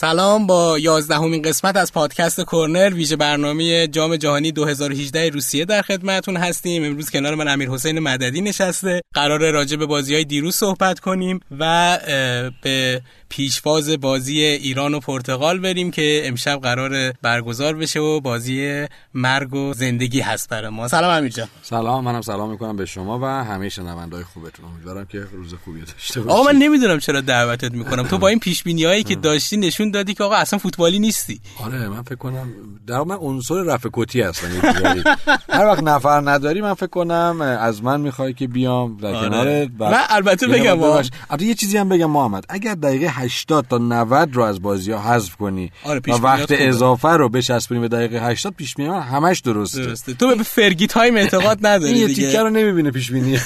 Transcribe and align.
سلام 0.00 0.46
با 0.46 0.78
یازدهمین 0.78 1.42
قسمت 1.42 1.76
از 1.76 1.92
پادکست 1.92 2.40
کورنر 2.40 2.94
ویژه 2.94 3.16
برنامه 3.16 3.86
جام 3.86 4.16
جهانی 4.16 4.52
2018 4.52 5.28
روسیه 5.28 5.64
در 5.64 5.82
خدمتتون 5.82 6.36
هستیم. 6.36 6.84
امروز 6.84 7.10
کنار 7.10 7.34
من 7.34 7.48
امیر 7.48 7.70
حسین 7.70 7.98
مددی 7.98 8.40
نشسته. 8.40 9.00
قرار 9.14 9.50
راجع 9.50 9.76
به 9.76 9.86
بازی 9.86 10.14
های 10.14 10.24
دیروز 10.24 10.54
صحبت 10.54 11.00
کنیم 11.00 11.40
و 11.58 11.98
به 12.62 13.02
پیشواز 13.30 13.90
بازی 13.90 14.40
ایران 14.40 14.94
و 14.94 15.00
پرتغال 15.00 15.58
بریم 15.58 15.90
که 15.90 16.22
امشب 16.24 16.60
قرار 16.60 17.12
برگزار 17.22 17.76
بشه 17.76 18.00
و 18.00 18.20
بازی 18.20 18.86
مرگ 19.14 19.54
و 19.54 19.74
زندگی 19.74 20.20
هست 20.20 20.48
برای 20.48 20.70
ما. 20.70 20.88
سلام 20.88 21.10
امیر 21.10 21.32
جان. 21.32 21.48
سلام 21.62 22.04
منم 22.04 22.22
سلام 22.22 22.50
می‌کنم 22.50 22.76
به 22.76 22.86
شما 22.86 23.18
و 23.18 23.24
همه 23.24 23.68
شنونده‌های 23.68 24.24
خوبتون. 24.24 24.64
امیدوارم 24.64 25.06
که 25.06 25.18
روز 25.32 25.54
خوبی 25.64 25.80
داشته 25.80 26.20
باشید 26.20 26.32
آقا 26.32 26.52
من 26.52 26.58
نمی‌دونم 26.58 26.98
چرا 26.98 27.20
دعوتت 27.20 27.72
می‌کنم. 27.72 28.02
تو 28.02 28.18
با 28.18 28.28
این 28.28 28.38
پیش 28.38 28.66
هایی 28.66 29.02
که 29.02 29.16
داشتی 29.16 29.56
نشون 29.56 29.90
دادی 29.90 30.14
که 30.14 30.24
آقا 30.24 30.34
اصلا 30.34 30.58
فوتبالی 30.58 30.98
نیستی. 30.98 31.40
آره 31.64 31.88
من 31.88 32.02
فکر 32.02 32.14
کنم 32.14 32.48
در 32.86 33.02
من 33.02 33.16
عنصر 33.16 33.62
رفع 33.62 33.88
کتی 33.92 34.20
هستم 34.20 34.46
هر 35.48 35.66
وقت 35.66 35.82
نفر 35.82 36.30
نداری 36.30 36.60
من 36.60 36.74
فکر 36.74 36.86
کنم 36.86 37.58
از 37.60 37.82
من 37.82 38.00
می‌خوای 38.00 38.32
که 38.32 38.46
بیام 38.46 38.96
در 38.96 39.14
آره. 39.14 39.28
کنارت 39.28 39.70
من 39.78 40.04
البته 40.08 40.46
بگم 40.46 40.82
البته 40.82 41.44
یه 41.44 41.54
چیزی 41.54 41.76
هم 41.76 41.88
بگم 41.88 42.10
محمد. 42.10 42.44
اگر 42.48 42.74
دقیقه 42.74 43.08
80 43.20 43.66
تا 43.66 43.78
90 43.78 44.34
رو 44.34 44.42
از 44.42 44.62
بازی 44.62 44.92
ها 44.92 45.14
حذف 45.14 45.36
کنی. 45.36 45.72
آره 45.84 46.00
و 46.08 46.12
وقت 46.12 46.46
اضافه 46.50 47.08
رو 47.08 47.28
بچسبونی 47.28 47.80
به 47.80 47.88
دقیقه 47.88 48.26
80 48.26 48.54
پیش 48.54 48.74
بینی 48.74 48.88
همش 48.88 49.40
درسته. 49.40 49.86
درسته. 49.86 50.14
تو 50.14 50.36
به 50.36 50.42
فرگی 50.42 50.86
تایم 50.86 51.16
اعتقاد 51.16 51.66
نداری 51.66 51.92
این 51.92 52.06
دیگه. 52.06 52.26
تیکه 52.26 52.42
رو 52.42 52.50
نمی‌بینه 52.50 52.90
پیش 52.90 53.10
بینی. 53.10 53.38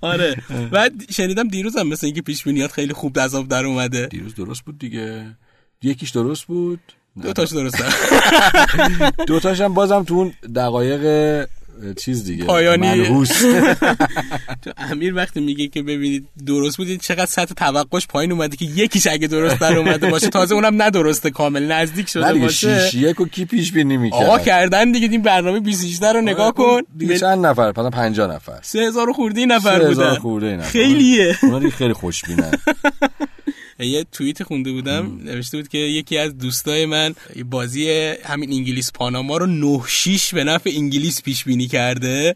آره. 0.00 0.36
بعد 0.72 0.92
شنیدم 1.10 1.48
دیروز 1.48 1.76
هم 1.76 1.88
مثل 1.88 2.06
اینکه 2.06 2.22
پیش 2.22 2.44
بینیات 2.44 2.72
خیلی 2.72 2.92
خوب 2.92 3.20
عذاب 3.20 3.48
در 3.48 3.66
اومده. 3.66 4.06
دیروز 4.06 4.34
درست 4.34 4.62
بود 4.62 4.78
دیگه. 4.78 5.26
یکیش 5.82 6.10
درست 6.10 6.44
بود. 6.44 6.80
دو 7.22 7.32
تاش 7.32 7.52
درسته. 7.52 7.84
دو 9.26 9.40
تاش 9.40 9.60
هم 9.60 9.74
بازم 9.74 10.02
تو 10.02 10.14
اون 10.14 10.32
دقایق 10.54 11.02
چیز 11.96 12.24
دیگه. 12.24 12.44
پایانی 12.44 12.86
منحوس. 12.86 13.42
تو 14.62 14.72
امیر 14.76 15.14
وقتی 15.14 15.40
میگه 15.40 15.68
که 15.68 15.82
ببینید 15.82 16.26
درست 16.46 16.76
بود 16.76 16.96
چقدر 16.96 17.26
سطح 17.26 17.54
توقعش 17.54 18.06
پایین 18.06 18.32
اومده 18.32 18.56
که 18.56 18.64
یکیش 18.64 19.06
اگه 19.06 19.26
درست 19.26 19.60
در 19.60 19.78
اومده 19.78 20.10
باشه 20.10 20.28
تازه 20.28 20.54
اونم 20.54 20.82
ندرسته 20.82 21.30
کامل 21.30 21.72
نزدیک 21.72 22.08
شده 22.08 22.34
باشه. 22.34 22.88
شیش 22.88 23.02
یک 23.02 23.20
و 23.20 23.28
کی 23.28 23.44
پیش 23.44 23.72
بینی 23.72 23.96
می‌کرد؟ 23.96 24.22
آقا 24.22 24.38
کردن 24.38 24.92
دیگه 24.92 25.08
این 25.08 25.22
برنامه 25.22 25.60
28 25.60 26.02
رو 26.02 26.20
نگاه 26.20 26.52
کن. 26.52 26.80
دیگه 26.98 27.18
چند 27.18 27.46
نفر؟ 27.46 27.70
مثلا 27.70 27.90
50 27.90 28.34
نفر. 28.34 28.58
3000 28.62 29.12
خورده 29.12 29.46
نفر 29.46 29.88
بودن 29.88 30.14
خورده 30.14 30.56
نفر. 30.56 30.68
خیلیه. 30.68 31.36
اونا 31.42 31.70
خیلی 31.70 31.92
خوشبینن. 31.92 32.50
یه 33.78 34.06
توییت 34.12 34.42
خونده 34.42 34.72
بودم. 34.72 35.20
نوشته 35.24 35.56
بود 35.56 35.68
که 35.68 35.78
یکی 35.78 36.18
از 36.18 36.38
دوستای 36.38 36.86
من 36.86 37.14
بازی 37.50 38.14
همین 38.24 38.52
انگلیس 38.52 38.92
پاناما 38.92 39.36
رو 39.36 39.46
9 39.46 39.80
6 39.88 40.34
به 40.34 40.44
نفع 40.44 40.70
انگلیس 40.74 41.22
پیش 41.22 41.44
بینی 41.44 41.66
کرده 41.66 42.34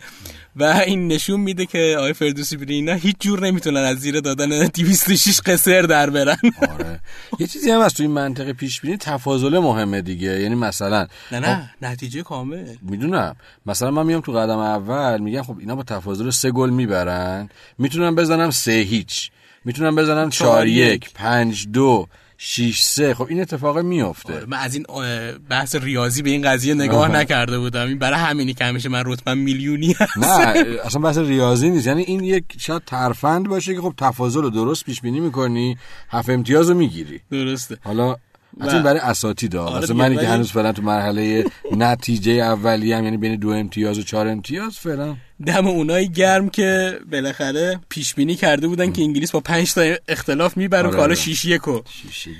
و 0.56 0.64
این 0.64 1.08
نشون 1.08 1.40
میده 1.40 1.66
که 1.66 1.94
آقای 1.98 2.12
فردوسی 2.12 2.56
برینا 2.56 2.92
هیچ 2.92 3.16
جور 3.20 3.46
نمی‌تونن 3.46 3.80
از 3.80 3.98
زیر 3.98 4.20
دادن 4.20 4.66
206 4.66 5.40
قصر 5.46 5.82
در 5.82 6.10
برن. 6.10 6.36
آره. 6.72 7.00
یه 7.38 7.46
چیزی 7.46 7.70
هم 7.70 7.80
از 7.80 7.94
توی 7.94 8.06
منطقه 8.06 8.52
پیش 8.52 8.80
بینی 8.80 8.96
تفاضل 8.96 9.58
مهمه 9.58 10.02
دیگه. 10.02 10.40
یعنی 10.40 10.54
مثلا 10.54 11.06
نه 11.32 11.38
نه 11.38 11.70
نتیجه 11.82 12.22
کامل. 12.22 12.74
می‌دونم. 12.82 13.36
مثلا 13.66 13.90
من 13.90 14.06
میام 14.06 14.20
تو 14.20 14.32
قدم 14.32 14.58
اول 14.58 15.20
میگم 15.20 15.42
خب 15.42 15.58
اینا 15.58 15.76
با 15.76 15.82
تفاضل 15.82 16.30
سه 16.30 16.50
گل 16.50 16.70
می‌برن. 16.70 17.48
می‌تونم 17.78 18.14
بزنم 18.14 18.50
سه 18.50 18.72
هیچ. 18.72 19.30
می‌تونم 19.64 19.96
بزنم 19.96 20.30
چهار 20.30 20.66
یک. 20.66 21.12
پنج 21.14 21.68
دو 21.68 22.06
شیش 22.38 22.82
سه. 22.82 23.14
خب 23.14 23.26
این 23.28 23.40
اتفاق 23.40 23.78
میفته 23.78 24.34
آره 24.34 24.46
من 24.46 24.58
از 24.58 24.74
این 24.74 24.86
بحث 25.48 25.74
ریاضی 25.74 26.22
به 26.22 26.30
این 26.30 26.42
قضیه 26.42 26.74
نگاه 26.74 27.00
آه. 27.00 27.16
نکرده 27.16 27.58
بودم. 27.58 27.86
این 27.86 27.98
برای 27.98 28.18
همینی 28.18 28.54
که 28.54 28.64
همیشه 28.64 28.88
من 28.88 29.02
رتبه 29.06 29.34
میلیونی 29.34 29.92
هست. 30.00 30.18
نه 30.18 30.66
اصلا 30.84 31.00
بحث 31.02 31.18
ریاضی 31.18 31.70
نیست. 31.70 31.86
یعنی 31.86 32.02
این 32.02 32.24
یک 32.24 32.44
شاید 32.58 32.82
ترفند 32.86 33.48
باشه 33.48 33.74
که 33.74 33.80
خب 33.80 33.94
تفاضل 33.96 34.42
رو 34.42 34.50
درست 34.50 34.84
پیش 34.84 35.00
بینی 35.00 35.20
می‌کنی 35.20 35.76
هفت 36.10 36.30
امتیاز 36.30 36.68
رو 36.68 36.76
می‌گیری. 36.76 37.20
درسته. 37.30 37.76
حالا 37.84 38.16
از 38.60 38.74
این 38.74 38.82
برای 38.82 39.00
اساتید 39.00 39.54
ها. 39.54 39.64
آره 39.64 39.94
منی 39.94 40.16
که 40.16 40.28
هنوز 40.28 40.52
فعلا 40.52 40.72
تو 40.72 40.82
مرحله 40.82 41.44
نتیجه 41.76 42.32
اولی 42.32 42.92
هم 42.92 43.04
یعنی 43.04 43.16
بین 43.16 43.36
دو 43.36 43.48
امتیاز 43.48 43.98
و 43.98 44.02
چهار 44.02 44.28
امتیاز 44.28 44.78
فعلا. 44.78 45.16
دم 45.46 45.66
اونایی 45.66 46.08
گرم 46.08 46.48
که 46.48 46.98
بالاخره 47.12 47.80
پیش 47.88 48.14
بینی 48.14 48.34
کرده 48.34 48.68
بودن 48.68 48.92
که 48.92 49.02
انگلیس 49.02 49.30
با 49.30 49.40
5 49.40 49.74
تا 49.74 49.94
اختلاف 50.08 50.56
می‌بره 50.56 50.82
آره 50.82 50.90
که 50.90 51.00
حالا 51.00 51.14
6 51.14 51.44
1 51.44 51.60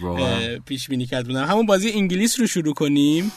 واقعا. 0.03 0.59
پیش 0.67 0.89
بینی 0.89 1.06
کرده 1.06 1.28
بودن. 1.28 1.45
همون 1.45 1.67
بازی 1.67 1.91
انگلیس 1.91 2.41
رو 2.41 2.47
شروع 2.47 2.75
کنیم. 2.75 3.33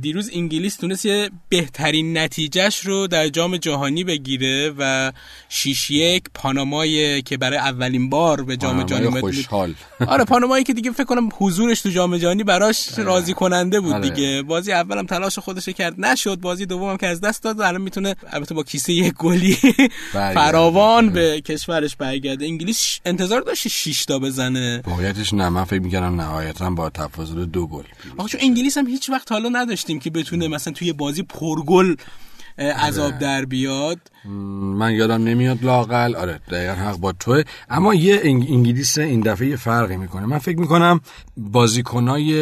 دیروز 0.00 0.30
انگلیس 0.34 0.76
تونست 0.76 1.06
یه 1.06 1.30
بهترین 1.48 2.18
نتیجهش 2.18 2.80
رو 2.80 3.06
در 3.06 3.28
جام 3.28 3.56
جهانی 3.56 4.04
بگیره 4.04 4.74
و 4.78 5.12
6 5.48 5.90
یک 5.90 6.24
پانامای 6.34 7.22
که 7.22 7.36
برای 7.36 7.58
اولین 7.58 8.10
بار 8.10 8.42
به 8.42 8.56
جام 8.56 8.82
جهانی 8.82 9.20
خوشحال. 9.20 9.74
آره 10.06 10.24
پانامایی 10.24 10.64
که 10.64 10.72
دیگه 10.72 10.90
فکر 10.90 11.04
کنم 11.04 11.28
حضورش 11.38 11.80
تو 11.80 11.88
جام 11.88 12.16
جهانی 12.16 12.44
براش 12.44 12.98
راضی 12.98 13.34
کننده 13.34 13.80
بود 13.80 13.92
آره. 13.92 14.10
دیگه. 14.10 14.42
بازی 14.42 14.72
اولم 14.72 15.06
تلاش 15.06 15.38
خودش 15.38 15.68
کرد 15.68 16.00
نشد. 16.00 16.36
بازی 16.36 16.66
دومم 16.66 16.96
که 16.96 17.06
از 17.06 17.20
دست 17.20 17.42
داد 17.42 17.60
الان 17.60 17.80
می‌تونه 17.80 18.16
البته 18.30 18.54
با 18.54 18.62
کیسه 18.62 18.92
یک 18.92 19.14
گلی 19.14 19.58
فراوان 20.12 21.10
به 21.10 21.40
کشورش 21.40 21.96
برگرده. 21.96 22.46
انگلیس 22.46 22.98
انتظار 23.04 23.40
داشت 23.40 23.68
6 23.68 24.04
تا 24.04 24.18
بزنه. 24.18 24.82
واقعیتش 24.86 25.34
نه 25.34 25.48
من 25.48 25.64
فکر 25.64 25.80
می‌کردم 25.80 26.20
نهایتا 26.20 26.70
با 26.70 26.90
تفاضل 26.90 27.44
دو 27.44 27.66
گل. 27.66 27.84
آخه 28.16 28.28
چون 28.28 28.40
انگلیس 28.40 28.78
هم 28.78 28.86
هیچ 28.86 29.10
وقت 29.10 29.32
حالا 29.32 29.48
نداشتیم 29.62 29.98
که 29.98 30.10
بتونه 30.10 30.48
مثلا 30.48 30.72
توی 30.72 30.92
بازی 30.92 31.22
پرگل 31.22 31.96
عذاب 32.58 33.18
در 33.18 33.44
بیاد. 33.44 33.98
من 34.24 34.94
یادم 34.94 35.24
نمیاد 35.24 35.64
لاقل. 35.64 36.14
آره 36.14 36.40
دقیقا 36.50 36.72
حق 36.72 36.96
با 36.96 37.12
توه. 37.12 37.42
اما 37.70 37.94
یه 37.94 38.20
انگلیس 38.24 38.98
این 38.98 39.20
دفعه 39.20 39.48
یه 39.48 39.56
فرقی 39.56 39.96
می‌کنه. 39.96 40.26
من 40.26 40.38
فکر 40.38 40.58
می‌کنم 40.58 41.00
بازیکنای 41.36 42.34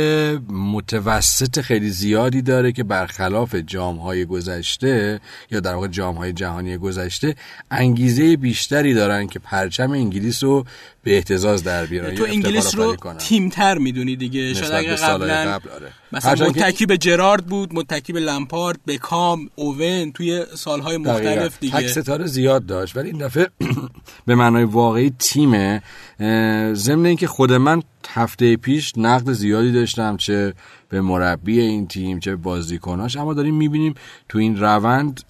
متوسط 0.48 1.60
خیلی 1.60 1.90
زیادی 1.90 2.42
داره 2.42 2.72
که 2.72 2.82
برخلاف 2.82 3.54
جامهای 3.54 4.24
گذشته 4.24 5.20
یا 5.50 5.60
در 5.60 5.74
واقع 5.74 5.88
جامهای 5.88 6.32
جهانی 6.32 6.76
گذشته 6.76 7.34
انگیزه 7.70 8.36
بیشتری 8.36 8.94
دارن 8.94 9.26
که 9.26 9.38
پرچم 9.38 9.90
انگلیس 9.90 10.44
رو 10.44 10.64
به 11.02 11.16
احتزاز 11.16 11.64
در 11.64 11.86
بیارن 11.86 12.14
تو 12.14 12.24
انگلیس 12.24 12.74
رو 12.74 12.96
تیمتر 13.18 13.78
می‌دونی 13.78 14.16
دیگه. 14.16 14.54
شاید 14.54 14.72
اگه 14.72 14.94
قبلا 14.94 15.34
قبل 15.34 15.70
آره. 15.70 15.92
مثلا 16.12 16.48
متکی 16.48 16.86
به 16.86 16.98
جرارد 16.98 17.46
بود 17.46 17.74
متکی 17.74 18.12
به 18.12 18.20
لمپارد 18.20 18.78
بکام 18.86 19.50
اوون 19.54 20.12
توی 20.12 20.44
سالهای 20.54 20.96
مختلف 20.96 21.58
دیگه 21.60 21.69
تک 21.70 21.86
ستاره 21.86 22.26
زیاد 22.26 22.66
داشت. 22.66 22.96
ولی 22.96 23.10
این 23.10 23.18
دفعه 23.18 23.48
به 24.26 24.34
معنای 24.34 24.64
واقعی 24.64 25.12
تیمه. 25.18 25.82
ضمن 26.74 27.06
اینکه 27.06 27.26
خود 27.26 27.52
من 27.52 27.82
هفته 28.08 28.56
پیش 28.56 28.92
نقد 28.96 29.32
زیادی 29.32 29.72
داشتم 29.72 30.16
چه 30.16 30.54
به 30.88 31.00
مربی 31.00 31.60
این 31.60 31.86
تیم 31.86 32.20
چه 32.20 32.36
بازیکناش. 32.36 33.16
اما 33.16 33.34
داریم 33.34 33.54
می‌بینیم 33.54 33.94
تو 34.28 34.38
این 34.38 34.60
روند 34.60 35.20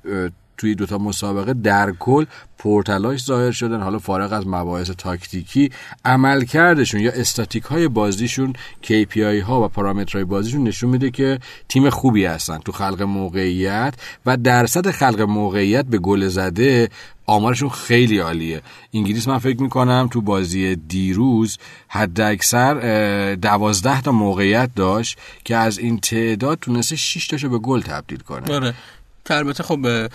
توی 0.60 0.74
دوتا 0.74 0.98
مسابقه 0.98 1.52
در 1.52 1.92
کل 1.98 2.24
پرتلاش 2.58 3.24
ظاهر 3.24 3.50
شدن. 3.50 3.80
حالا 3.80 3.98
فارغ 3.98 4.32
از 4.32 4.46
مباحث 4.46 4.90
تاکتیکی 4.90 5.70
عملکردشون 6.04 7.00
یا 7.00 7.12
استاتیک 7.12 7.62
های 7.62 7.88
بازیشون 7.88 8.52
KPI 8.84 9.42
ها 9.46 9.64
و 9.64 9.68
پارامترهای 9.68 10.24
بازیشون 10.24 10.64
نشون 10.64 10.90
میده 10.90 11.10
که 11.10 11.38
تیم 11.68 11.90
خوبی 11.90 12.24
هستن 12.24 12.58
تو 12.58 12.72
خلق 12.72 13.02
موقعیت 13.02 13.94
و 14.26 14.36
درصد 14.36 14.90
خلق 14.90 15.20
موقعیت 15.20 15.84
به 15.84 15.98
گل 15.98 16.28
زده 16.28 16.88
آمارشون 17.26 17.68
خیلی 17.68 18.18
عالیه. 18.18 18.62
انگلیس 18.94 19.28
من 19.28 19.38
فکر 19.38 19.62
می‌کنم 19.62 20.08
تو 20.12 20.20
بازی 20.20 20.76
دیروز 20.76 21.58
حد 21.88 22.20
اکثر 22.20 23.34
دوازده 23.34 24.02
تا 24.02 24.12
موقعیت 24.12 24.70
داشت 24.76 25.18
که 25.44 25.56
از 25.56 25.78
این 25.78 26.00
تعداد 26.00 26.58
تونسته 26.58 26.96
6 26.96 27.26
تاشو 27.26 27.48
به 27.48 27.58
گل 27.58 27.80
تبدیل 27.80 28.18
کنه. 28.18 28.54
آره. 28.54 28.74
البته 29.30 29.62
خب 29.62 30.08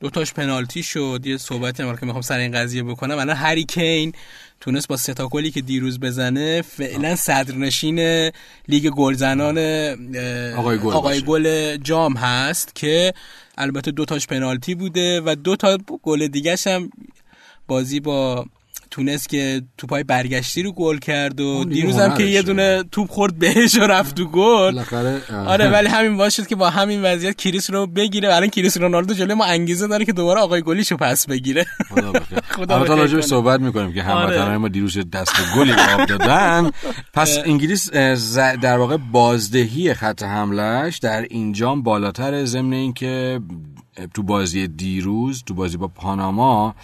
دو 0.00 0.10
تاش 0.10 0.32
پنالتی 0.32 0.82
شد. 0.82 1.20
یه 1.24 1.36
صحبتی 1.36 1.82
هم 1.82 1.96
که 1.96 2.06
می‌خوام 2.06 2.22
سر 2.22 2.38
این 2.38 2.52
قضیه 2.52 2.82
بکنم. 2.82 3.18
الان 3.18 3.36
هری 3.36 3.64
کین 3.64 4.12
تونست 4.60 4.88
با 4.88 4.96
ستا 4.96 5.28
گلی 5.28 5.50
که 5.50 5.60
دیروز 5.60 6.00
بزنه 6.00 6.62
فعلا 6.62 7.16
صدرنشین 7.16 8.30
لیگ 8.68 8.88
گلزنان 8.88 9.58
آقای 10.56 10.78
گل, 10.78 10.92
آقای 10.92 11.22
گل 11.22 11.76
جام 11.76 12.16
هست 12.16 12.74
که 12.74 13.14
البته 13.58 13.90
دو 13.90 14.04
تاش 14.04 14.26
پنالتی 14.26 14.74
بوده 14.74 15.20
و 15.20 15.36
دو 15.44 15.56
تا 15.56 15.78
گل 16.02 16.26
دیگه 16.26 16.56
هم 16.66 16.90
بازی 17.66 18.00
با 18.00 18.46
تونست 18.90 19.28
که 19.28 19.62
توپای 19.78 20.04
برگشتی 20.04 20.62
رو 20.62 20.72
گل 20.72 20.98
کرد 20.98 21.40
و 21.40 21.64
دیروز 21.64 21.98
هم 21.98 22.14
که 22.14 22.22
یه 22.22 22.42
دونه 22.42 22.82
توپ 22.92 23.10
خورد 23.10 23.38
بهش 23.38 23.74
و 23.74 23.80
رفت 23.80 24.16
تو 24.16 24.24
گل. 24.24 24.78
آره 25.46 25.70
ولی 25.70 25.88
همین 25.88 26.16
باشد 26.16 26.46
که 26.46 26.56
با 26.56 26.70
همین 26.70 27.02
وضعیت 27.02 27.36
کریس 27.36 27.70
رو 27.70 27.86
بگیره. 27.86 28.34
الان 28.34 28.48
کریس 28.48 28.76
رونالدو 28.76 29.14
جلوی 29.14 29.34
ما 29.34 29.44
انگیزه 29.44 29.86
داره 29.86 30.04
که 30.04 30.12
دوباره 30.12 30.40
آقای 30.40 30.62
گلیشو 30.62 30.96
پس 30.96 31.26
بگیره. 31.26 31.66
خدا 32.50 32.84
تا 32.86 32.94
راجع 32.94 33.20
صحبت 33.20 33.60
می‌کنیم 33.60 33.92
که 33.92 34.02
هموطنان 34.02 34.48
آره. 34.48 34.56
ما 34.56 34.68
دیروز 34.68 34.98
دست 35.12 35.32
گلی 35.56 35.72
آب 35.72 36.06
دادن. 36.06 36.70
پس 37.14 37.38
انگلیس 37.44 37.90
در 38.36 38.78
واقع 38.78 38.96
بازدهی 38.96 39.94
خط 39.94 40.22
حملهش 40.22 40.98
در 40.98 41.22
اینجام 41.22 41.82
بالاتر 41.82 42.44
ضمن 42.44 42.72
اینکه 42.72 43.40
تو 44.14 44.22
بازی 44.22 44.68
دیروز 44.68 45.42
تو 45.46 45.54
بازی 45.54 45.76
با 45.76 45.88
پاناما 45.88 46.74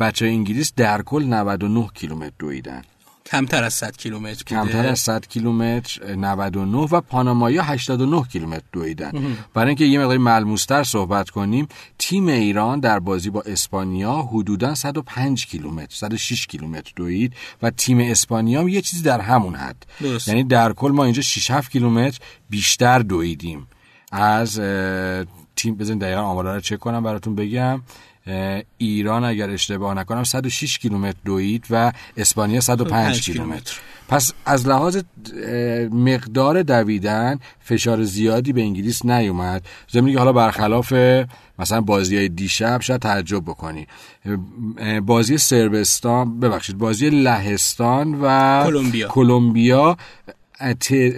بچه 0.00 0.26
انگلیس 0.26 0.72
در 0.76 1.02
کل 1.02 1.24
99 1.24 1.88
کیلومتر 1.94 2.32
دویدن. 2.38 2.82
کمتر 3.26 3.64
از 3.64 3.74
100 3.74 3.96
کیلومتر 3.96 4.44
کمتر 4.44 4.86
از 4.86 4.98
100 4.98 5.26
کیلومتر 5.26 6.14
99 6.16 6.78
و 6.78 7.00
پانامایی 7.00 7.58
89 7.58 8.22
کیلومتر 8.32 8.64
دویدن. 8.72 9.36
برای 9.54 9.68
اینکه 9.68 9.84
یه 9.84 9.98
مقدار 9.98 10.18
ملموستر 10.18 10.84
صحبت 10.84 11.30
کنیم 11.30 11.68
تیم 11.98 12.26
ایران 12.26 12.80
در 12.80 12.98
بازی 12.98 13.30
با 13.30 13.40
اسپانیا 13.40 14.28
حدودا 14.32 14.74
105 14.74 15.46
کیلومتر 15.46 15.94
106 15.94 16.46
کیلومتر 16.46 16.92
دوید 16.96 17.32
و 17.62 17.70
تیم 17.70 17.98
اسپانیا 18.00 18.60
هم 18.60 18.68
یه 18.68 18.80
چیزی 18.80 19.02
در 19.02 19.20
همون 19.20 19.54
حد. 19.54 19.86
یعنی 20.26 20.44
در 20.44 20.72
کل 20.72 20.90
ما 20.90 21.04
اینجا 21.04 21.22
6 21.22 21.50
7 21.50 21.70
کیلومتر 21.70 22.18
بیشتر 22.50 22.98
دویدیم 22.98 23.66
از 24.12 24.60
تیم 25.56 25.74
بزن 25.74 25.98
دقیقا 25.98 26.20
آمارا 26.20 26.54
رو 26.54 26.60
چک 26.60 26.78
کنم 26.78 27.02
براتون 27.02 27.34
بگم. 27.34 27.82
ایران 28.78 29.24
اگر 29.24 29.50
اشتباه 29.50 29.94
نکنم 29.94 30.24
106 30.24 30.78
کیلومتر 30.78 31.18
دوید 31.24 31.66
و 31.70 31.92
اسپانیا 32.16 32.60
105 32.60 33.20
کیلومتر. 33.20 33.76
پس 34.08 34.32
از 34.46 34.68
لحاظ 34.68 34.98
مقدار 35.92 36.62
دویدن 36.62 37.38
فشار 37.60 38.04
زیادی 38.04 38.52
به 38.52 38.60
انگلیس 38.60 39.04
نیومد. 39.04 39.66
زمینی 39.88 40.12
که 40.12 40.18
حالا 40.18 40.32
برخلاف 40.32 40.92
مثلا 41.58 41.80
بازی 41.80 42.16
های 42.16 42.28
دیشب 42.28 42.80
شاید 42.80 43.00
تعجب 43.00 43.42
بکنی. 43.44 43.86
بازی 45.06 45.38
سربستان 45.38 46.40
ببخشید 46.40 46.78
بازی 46.78 47.10
لهستان 47.10 48.20
و 48.22 48.64
کلمبیا. 48.64 49.08
کلمبیا 49.08 49.96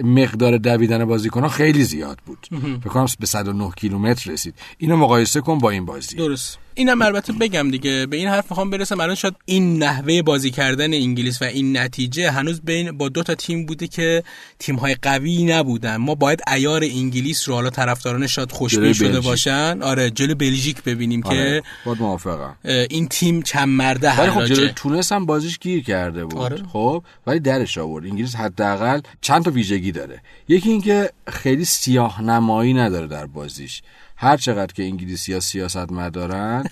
مقدار 0.03 0.57
دویدن 0.57 1.05
بازیکن 1.05 1.41
ها 1.41 1.49
خیلی 1.49 1.83
زیاد 1.83 2.19
بود. 2.25 2.47
فکر 2.81 2.89
کنم 2.89 3.07
به 3.19 3.25
109 3.25 3.71
کیلومتر 3.77 4.31
رسید. 4.31 4.55
اینو 4.77 4.97
مقایسه 4.97 5.41
کن 5.41 5.57
با 5.57 5.69
این 5.69 5.85
بازی. 5.85 6.15
درست. 6.15 6.59
اینم 6.77 7.01
البته 7.01 7.33
بگم 7.33 7.71
دیگه 7.71 8.05
به 8.05 8.17
این 8.17 8.27
حرف 8.27 8.45
می‌خوام 8.51 8.69
برسم. 8.69 8.99
الان 8.99 9.15
شاید 9.15 9.35
این 9.45 9.83
نحوه 9.83 10.21
بازی 10.21 10.51
کردن 10.51 10.93
انگلیس 10.93 11.41
و 11.41 11.45
این 11.45 11.77
نتیجه 11.77 12.31
هنوز 12.31 12.61
بین 12.61 12.97
با 12.97 13.09
دو 13.09 13.23
تا 13.23 13.35
تیم 13.35 13.65
بوده 13.65 13.87
که 13.87 14.23
تیم 14.59 14.75
های 14.75 14.95
قوی 15.01 15.43
نبودن. 15.43 15.95
ما 15.95 16.15
باید 16.15 16.41
ایار 16.47 16.83
انگلیس 16.83 17.49
رو 17.49 17.55
حالا 17.55 17.69
طرفداران 17.69 18.27
شاید 18.27 18.51
خوشبین 18.51 18.93
شده 18.93 19.19
باشن. 19.19 19.81
آره 19.81 20.09
جلو 20.09 20.35
بلژیک 20.35 20.83
ببینیم 20.83 21.21
آره. 21.25 21.61
که 21.61 21.67
بود 21.85 22.01
موافقم. 22.01 22.55
این 22.89 23.07
تیم 23.07 23.41
چند 23.41 23.67
مرده 23.67 24.19
ولی 24.19 24.31
خب 24.31 24.45
جلو 24.45 24.67
تونس 24.67 25.11
هم 25.11 25.25
بازیش 25.25 25.59
گیر 25.59 25.83
کرده 25.83 26.25
بود. 26.25 26.41
آره. 26.41 26.63
خب 26.73 27.03
ولی 27.27 27.39
درش 27.39 27.77
آورد. 27.77 28.05
انگلیس 28.05 28.35
حداقل 28.35 29.01
چند 29.21 29.45
تا 29.45 29.51
ویژگی 29.51 29.91
داره. 29.91 30.21
یکی 30.47 30.69
اینکه 30.69 31.11
خیلی 31.27 31.65
سیاه 31.65 32.21
نمایی 32.21 32.73
نداره 32.73 33.07
در 33.07 33.25
بازیش. 33.25 33.81
هر 34.19 34.37
چقدر 34.37 34.73
که 34.73 34.83
انگلیسی 34.83 35.33
ها 35.33 35.39
سیاست 35.39 35.91
مدارن 35.91 36.63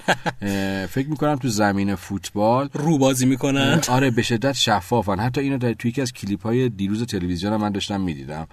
فکر 0.95 1.07
می‌کنم 1.09 1.35
تو 1.35 1.47
زمین 1.47 1.95
فوتبال 1.95 2.69
رو 2.73 2.97
بازی 2.97 3.25
می‌کنن 3.25 3.81
آره 3.89 4.11
به 4.11 4.21
شدت 4.21 4.53
شفافن. 4.53 5.19
حتی 5.19 5.41
اینو 5.41 5.57
در 5.57 5.73
توی 5.73 5.91
یکی 5.91 6.01
از 6.01 6.13
کلیپ 6.13 6.43
های 6.43 6.69
دیروز 6.69 7.05
تلویزیون 7.05 7.55
من 7.55 7.71
داشتم 7.71 8.01
می‌دیدم. 8.01 8.47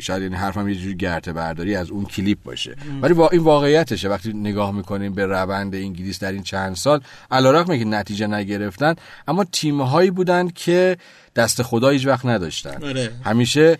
شاید 0.00 0.22
این 0.22 0.34
حرفم 0.34 0.68
یه 0.68 0.74
جوری 0.74 0.96
گرته 0.96 1.32
برداری 1.32 1.76
از 1.76 1.90
اون 1.90 2.04
کلیپ 2.04 2.38
باشه. 2.42 2.76
ولی 3.02 3.14
با 3.14 3.28
این 3.28 3.40
واقعیتشه. 3.40 4.08
وقتی 4.08 4.32
نگاه 4.32 4.70
می‌کنیم 4.72 5.12
به 5.12 5.26
روند 5.26 5.74
انگلیس 5.74 6.18
در 6.18 6.32
این 6.32 6.42
چند 6.42 6.76
سال 6.76 7.00
علیرغم 7.30 7.78
که 7.78 7.84
نتیجه 7.84 8.26
نگرفتن 8.26 8.94
اما 9.28 9.44
تیم 9.44 9.80
هایی 9.80 10.10
بودن 10.10 10.48
که 10.48 10.96
دست 11.36 11.62
خدا 11.62 11.88
هیچ 11.88 12.06
وقت 12.06 12.26
نداشتن. 12.26 12.82
آره. 12.82 13.10
همیشه 13.24 13.78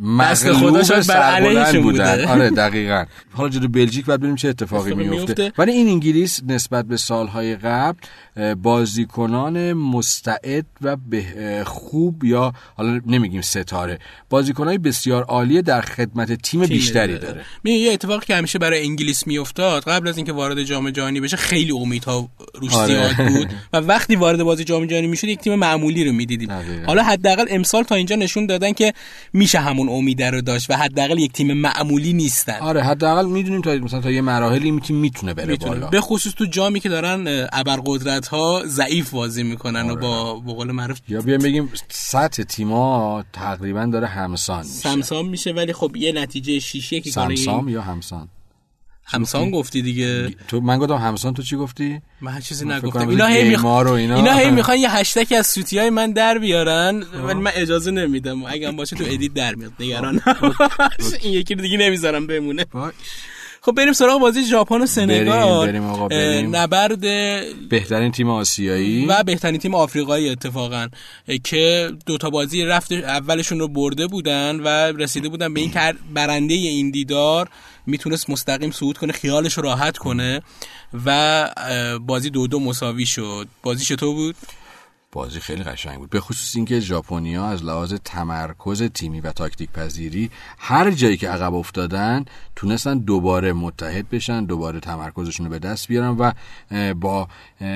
مغلوب 0.00 0.82
سربلند 0.82 1.82
بودن. 1.82 2.24
آره 2.24 2.50
دقیقا. 2.50 3.04
حالا 3.32 3.48
جلو 3.48 3.68
بلژیک 3.68 4.06
بعد 4.06 4.18
ببینیم 4.18 4.36
چه 4.36 4.48
اتفاقی 4.48 4.94
میفته. 4.94 5.52
ولی 5.58 5.72
این 5.72 5.88
انگلیس 5.88 6.40
نسبت 6.48 6.84
به 6.84 6.96
سالهای 6.96 7.56
قبل 7.56 7.98
بازیکنان 8.62 9.72
مستعد 9.72 10.66
و 10.82 10.96
به 10.96 11.62
خوب 11.66 12.24
یا 12.24 12.52
حالا 12.76 13.00
نمیگیم 13.06 13.40
ستاره 13.40 13.98
بازیکنای 14.30 14.78
بسیار 14.78 15.22
عالی 15.22 15.62
در 15.62 15.80
خدمت 15.80 16.32
تیم, 16.32 16.60
تیم 16.60 16.68
بیشتری 16.68 17.18
داره, 17.18 17.42
داره. 17.64 17.72
یه 17.76 17.92
اتفاقی 17.92 18.26
که 18.26 18.36
همیشه 18.36 18.58
برای 18.58 18.82
انگلیس 18.82 19.26
میافتاد 19.26 19.82
قبل 19.82 20.08
از 20.08 20.16
اینکه 20.16 20.32
وارد 20.32 20.62
جام 20.62 20.90
جهانی 20.90 21.20
بشه 21.20 21.36
خیلی 21.36 21.72
امیدها 21.72 22.28
روش 22.54 22.74
آره. 22.74 22.86
زیاد 22.86 23.28
بود 23.28 23.48
و 23.72 23.76
وقتی 23.76 24.16
وارد 24.16 24.42
بازی 24.42 24.64
جام 24.64 24.86
جهانی 24.86 25.06
می‌شد 25.06 25.28
یک 25.28 25.38
تیم 25.38 25.54
معمولی 25.54 26.04
رو 26.04 26.12
می‌دیدیم. 26.12 26.48
حالا 26.86 27.02
حداقل 27.02 27.46
امسال 27.50 27.82
تا 27.82 27.94
اینجا 27.94 28.16
نشون 28.16 28.46
دادن 28.46 28.72
که 28.72 28.92
میشه 29.32 29.58
همون 29.58 29.88
امید 29.88 30.22
رو 30.22 30.40
داشت 30.40 30.70
و 30.70 30.74
حداقل 30.74 31.18
یک 31.18 31.32
تیم 31.32 31.52
معمولی 31.52 32.12
نیستن. 32.12 32.58
آره 32.60 32.82
حداقل 32.82 33.26
می‌دونیم 33.26 33.60
تا 33.60 33.74
مثلا 33.74 34.00
تا 34.00 34.10
یه 34.10 34.20
مراحلی 34.20 34.64
این 34.64 34.80
تیم 34.80 34.96
می‌تونه 34.96 35.34
بره 35.34 35.46
می‌تونه. 35.46 35.74
بالا. 35.74 35.86
به 35.86 36.00
خصوص 36.00 36.32
تو 36.32 36.44
جامی 36.44 36.80
که 36.80 36.88
دارن 36.88 37.46
ابرقدرت 37.52 38.26
ها 38.26 38.62
ضعیف 38.66 39.10
بازی 39.10 39.42
می‌کنن 39.42 39.90
آره. 39.90 39.94
و 39.94 39.96
با 39.96 40.40
به 40.40 40.52
قول 40.52 40.72
معروف 40.72 40.98
یا 41.08 41.20
بیایم 41.20 41.40
بگیم 41.40 41.72
سطح 41.88 42.42
تیما 42.42 43.24
تقریبا 43.32 43.86
داره 43.86 44.06
همسان 44.06 44.66
میشه. 44.66 44.88
همسان 44.88 45.24
میشه 45.26 45.52
ولی 45.52 45.72
خب 45.72 45.96
یه 45.96 46.12
نتیجه 46.12 46.58
شیشه 46.58 47.00
که 47.00 47.20
همسان 47.20 47.68
یا 47.68 47.82
همسان؟ 47.82 48.28
همسان 49.06 49.50
گفتی 49.50 49.82
دیگه. 49.82 50.34
تو 50.48 50.60
من 50.60 50.78
گفتم 50.78 50.94
همسان 50.94 51.34
تو 51.34 51.42
چی 51.42 51.56
گفتی؟ 51.56 52.00
من 52.20 52.32
هر 52.32 52.40
چیزی 52.40 52.66
نگفتم. 52.66 53.08
اینا 53.08 53.26
هی 53.26 53.48
می‌خوان 53.48 53.86
اینا, 53.86 54.16
اینا 54.16 54.32
هی 54.32 54.50
می‌خوان 54.50 54.78
یه 54.78 54.90
هشتگ 54.90 55.34
از 55.38 55.46
سوتی 55.46 55.78
های 55.78 55.90
من 55.90 56.12
در 56.12 56.38
بیارن 56.38 57.02
ولی 57.26 57.40
من 57.40 57.50
اجازه 57.54 57.90
نمیدم. 57.90 58.44
اگه 58.44 58.72
باشه 58.72 58.96
تو 58.96 59.04
ادیت 59.06 59.34
در 59.34 59.54
میاد 59.54 59.72
نگران 59.80 60.20
این 61.22 61.32
یکی 61.32 61.54
دیگه 61.54 61.76
نمی‌ذارم 61.76 62.26
بمونه. 62.26 62.66
خب 63.60 63.72
بریم 63.72 63.92
سراغ 63.92 64.20
بازی 64.20 64.44
ژاپن 64.44 64.82
و 64.82 64.86
سنگال. 64.86 65.66
بریم 65.66 65.84
آقا 65.84 66.08
بریم. 66.08 66.56
نبرد 66.56 67.00
بهترین 67.68 68.12
تیم 68.12 68.30
آسیایی. 68.30 69.06
و 69.06 69.22
بهترین 69.22 69.58
تیم 69.58 69.74
آفریقایی 69.74 70.28
اتفاقا 70.28 70.88
که 71.44 71.90
دوتا 72.06 72.30
بازی 72.30 72.64
رفت 72.64 72.92
اولشون 72.92 73.58
رو 73.58 73.68
برده 73.68 74.06
بودن 74.06 74.60
و 74.60 74.68
رسیده 74.68 75.28
بودن 75.28 75.54
به 75.54 75.60
این 75.60 75.72
برنده 76.14 76.54
این 76.54 76.90
دیدار. 76.90 77.48
می‌تونست 77.86 78.30
مستقیم 78.30 78.70
صعود 78.70 78.98
کنه 78.98 79.12
خیالش 79.12 79.58
راحت 79.58 79.98
کنه 79.98 80.42
و 81.06 81.48
بازی 82.00 82.30
دو 82.30 82.46
دو 82.46 82.60
مساوی 82.60 83.06
شد 83.06 83.48
بازی 83.62 83.84
چطور 83.84 84.14
بود؟ 84.14 84.36
بازی 85.14 85.40
خیلی 85.40 85.62
قشنگ 85.62 85.98
بود 85.98 86.10
به 86.10 86.20
خصوص 86.20 86.56
اینکه 86.56 86.80
ژاپنیا 86.80 87.46
از 87.46 87.64
لحاظ 87.64 87.94
تمرکز 88.04 88.82
تیمی 88.82 89.20
و 89.20 89.32
تاکتیک 89.32 89.70
پذیری 89.70 90.30
هر 90.58 90.90
جایی 90.90 91.16
که 91.16 91.28
عقب 91.28 91.54
افتادن 91.54 92.24
تونستن 92.56 92.98
دوباره 92.98 93.52
متحد 93.52 94.08
بشن 94.08 94.44
دوباره 94.44 94.80
تمرکزشون 94.80 95.46
رو 95.46 95.52
به 95.52 95.58
دست 95.58 95.88
بیارن 95.88 96.08
و 96.08 96.32
با 96.94 97.28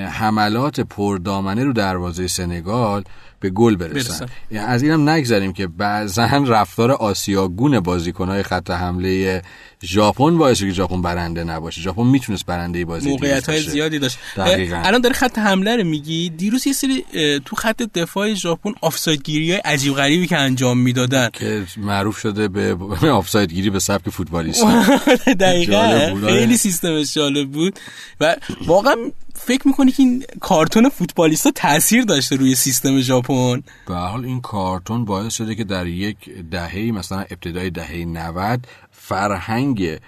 حملات 0.09 0.79
پردامنه 0.79 1.63
رو 1.63 1.73
دروازه 1.73 2.27
سنگال 2.27 3.03
به 3.39 3.49
گل 3.49 3.75
برسن. 3.75 3.93
برسن. 3.93 4.25
یعنی 4.51 4.67
از 4.67 4.83
اینم 4.83 5.09
نگذریم 5.09 5.53
که 5.53 5.67
بعضا 5.67 6.25
رفتار 6.25 6.91
آسیاگون 6.91 7.79
بازیکنهای 7.79 8.43
خط 8.43 8.71
حمله 8.71 9.41
ژاپن 9.83 10.37
باعث 10.37 10.59
که 10.59 10.69
ژاپن 10.69 11.01
برنده 11.01 11.43
نباشه. 11.43 11.81
ژاپن 11.81 12.03
می‌تونست 12.03 12.45
برنده 12.45 12.85
بازی 12.85 13.09
موقعیت 13.09 13.49
های. 13.49 13.61
زیادی 13.61 13.99
داشت. 13.99 14.17
دقیقاً. 14.37 14.81
الان 14.83 15.01
داره 15.01 15.15
خط 15.15 15.37
حمله 15.37 15.75
رو 15.75 15.83
میگی؟ 15.83 16.29
دیروز 16.29 16.67
یه 16.67 16.73
سری 16.73 17.05
تو 17.45 17.55
خط 17.55 17.81
دفاع 17.81 18.33
ژاپن 18.33 18.73
آفساید 18.81 19.23
گیری 19.23 19.51
های 19.51 19.59
عجیب 19.59 19.93
غریبی 19.93 20.27
که 20.27 20.37
انجام 20.37 20.77
می‌دادن. 20.77 21.29
که 21.33 21.63
معروف 21.77 22.17
شده 22.17 22.47
به 22.47 22.75
آفساید 23.11 23.53
گیری 23.53 23.69
به 23.69 23.79
سبک 23.79 24.09
فوتبالیست. 24.09 24.65
دقیقا. 25.39 25.77
آره. 25.77 26.15
خیلی 26.27 26.57
سیستمش 26.57 27.13
جالب 27.13 27.51
بود. 27.51 27.79
و 28.21 28.35
واقعا 28.65 28.95
فکر 29.39 29.67
می‌کنی 29.67 29.91
که 29.91 30.03
این 30.03 30.23
کارتون 30.39 30.89
فوتبالیستا 30.89 31.51
تاثیر 31.51 32.03
داشته 32.03 32.35
روی 32.35 32.55
سیستم 32.55 32.99
ژاپن؟ 32.99 33.63
به 33.87 33.95
حال 33.95 34.25
این 34.25 34.41
کارتون 34.41 35.05
باعث 35.05 35.33
شده 35.33 35.55
که 35.55 35.63
در 35.63 35.87
یک 35.87 36.29
دهه 36.51 36.91
مثلا 36.93 37.19
ابتدای 37.19 37.69
دهه 37.69 38.05
90 38.05 38.67
فرهنگ 38.91 39.99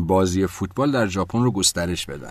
بازی 0.00 0.46
فوتبال 0.46 0.92
در 0.92 1.06
ژاپن 1.06 1.42
رو 1.42 1.50
گسترش 1.50 2.06
بدن. 2.06 2.30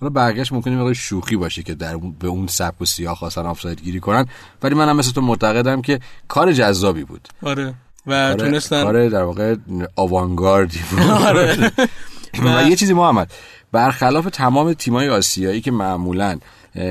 حالا 0.00 0.10
بقیهش 0.10 0.52
ممکنه 0.52 0.76
مقدار 0.76 0.94
شوخی 0.94 1.36
باشه 1.36 1.62
که 1.62 1.74
در 1.74 1.96
به 1.96 2.28
اون 2.28 2.46
سبک 2.46 2.82
و 2.82 2.84
سیاه 2.84 3.16
خواستن 3.16 3.46
آفساید 3.46 3.82
گیری 3.82 4.00
کنن 4.00 4.26
ولی 4.62 4.74
منم 4.74 4.96
مثل 4.96 5.12
تو 5.12 5.20
معتقدم 5.20 5.82
که 5.82 6.00
کار 6.28 6.52
جذابی 6.52 7.04
بود. 7.04 7.28
آره. 7.42 7.74
و 8.06 8.10
کار, 8.10 8.34
تونستن 8.34 8.82
کار 8.84 9.08
در 9.08 9.22
واقع 9.22 9.56
آوانگاردی 9.96 10.80
بود. 10.90 11.00
آره. 11.00 11.72
و 12.44 12.68
یه 12.68 12.76
چیزی 12.76 12.92
محمد 12.92 13.32
برخلاف 13.72 14.28
تمام 14.32 14.72
تیمای 14.72 15.08
آسیایی 15.08 15.60
که 15.60 15.70
معمولا 15.70 16.38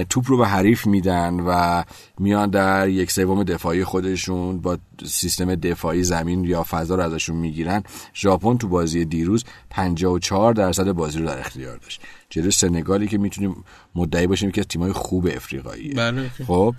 توپ 0.09 0.23
رو 0.27 0.37
به 0.37 0.47
حریف 0.47 0.87
میدن 0.87 1.33
و 1.33 1.83
میان 2.19 2.49
در 2.49 2.89
یک 2.89 3.11
سوم 3.11 3.43
دفاعی 3.43 3.83
خودشون 3.83 4.61
با 4.61 4.77
سیستم 5.05 5.55
دفاعی 5.55 6.03
زمین 6.03 6.43
یا 6.43 6.63
فضا 6.63 6.95
رو 6.95 7.03
ازشون 7.03 7.35
می‌گیرن 7.35 7.83
ژاپن 8.15 8.57
تو 8.57 8.67
بازی 8.67 9.05
دیروز 9.05 9.43
54 9.69 10.53
درصد 10.53 10.91
بازی 10.91 11.19
رو 11.19 11.25
در 11.25 11.39
اختیار 11.39 11.77
داشت 11.77 12.01
جلوی 12.29 12.51
سنگالی 12.51 13.07
که 13.07 13.17
می‌تونیم 13.17 13.63
مدعی 13.95 14.27
باشیم 14.27 14.51
که 14.51 14.61
از 14.61 14.67
تیمای 14.67 14.91
خوب 14.91 15.27
افریقاییه 15.35 15.93
بله. 15.93 16.29
خب 16.47 16.75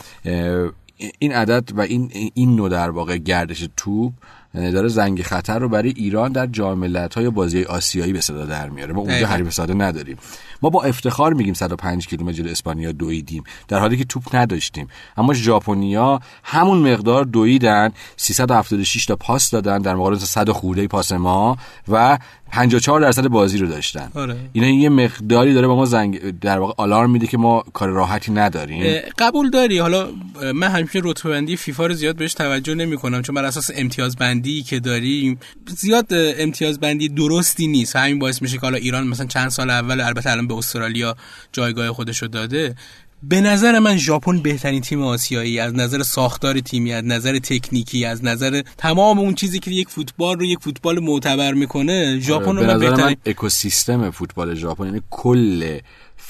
این 1.19 1.33
عدد 1.33 1.71
و 1.75 1.81
این 1.81 2.11
این 2.35 2.57
نوع 2.57 2.69
در 2.69 2.91
واقع 2.91 3.17
گردش 3.17 3.69
توپ 3.77 4.13
داره 4.55 4.89
زنگ 4.89 5.23
خطر 5.23 5.59
رو 5.59 5.69
برای 5.69 5.93
ایران 5.97 6.33
در 6.33 6.47
جام 6.47 6.79
ملت‌های 6.79 7.31
بازی 7.31 7.65
آسیایی 7.65 8.13
به 8.13 8.21
صدا 8.21 8.47
در 8.47 8.69
میاره 8.69 8.93
ما 8.93 9.01
اونجا. 9.01 9.27
حریف 9.27 9.53
ساده 9.53 9.75
نداریم 9.75 10.17
ما 10.63 10.71
با 10.71 10.83
افتخار 10.83 11.35
میگیم 11.35 11.55
105 11.55 12.07
کیلومتر 12.07 12.33
جلو 12.33 12.51
اسپانیا 12.51 12.93
دویدیم. 12.93 13.45
در 13.69 13.79
حالی 13.79 13.97
که 13.97 14.05
توپ 14.05 14.37
نداشتیم. 14.37 14.89
اما 15.17 15.35
ژاپنیا 15.35 16.21
همون 16.45 16.93
مقدار 16.93 17.25
دویدن 17.25 17.93
376 18.17 19.07
تا 19.07 19.17
پاس 19.17 19.51
دادن 19.51 19.79
در 19.79 19.95
مقابل 19.95 20.19
100 20.19 20.51
خورده 20.51 20.87
پاس 20.87 21.13
ما 21.13 21.57
و 21.89 22.19
54 22.53 23.01
درصد 23.01 23.29
بازی 23.29 23.59
رو 23.59 23.67
داشتن. 23.67 24.11
آره. 24.15 24.37
اینا 24.53 24.69
یه 24.69 24.89
مقداری 24.89 25.55
داره 25.55 25.67
با 25.67 25.77
ما 25.77 25.85
زنگ 25.85 26.39
در 26.41 26.59
واقع 26.59 26.75
آلارم 26.77 27.11
میده 27.11 27.27
که 27.27 27.39
ما 27.39 27.65
کار 27.73 27.89
راحتی 27.89 28.33
نداریم. 28.33 29.01
قبول 29.19 29.51
داری. 29.51 29.79
حالا 29.79 30.09
من 30.55 30.69
همیشه 30.69 31.01
رتبه 31.05 31.31
بندی 31.31 31.57
فیفا 31.57 31.87
رو 31.87 31.95
زیاد 31.95 32.17
بهش 32.17 32.35
توجه 32.35 32.75
نمی 32.75 32.97
کنم 32.97 33.23
چون 33.23 33.35
بر 33.35 33.45
اساس 33.45 33.71
امتیاز 33.75 34.17
بندی 34.17 34.63
که 34.63 34.81
داریم 34.81 35.39
زیاد 35.67 36.07
امتیاز 36.13 36.81
بندی 36.81 37.09
درستی 37.09 37.67
نیست. 37.67 37.97
همین 37.97 38.19
باعث 38.19 38.43
میشه 38.43 38.55
که 38.55 38.61
حالا 38.61 38.79
ایران 38.79 39.07
مثلا 39.07 39.27
چند 39.27 39.49
سال 39.49 39.71
اول 39.71 40.01
البته 40.01 40.31
الان 40.31 40.47
به 40.51 40.59
استرالیا 40.59 41.17
جایگاه 41.53 41.93
خودش 41.93 42.23
رو 42.23 42.29
داده 42.29 42.75
به 43.23 43.41
نظر 43.41 43.79
من 43.79 43.97
ژاپن 43.97 44.39
بهترین 44.39 44.81
تیم 44.81 45.03
آسیایی 45.03 45.59
از 45.59 45.75
نظر 45.75 46.03
ساختار 46.03 46.61
تیمی 46.61 46.93
از 46.93 47.05
نظر 47.05 47.39
تکنیکی 47.39 48.05
از 48.05 48.25
نظر 48.25 48.63
تمام 48.79 49.19
اون 49.19 49.35
چیزی 49.35 49.59
که 49.59 49.71
یک 49.71 49.89
فوتبال 49.89 50.39
رو 50.39 50.45
یک 50.45 50.59
فوتبال 50.59 50.99
معتبر 50.99 51.55
می‌کنه 51.55 52.21
ژاپن 52.21 52.55
به 52.55 52.61
رو 52.61 52.67
من 52.67 52.75
نظر 52.75 52.91
بهترین 52.91 53.09
من 53.09 53.17
اکوسیستم 53.27 54.11
فوتبال 54.11 54.55
ژاپن 54.55 54.85
یعنی 54.85 55.03
کل 55.11 55.79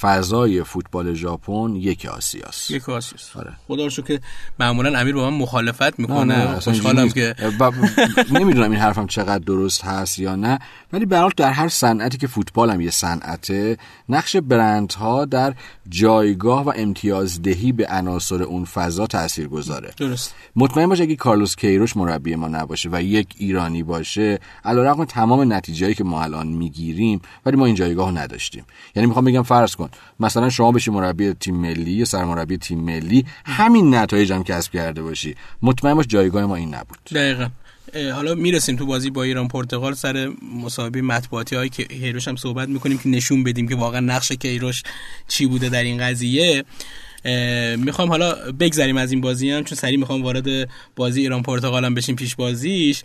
فضای 0.01 0.63
فوتبال 0.63 1.15
ژاپن 1.15 1.75
یک 1.77 2.07
آسیاست. 2.07 2.71
یک 2.71 2.89
آسیاست. 2.89 3.37
آره. 3.37 3.53
خدا 3.69 3.85
رو 3.85 3.91
که 3.91 4.21
معمولا 4.61 4.99
امیر 4.99 5.15
با 5.15 5.31
من 5.31 5.37
مخالفت 5.37 5.99
می‌کنه. 5.99 6.61
خوشحالم 6.61 7.09
که. 7.09 7.35
ب- 7.61 7.73
نمی‌دونم 8.39 8.71
این 8.71 8.81
حرفم 8.81 9.07
چقدر 9.07 9.39
درست 9.39 9.85
هست 9.85 10.19
یا 10.19 10.37
نه 10.37 10.59
ولی 10.93 11.07
به 11.07 11.29
در 11.37 11.51
هر 11.53 11.69
صنعتی 11.69 12.19
که 12.19 12.27
فوتبال 12.27 12.71
هم 12.71 12.81
یه 12.81 12.91
صنعته 12.91 13.79
نقش 14.09 14.37
برندها 14.37 15.25
در 15.25 15.55
جایگاه 15.89 16.65
و 16.65 16.73
امتیازدهی 16.77 17.73
به 17.73 17.87
عناصر 17.91 18.43
اون 18.43 18.65
فضا 18.65 19.07
تأثیر 19.07 19.49
گذاره. 19.49 19.91
درست. 19.97 20.35
مطمئن 20.57 20.87
باش 20.87 21.01
اگه 21.01 21.17
کارلوس 21.17 21.57
کیروش 21.57 21.97
مربی 21.97 22.35
ما 22.35 22.49
نباشه 22.49 22.89
و 22.93 23.03
یک 23.03 23.35
ایرانی 23.39 23.83
باشه 23.83 24.39
علیرغم 24.65 25.05
تمام 25.05 25.53
نتیجهایی 25.53 25.95
که 25.95 26.05
ما 26.05 26.23
الان 26.23 26.47
می‌گیریم 26.47 27.21
ولی 27.47 27.57
ما 27.57 27.67
این 27.67 27.75
جایگاه 27.75 28.11
رو 28.11 28.19
نداشتیم. 28.19 28.65
یعنی 28.97 29.07
می‌خوام 29.07 29.25
بگم 29.25 29.43
فرض 29.43 29.77
کن 29.77 29.90
مثلا 30.21 30.51
شما 30.51 30.73
بشی 30.73 30.91
مربی 30.91 31.33
تیم 31.33 31.57
ملی 31.57 31.91
یا 31.91 32.05
سرمربی 32.05 32.57
تیم 32.57 32.81
ملی 32.81 33.27
همین 33.45 33.95
نتایج 33.95 34.33
هم 34.33 34.45
کسب 34.45 34.73
کرده 34.73 35.03
باشی. 35.03 35.35
مطمئن 35.63 35.95
باش 35.95 36.07
جایگاه 36.07 36.47
ما 36.47 36.57
این 36.57 36.75
نبود. 36.75 36.99
دقیقا. 37.15 37.49
حالا 38.15 38.35
می‌رسیم 38.35 38.77
تو 38.77 38.87
بازی 38.87 39.11
با 39.11 39.23
ایران 39.23 39.49
پرتغال 39.49 39.95
سر 39.95 40.33
مسابقه 40.65 41.03
مطبوعاتی 41.03 41.57
هایی 41.57 41.71
که 41.71 41.85
کیروش 41.85 42.29
هم 42.29 42.37
صحبت 42.37 42.69
می‌کنیم 42.69 42.99
که 42.99 43.09
نشون 43.09 43.45
بدیم 43.45 43.69
که 43.69 43.77
واقعا 43.77 44.01
نقش 44.01 44.33
کیروش 44.33 44.83
چی 45.29 45.47
بوده 45.47 45.69
در 45.69 45.83
این 45.83 45.99
قضیه. 45.99 46.65
می‌خوام 47.79 48.09
حالا 48.09 48.35
بگذریم 48.61 48.97
از 48.97 49.13
این 49.13 49.21
بازی 49.21 49.51
هم 49.51 49.65
چون 49.65 49.79
سریع 49.79 49.99
می‌خوام 49.99 50.23
وارد 50.23 50.45
بازی 50.97 51.21
ایران 51.21 51.43
پرتغال 51.43 51.85
هم 51.85 51.95
بشیم 51.95 52.17
پیش 52.17 52.37
بازیش. 52.37 53.03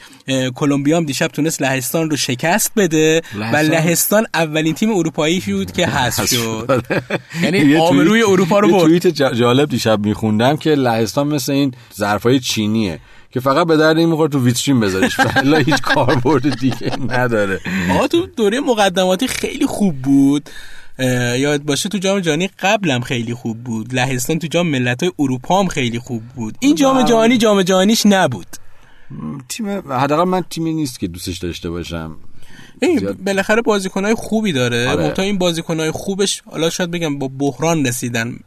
کلمبیا 0.55 0.97
هم 0.97 1.05
دیشب 1.05 1.27
تونست 1.27 1.61
لهستان 1.61 2.09
رو 2.09 2.17
شکست 2.17 2.71
بده 2.75 3.21
و 3.39 3.55
لهستان؟ 3.55 4.25
اولین 4.33 4.73
تیم 4.73 4.91
اروپایی 4.97 5.39
بود 5.39 5.71
که 5.71 5.87
حذف 5.87 6.29
شد. 6.29 6.83
یعنی 7.43 7.75
آبروی 7.77 8.23
اروپا 8.23 8.59
رو 8.59 8.71
برد. 8.71 8.81
توییت 8.81 9.07
جا- 9.07 9.33
جالب 9.33 9.69
دیشب 9.69 10.05
میخوندم 10.05 10.57
که 10.57 10.69
لهستان 10.69 11.27
مثل 11.27 11.51
این 11.51 11.73
ظرفای 11.97 12.39
چینیه 12.39 12.99
که 13.31 13.39
فقط 13.39 13.67
به 13.67 13.77
درد 13.77 13.97
این 13.97 14.09
می‌خوره 14.09 14.29
تو 14.29 14.43
ویترین 14.43 14.79
بذاریش. 14.79 15.15
ولی 15.35 15.63
هیچ 15.63 15.81
کاربرد 15.81 16.59
دیگه 16.59 16.91
نداره. 17.09 17.59
آقا 17.91 18.07
تو 18.07 18.25
دوره 18.25 18.59
مقدماتی 18.59 19.27
خیلی 19.27 19.65
خوب 19.65 19.95
بود. 20.01 20.49
یاد 21.03 21.63
باشه 21.63 21.89
تو 21.89 21.97
جام 21.97 22.19
جهانی 22.19 22.49
قبلم 22.59 23.01
خیلی 23.01 23.33
خوب 23.33 23.63
بود. 23.63 23.93
لهستان 23.93 24.39
تو 24.39 24.47
جام 24.47 24.67
ملت‌های 24.67 25.11
اروپا 25.19 25.59
هم 25.59 25.67
خیلی 25.67 25.99
خوب 25.99 26.23
بود. 26.35 26.57
این 26.59 26.75
جام 26.75 27.03
جهانی 27.03 27.37
جام 27.37 27.61
جهانیش 27.63 28.05
نبود. 28.05 28.47
تیم 29.49 29.67
حداقل 29.91 30.23
من 30.23 30.43
تیمی 30.49 30.73
نیست 30.73 30.99
که 30.99 31.07
دوستش 31.07 31.37
داشته 31.37 31.69
باشم. 31.69 32.15
این 32.81 32.99
زیاد- 32.99 33.17
بالاخره 33.17 33.61
بازیکنهای 33.61 34.13
خوبی 34.13 34.53
داره. 34.53 34.89
آره. 34.89 35.03
منتها 35.03 35.25
این 35.25 35.37
بازیکنهای 35.37 35.91
خوبش 35.91 36.41
حالا 36.45 36.69
شاید 36.69 36.91
بگم 36.91 37.19
با 37.19 37.27
بحران 37.27 37.85
رسیدن. 37.85 38.39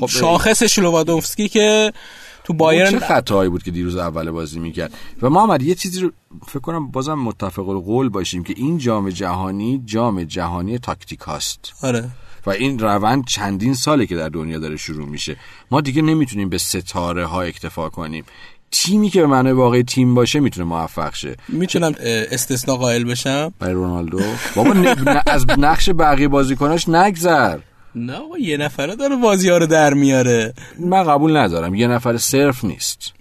خب، 0.00 0.06
شاخص 0.06 0.62
شلوادوفسکی 0.62 1.48
که 1.48 1.92
تو 2.50 2.54
چه 2.54 2.58
بایرن 2.58 2.98
خطاهایی 2.98 3.50
بود 3.50 3.62
که 3.62 3.70
دیروز 3.70 3.96
اول 3.96 4.30
بازی 4.30 4.60
می‌کرد؟ 4.60 4.92
و 5.22 5.30
محمد 5.30 5.62
یه 5.62 5.74
چیزی 5.74 6.00
رو 6.00 6.10
فکر 6.46 6.60
کنم 6.60 6.90
بازم 6.90 7.14
متفق 7.14 7.68
القول 7.68 8.08
باشیم 8.08 8.44
که 8.44 8.54
این 8.56 8.78
جام 8.78 9.10
جهانی 9.10 9.82
جام 9.84 10.24
جهانی 10.24 10.78
تاکتیک 10.78 11.20
هاست. 11.20 11.72
آره. 11.82 12.08
و 12.46 12.50
این 12.50 12.78
روند 12.78 13.24
چندین 13.24 13.74
ساله 13.74 14.06
که 14.06 14.16
در 14.16 14.28
دنیا 14.28 14.58
داره 14.58 14.76
شروع 14.76 15.08
میشه. 15.08 15.36
ما 15.70 15.80
دیگه 15.80 16.02
نمی‌تونیم 16.02 16.48
به 16.48 16.58
ستاره 16.58 17.26
ها 17.26 17.42
اکتفا 17.42 17.88
کنیم. 17.88 18.24
تیمی 18.70 19.10
که 19.10 19.20
به 19.20 19.26
معنای 19.26 19.52
واقعی 19.52 19.82
تیم 19.82 20.14
باشه 20.14 20.40
می‌تونه 20.40 20.66
موفق 20.66 21.14
شه. 21.14 21.36
می‌تونم 21.48 21.94
استثنا 22.30 22.76
قائل 22.76 23.04
بشم. 23.04 23.52
برای 23.58 23.74
رونالدو؟ 23.74 24.20
بابا 24.56 24.74
از 25.26 25.46
نقش 25.58 25.90
بقیه 25.90 26.28
بازیکناش 26.28 26.88
نگذر. 26.88 27.58
نه 27.94 28.20
یه 28.40 28.56
نفره 28.56 28.96
داره 28.96 29.16
بازی 29.16 29.48
ها 29.48 29.58
رو 29.58 29.66
در 29.66 29.94
میاره. 29.94 30.54
من 30.78 31.04
قبول 31.04 31.36
ندارم 31.36 31.74
یه 31.74 31.86
نفر 31.86 32.16
صرف 32.16 32.64
نیست. 32.64 33.12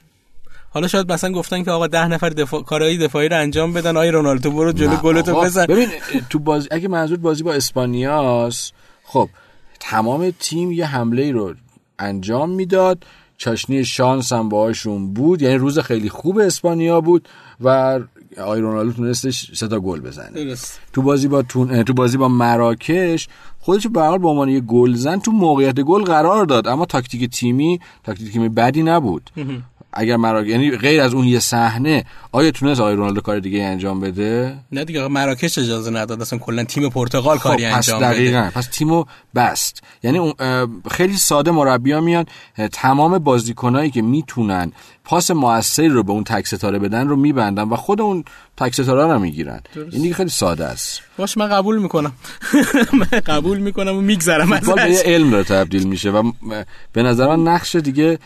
حالا 0.69 0.88
شاید 0.88 1.11
مثلا 1.11 1.31
گفتن 1.31 1.63
که 1.63 1.71
آقا 1.71 1.88
ده 1.88 2.07
نفر 2.07 2.29
دفاع 2.29 2.63
کارهای 2.63 2.97
دفاعی 2.97 3.29
رو 3.29 3.38
انجام 3.38 3.73
بدن 3.73 3.97
آی 3.97 4.11
رونالدو 4.11 4.51
برو 4.51 4.71
جلو 4.71 4.95
گلتو 4.95 5.41
بزن. 5.41 5.65
ببین 5.65 5.89
تو 6.29 6.39
بازی 6.39 6.67
اگه 6.71 6.88
منظور 6.88 7.17
بازی 7.17 7.43
با 7.43 7.53
اسپانیاست 7.53 8.73
خب 9.03 9.29
تمام 9.79 10.33
تیم 10.39 10.71
یه 10.71 10.85
حمله 10.85 11.21
ای 11.21 11.31
رو 11.31 11.53
انجام 11.99 12.49
می‌داد. 12.49 13.05
چاشنی 13.38 13.85
شانس 13.85 14.33
هم 14.33 14.49
باهاشون 14.49 15.13
بود 15.13 15.41
یعنی 15.41 15.55
روز 15.55 15.79
خیلی 15.79 16.09
خوب 16.09 16.38
اسپانیا 16.38 17.01
بود 17.01 17.29
و 17.61 17.99
آقای 18.38 18.61
رونالدو 18.61 18.93
تونستش 18.93 19.51
سه 19.55 19.67
تا 19.67 19.79
گل 19.79 19.99
بزنه. 19.99 20.31
درست. 20.31 20.79
تو 20.93 21.01
بازی 21.01 21.27
با 21.27 21.41
تون... 21.41 21.83
تو 21.83 21.93
بازی 21.93 22.17
با 22.17 22.27
مراکش 22.27 23.27
خودش 23.69 23.88
به 23.88 24.01
هر 24.01 24.07
حال 24.07 24.17
به 24.17 24.27
عنوان 24.27 24.49
یه 24.49 24.59
گلزن 24.59 25.19
تو 25.19 25.31
موقعیت 25.31 25.79
گل 25.79 26.03
قرار 26.03 26.45
داد. 26.45 26.67
اما 26.67 26.85
تاکتیک 26.85 27.29
تیمی 27.29 27.79
تاکتیک 28.03 28.31
تیمی 28.31 28.49
بدی 28.49 28.83
نبود. 28.83 29.29
اگر 29.93 30.17
مراکش 30.17 30.49
یعنی 30.49 30.71
غیر 30.71 31.01
از 31.01 31.13
اون 31.13 31.25
یه 31.25 31.39
صحنه 31.39 32.05
آیا 32.31 32.51
تونست 32.51 32.81
آقای 32.81 32.95
رونالدو 32.95 33.21
کار 33.21 33.39
دیگه 33.39 33.63
انجام 33.63 33.99
بده؟ 33.99 34.57
نه 34.71 34.85
دیگه 34.85 35.07
مراکش 35.07 35.57
اجازه 35.57 35.91
نداد. 35.91 36.21
اصلا 36.21 36.39
کلا 36.39 36.63
تیم 36.63 36.89
پرتغال 36.89 37.38
کاری 37.38 37.69
خب، 37.69 37.77
پس 37.77 37.89
انجام 37.89 38.11
دقیقاً. 38.11 38.41
بده 38.41 38.49
پس 38.49 38.67
تیمو 38.67 39.05
بست. 39.35 39.83
یعنی 40.03 40.33
خیلی 40.91 41.17
ساده 41.17 41.51
مربیا 41.51 42.01
میان. 42.01 42.25
تمام 42.71 43.17
بازیکنایی 43.17 43.91
که 43.91 44.01
می‌تونن 44.01 44.71
پاس 45.03 45.31
موثری 45.31 45.89
رو 45.89 46.03
به 46.03 46.11
اون 46.11 46.23
تک 46.23 46.47
ستاره 46.47 46.79
بدن 46.79 47.07
رو 47.07 47.15
میبندن 47.15 47.63
و 47.63 47.75
خود 47.75 48.01
اون 48.01 48.23
تک 48.60 48.74
ستاره 48.74 49.13
رو 49.13 49.20
می‌گیرن. 49.20 49.62
این 49.92 50.01
دیگه 50.01 50.13
خیلی 50.13 50.30
ساده 50.30 50.66
است. 50.66 51.01
باش 51.18 51.38
من 51.38 51.48
قبول 51.48 51.78
می‌کنم. 51.82 52.12
من 53.00 53.20
قبول 53.20 53.58
می‌کنم 53.58 53.98
و 53.98 54.01
میگذرم 54.01 54.46
فوتبال 54.46 54.75
به 54.75 55.01
علم 55.06 55.30
داره 55.30 55.44
تبدیل 55.44 55.88
میشه 55.88 56.12
و 56.12 56.32
به 56.94 57.04
نظر 57.04 57.36
من 57.36 57.54
نقش 57.54 57.75
دیگه 57.75 58.20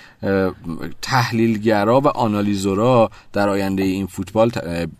تحلیلگرا 1.02 2.02
و 2.02 2.08
آنالیزورا 2.08 3.12
در 3.34 3.50
آینده 3.50 3.84
این 3.84 4.08
فوتبال 4.08 4.52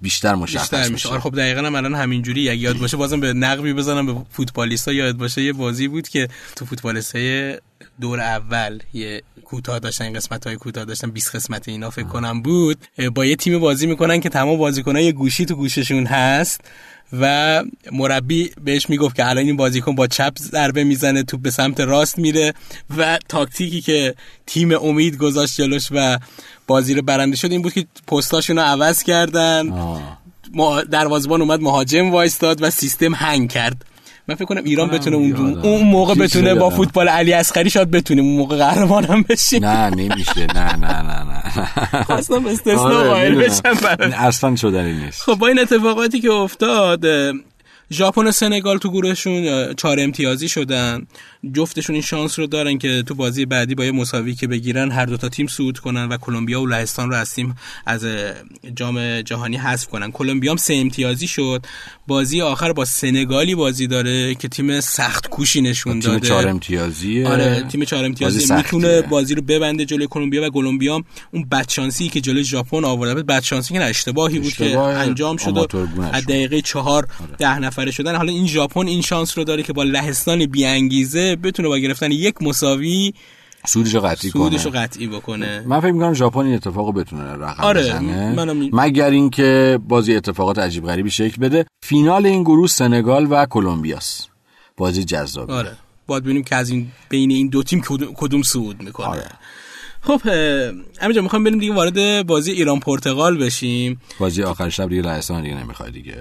بیشتر 0.02 0.36
مشخص 0.36 0.62
بیشتر 0.62 0.78
میشه. 0.78 0.92
میشه. 0.92 1.10
آره 1.10 1.20
خب 1.20 1.36
دقیقا 1.36 1.62
هم 1.62 1.76
الان 1.76 1.96
همینجوری. 1.96 2.50
اگه 2.50 2.60
یاد 2.60 2.78
باشه 2.78 2.98
بازم 2.98 3.20
به 3.20 3.34
نقبی 3.34 3.74
بزنم 3.74 4.06
به 4.06 4.16
فوتبالیستا 4.32 4.92
یاد 4.92 5.18
باشه 5.18 5.42
یه 5.42 5.54
بازی 5.54 5.88
بود 5.88 6.08
که 6.08 6.28
تو 6.56 6.66
فوتبالیستای 6.66 7.58
دور 8.02 8.20
اول 8.20 8.80
یه 8.94 9.24
کوتاه 9.46 9.80
داشتن 9.80 10.14
قسمت 10.14 10.48
های 10.48 10.56
کوتاه 10.56 10.86
داشتن 10.86 11.12
20 11.12 11.36
قسمت 11.36 11.68
اینا 11.68 11.90
فکر 11.90 12.08
کنم 12.08 12.42
بود. 12.42 12.78
با 13.16 13.26
یه 13.26 13.36
تیم 13.36 13.60
بازی 13.60 13.88
می‌کنن 13.88 14.20
که 14.20 14.30
تمام 14.30 14.58
بازیکن‌ها 14.58 15.02
یه 15.02 15.12
گوشی 15.12 15.46
تو 15.46 15.56
گوششون 15.56 16.06
هست 16.06 16.62
و 17.20 17.64
مربی 17.92 18.52
بهش 18.64 18.90
می‌گفت 18.90 19.16
که 19.16 19.30
الان 19.30 19.46
این 19.46 19.58
بازیکن 19.58 19.96
با 19.96 20.08
چپ 20.08 20.34
ضربه 20.40 20.84
می‌زنه 20.84 21.24
توپ 21.24 21.42
به 21.42 21.52
سمت 21.52 21.80
راست 21.80 22.18
میره 22.18 22.54
و 22.98 23.20
تاکتیکی 23.30 23.82
که 23.82 24.16
تیم 24.46 24.72
امید 24.72 25.18
گذاشت 25.18 25.56
جلوش 25.56 25.88
و 25.92 26.20
بازی 26.68 26.94
رو 26.94 27.02
برنده 27.02 27.36
شد 27.36 27.52
این 27.52 27.62
بود 27.62 27.74
که 27.74 27.86
پستاشون 28.08 28.56
رو 28.56 28.64
عوض 28.64 29.04
کردن. 29.04 29.72
آه. 29.72 30.24
دروازبان 30.92 31.42
اومد 31.42 31.62
مهاجم 31.62 32.12
وایستاد 32.12 32.64
و 32.64 32.70
سیستم 32.70 33.14
هنگ 33.14 33.52
کرد. 33.52 33.86
من 34.28 34.36
فکر 34.36 34.46
کنم 34.46 34.64
ایران 34.64 34.90
بتونه 34.90 35.16
اون. 35.16 35.60
اون 35.60 35.82
موقع 35.82 36.14
بتونه 36.14 36.56
با. 36.56 36.70
فوتبال 36.70 37.10
علی 37.10 37.34
اصغری 37.34 37.70
شاید 37.70 37.92
بتونیم. 37.92 38.26
اون 38.26 38.36
موقع 38.38 38.58
قهرمان 38.58 39.04
هم 39.06 39.22
بشیم. 39.30 39.66
نه 39.66 39.90
نمیشه. 39.90 40.48
نه 40.56 40.76
نه 40.76 41.02
نه 41.02 41.24
نه. 41.24 42.50
استثناء 42.50 42.78
آره، 42.78 43.10
قائل. 43.10 43.36
بشم 43.36 43.88
اصلا 44.18 44.56
شدنی 44.56 44.94
نیست. 44.94 45.22
خب 45.22 45.36
با 45.36 45.48
این 45.48 45.60
اتفاقاتی 45.60 46.20
که 46.20 46.32
افتاد 46.32 47.06
ژاپن 47.92 48.28
و 48.28 48.32
سنگال 48.32 48.78
تو 48.78 48.92
گروهشون 48.92 49.74
چهار 49.74 50.00
امتیازی 50.00 50.50
شدن. 50.50 51.08
جفتشون 51.54 51.94
این 51.94 52.02
شانس 52.02 52.40
رو 52.40 52.48
دارن 52.48 52.78
که 52.78 53.04
تو 53.08 53.16
بازی 53.16 53.46
بعدی 53.46 53.76
با 53.76 53.86
یه 53.86 53.92
مساوی 53.92 54.36
که 54.36 54.48
بگیرن 54.48 54.92
هر 54.92 55.06
دوتا 55.06 55.30
تیم 55.30 55.48
صعود 55.48 55.80
کنن 55.80 56.06
و 56.06 56.18
کلمبیا 56.18 56.62
و 56.62 56.68
لهستان 56.68 57.10
رو 57.10 57.16
از 57.16 57.34
تیم 57.34 57.56
از 57.86 58.06
جام 58.76 59.22
جهانی 59.22 59.58
حذف 59.58 59.88
کنن. 59.88 60.12
کلمبیا 60.12 60.52
هم 60.52 60.58
سه 60.58 60.74
امتیازی 60.74 61.28
شد. 61.28 61.66
بازی 62.08 62.42
آخر 62.42 62.74
با 62.74 62.86
سنگالی 62.86 63.56
بازی 63.56 63.88
داره 63.88 64.36
که 64.36 64.48
تیم 64.48 64.80
سخت 64.80 65.28
کوشی 65.28 65.62
نشون 65.62 66.00
تیم 66.00 66.12
داده. 66.12 66.28
چهار 66.28 66.48
امتیازیه. 66.48 67.28
آره 67.28 67.66
تیم 67.72 67.84
چهار 67.84 68.02
بازی 68.02 68.10
امتیازی 68.10 68.40
سختیه. 68.40 68.58
می‌تونه 68.58 69.02
بازی 69.02 69.36
رو 69.36 69.42
ببنده 69.42 69.86
جلوی 69.86 70.08
کلمبیا 70.08 70.44
و 70.44 70.50
کلمبیا 70.50 71.04
اون 71.32 71.46
بدشانسی 71.52 72.10
که 72.10 72.22
جلوی 72.22 72.44
ژاپن 72.44 72.86
آورده 72.86 73.24
بدشانسی 73.24 73.74
که 73.74 73.84
اشتباهی 73.84 74.40
بود 74.40 74.54
که 74.54 74.78
انجام 74.78 75.38
شد 75.38 75.58
و 75.58 75.68
از. 76.14 76.26
دقیقه 76.26 76.62
چهار 76.62 77.08
ده 77.38 77.60
نفره 77.60 77.92
شدن. 77.92 78.16
حالا 78.16 78.32
این 78.32 78.48
ژاپن 78.48 78.88
این 78.88 79.02
شانس 79.02 79.38
رو 79.38 79.44
داره 79.44 79.64
که 79.64 79.74
با 79.74 79.84
لهستان 79.84 80.46
بی 80.46 80.66
انگیزه 80.66 81.33
بتونه 81.36 81.68
با 81.68 81.78
گرفتن 81.78 82.12
یک 82.12 82.42
مساوی 82.42 83.14
سودشو 83.68 84.00
قطعی 84.00 84.30
سودش 84.30 84.66
رو 84.66 84.72
کنه 84.72 84.82
قطعی 84.82 85.08
بکنه. 85.08 85.64
من 85.68 85.80
فکر 85.80 85.92
می‌کنم 85.92 86.14
ژاپن 86.14 86.40
این 86.40 86.56
اتفاقو 86.56 86.92
بتونه 86.92 87.24
رقم 87.24 87.64
آره، 87.64 87.82
بزنه. 87.82 88.32
منم 88.32 88.70
مگر 88.74 89.10
اینکه 89.10 89.80
بازی 89.88 90.16
اتفاقات 90.16 90.60
عجیب 90.60 90.86
غریبی 90.86 91.10
شکل 91.10 91.42
بده. 91.42 91.66
فینال 91.84 92.26
این 92.26 92.44
گروه 92.44 92.68
سنگال 92.68 93.28
و 93.30 93.46
کلمبیاست 93.46 94.30
بازی 94.78 95.04
جذاب 95.04 95.52
آره. 95.52 95.78
باید 96.08 96.24
ببینیم 96.24 96.44
که 96.44 96.56
از 96.56 96.70
این 96.70 96.92
بین 97.10 97.32
این 97.32 97.48
دو 97.48 97.64
تیم 97.64 97.82
کدوم, 97.82 98.14
کدوم 98.16 98.42
صعود 98.42 98.84
می‌کنه. 98.84 99.08
آره. 99.08 99.30
خب 100.06 100.22
همینجا 101.02 101.22
می‌خوام 101.22 101.44
بریم 101.44 101.60
دیگه 101.60 101.74
وارد 101.74 102.26
بازی 102.28 102.52
ایران 102.52 102.80
پرتغال 102.80 103.38
بشیم. 103.38 104.02
بازی 104.20 104.44
آخر 104.44 104.70
شب 104.70 104.90
دیگه 104.90 105.02
لهستان 105.02 105.42
دیگه 105.44 105.56
نمی‌خواد 105.56 105.90
دیگه. 105.92 106.16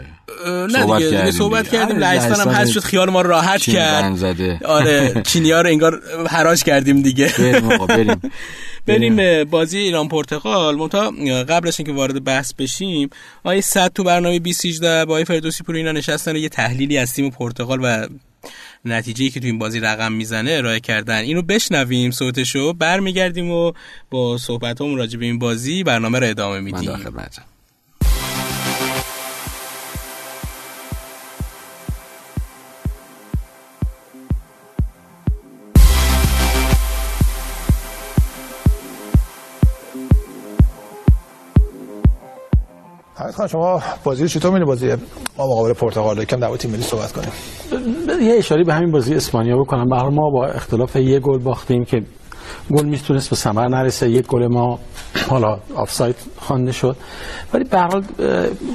نه 0.46 0.68
صحبت 0.68 1.02
دیگه, 1.02 1.10
دیگه 1.18 1.30
صحبت 1.30 1.64
دیگه. 1.64 1.78
کردیم 1.78 1.96
آره، 1.96 2.12
لهستان 2.12 2.48
هم 2.48 2.54
هست 2.54 2.72
شد 2.72 2.80
خیال 2.80 3.10
ما 3.10 3.22
راحت 3.22 3.60
کرد. 3.62 4.14
زده. 4.16 4.60
آره 4.64 5.22
چینی 5.26 5.50
ها 5.50 5.60
رو 5.60 5.68
انگار 5.68 6.02
حراج 6.28 6.62
کردیم 6.62 7.02
دیگه. 7.02 7.32
بریم 7.38 7.86
بریم. 7.86 8.20
بریم. 8.86 9.44
بازی 9.44 9.78
ایران 9.78 10.08
پرتغال. 10.08 10.76
منتها 10.76 11.10
قبلش 11.48 11.80
اینکه 11.80 11.92
وارد 11.92 12.24
بحث 12.24 12.52
بشیم 12.54 13.10
آیه 13.44 13.60
صد 13.60 13.92
تو 13.94 14.04
برنامه 14.04 14.38
2018 14.38 15.04
با 15.04 15.14
آیه 15.14 15.24
فردوسی 15.24 15.64
پور 15.64 15.76
اینا 15.76 15.92
نشستن 15.92 16.36
یه 16.36 16.48
تحلیلی 16.48 16.98
از 16.98 17.14
تیم 17.14 17.30
پرتغال 17.30 17.80
و 17.82 18.06
نتیجه‌ای 18.84 19.30
که 19.30 19.40
تو 19.40 19.46
این 19.46 19.58
بازی 19.58 19.80
رقم 19.80 20.12
می‌زنه 20.12 20.50
ارائه 20.50 20.80
کردن. 20.80 21.18
اینو 21.18 21.42
بشنویم 21.42 22.10
صوتشو 22.10 22.72
برمیگردیم 22.72 23.50
و 23.50 23.72
با 24.10 24.38
صحبتامون 24.38 24.98
راجع 24.98 25.18
به 25.18 25.24
این 25.24 25.38
بازی 25.38 25.84
برنامه 25.84 26.18
رو 26.18 26.26
ادامه 26.26 26.58
من 26.58 26.64
میدیم. 26.64 26.96
در 26.96 27.51
حمید 43.22 43.34
خان 43.34 43.46
شما 43.46 43.82
بازی 44.04 44.28
چطور 44.28 44.50
می‌بینی؟ 44.50 44.66
بازی 44.66 44.96
ما 45.38 45.46
مقابل 45.46 45.72
پرتغال؟ 45.72 46.18
یکم 46.18 46.40
در 46.40 46.56
تیم 46.56 46.70
ملی 46.70 46.82
صحبت 46.82 47.12
کنیم. 47.12 47.30
یه 48.22 48.34
اشاره 48.38 48.64
به 48.64 48.74
همین 48.74 48.92
بازی 48.92 49.14
اسپانیا 49.14 49.56
بکنم. 49.56 49.88
به 49.88 50.02
ما 50.02 50.30
با 50.30 50.46
اختلاف 50.46 50.96
یه 50.96 51.20
گل 51.20 51.38
باختیم 51.38 51.84
که 51.84 52.02
گل 52.70 52.86
می‌تونست 52.86 53.30
به 53.30 53.36
ثمر 53.36 53.68
نرسه. 53.68 54.10
یک 54.10 54.26
گل 54.26 54.46
ما 54.46 54.78
حالا 55.28 55.58
آفساید 55.76 56.16
خوانده 56.38 56.72
شد. 56.72 56.96
ولی 57.54 57.64
به 57.64 57.78
هر 57.78 57.88
حال 57.88 58.04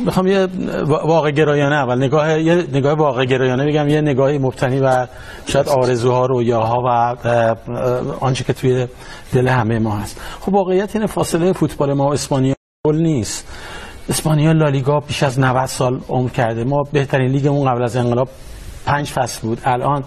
می‌خوام 0.06 0.28
یه 0.28 0.48
واقع 0.88 1.32
گرایانه 1.32 1.76
اول 1.76 1.98
نگاه 1.98 2.42
یه 2.42 2.56
نگاه 2.74 2.94
واقع 2.94 3.26
گرایانه 3.26 3.66
بگم. 3.66 3.88
یه 3.88 4.02
نگاهی 4.02 4.38
مبتنی 4.38 4.80
بر 4.80 5.08
شاید 5.46 5.70
آرزوها 5.70 6.26
رویاها 6.26 6.78
و 6.86 7.16
آنچه 8.20 8.44
که 8.44 8.54
توی 8.54 8.88
دل 9.34 9.48
همه 9.48 9.80
ما 9.80 9.98
هست. 9.98 10.22
خب 10.42 10.54
واقعیت 10.54 10.96
این 10.96 11.06
فاصله 11.06 11.54
فوتبال 11.54 11.94
ما 11.94 12.06
و 12.10 12.14
اسپانیا 12.14 12.54
گل 12.86 12.96
نیست. 12.96 13.48
اسپانیا 14.10 14.52
لالیگا 14.52 15.00
بیش 15.00 15.24
از 15.24 15.40
90 15.40 15.66
سال 15.66 16.00
عمر 16.10 16.30
کرده. 16.30 16.64
ما 16.64 16.84
بهترین 16.92 17.32
لیگمون 17.32 17.72
قبل 17.72 17.84
از 17.84 17.96
انقلاب 17.96 18.30
پنج 18.86 19.08
فصل 19.08 19.42
بود. 19.42 19.62
الان 19.66 20.04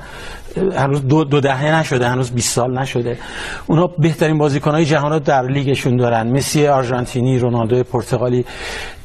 هنوز 0.77 1.07
دو, 1.09 1.25
دو 1.25 1.41
دهه 1.41 1.79
نشده 1.79 2.09
هنوز 2.09 2.31
20 2.31 2.55
سال 2.55 2.79
نشده. 2.79 3.19
اونا 3.67 3.87
بهترین 3.99 4.39
بازیکنهای 4.39 4.85
جهان 4.85 5.13
رو 5.13 5.19
در 5.19 5.43
لیگشون 5.43 5.97
دارن. 5.97 6.33
مسی 6.33 6.67
آرژانتینی 6.67 7.39
رونالدو 7.39 7.83
پرتغالی. 7.83 8.45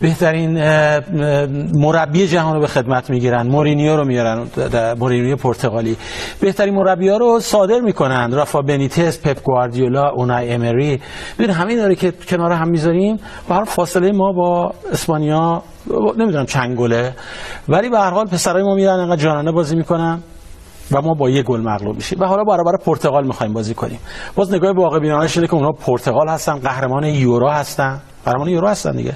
بهترین 0.01 0.59
مربی 1.73 2.27
جهان 2.27 2.55
رو 2.55 2.61
به 2.61 2.67
خدمت 2.67 3.09
می‌گیرن. 3.09 3.47
مورینیو 3.47 3.97
رو 3.97 4.05
میارن 4.05 4.47
مورینیو 4.99 5.35
پرتغالی. 5.35 5.97
بهترین 6.41 6.75
مربی 6.75 7.09
ها 7.09 7.17
رو 7.17 7.39
صادر 7.39 7.79
می‌کنن. 7.79 8.31
رافا 8.31 8.61
بنیتس 8.61 9.21
پپ 9.21 9.43
گواردیولا 9.43 10.09
اونای 10.09 10.51
امری. 10.51 11.01
ببین 11.39 11.49
همه 11.49 11.69
اینا 11.69 11.87
رو 11.87 11.93
که 11.93 12.13
کنار 12.29 12.51
هم 12.51 12.69
می‌ذاریم. 12.69 13.17
به 13.49 13.63
فاصله 13.63 14.11
ما 14.11 14.31
با 14.31 14.73
اسپانیا 14.91 15.63
نمی‌دونم 16.17 16.45
چند 16.45 16.77
گله. 16.77 17.13
ولی 17.69 17.89
به 17.89 17.99
هر 17.99 18.09
حال 18.09 18.25
پسرای 18.25 18.63
ما 18.63 18.75
میرن 18.75 18.99
انقدر 18.99 19.21
جانانه 19.21 19.51
بازی 19.51 19.75
می‌کنن. 19.75 20.19
و 20.91 21.01
ما 21.01 21.13
با 21.13 21.29
یه 21.29 21.43
گل 21.43 21.61
مغلوب 21.61 21.95
میشیم. 21.95 22.19
و 22.21 22.25
حالا 22.25 22.43
برابر 22.43 22.77
پرتغال 22.85 23.27
می‌خوایم 23.27 23.53
بازی 23.53 23.73
کنیم. 23.73 23.99
باز 24.35 24.53
نگاه 24.53 24.71
واقع 24.71 24.99
بینانه 24.99 25.27
شده 25.27 25.47
که 25.47 25.53
اونا 25.53 25.71
پرتغال 25.71 26.29
هستن 26.29 26.59
قهرمان 26.59 27.03
یورو 27.03 27.49
هستن. 27.49 28.01
قهرمان 28.25 28.49
یورو 28.49 28.67
هستن 28.67 28.91
دیگه. 28.91 29.13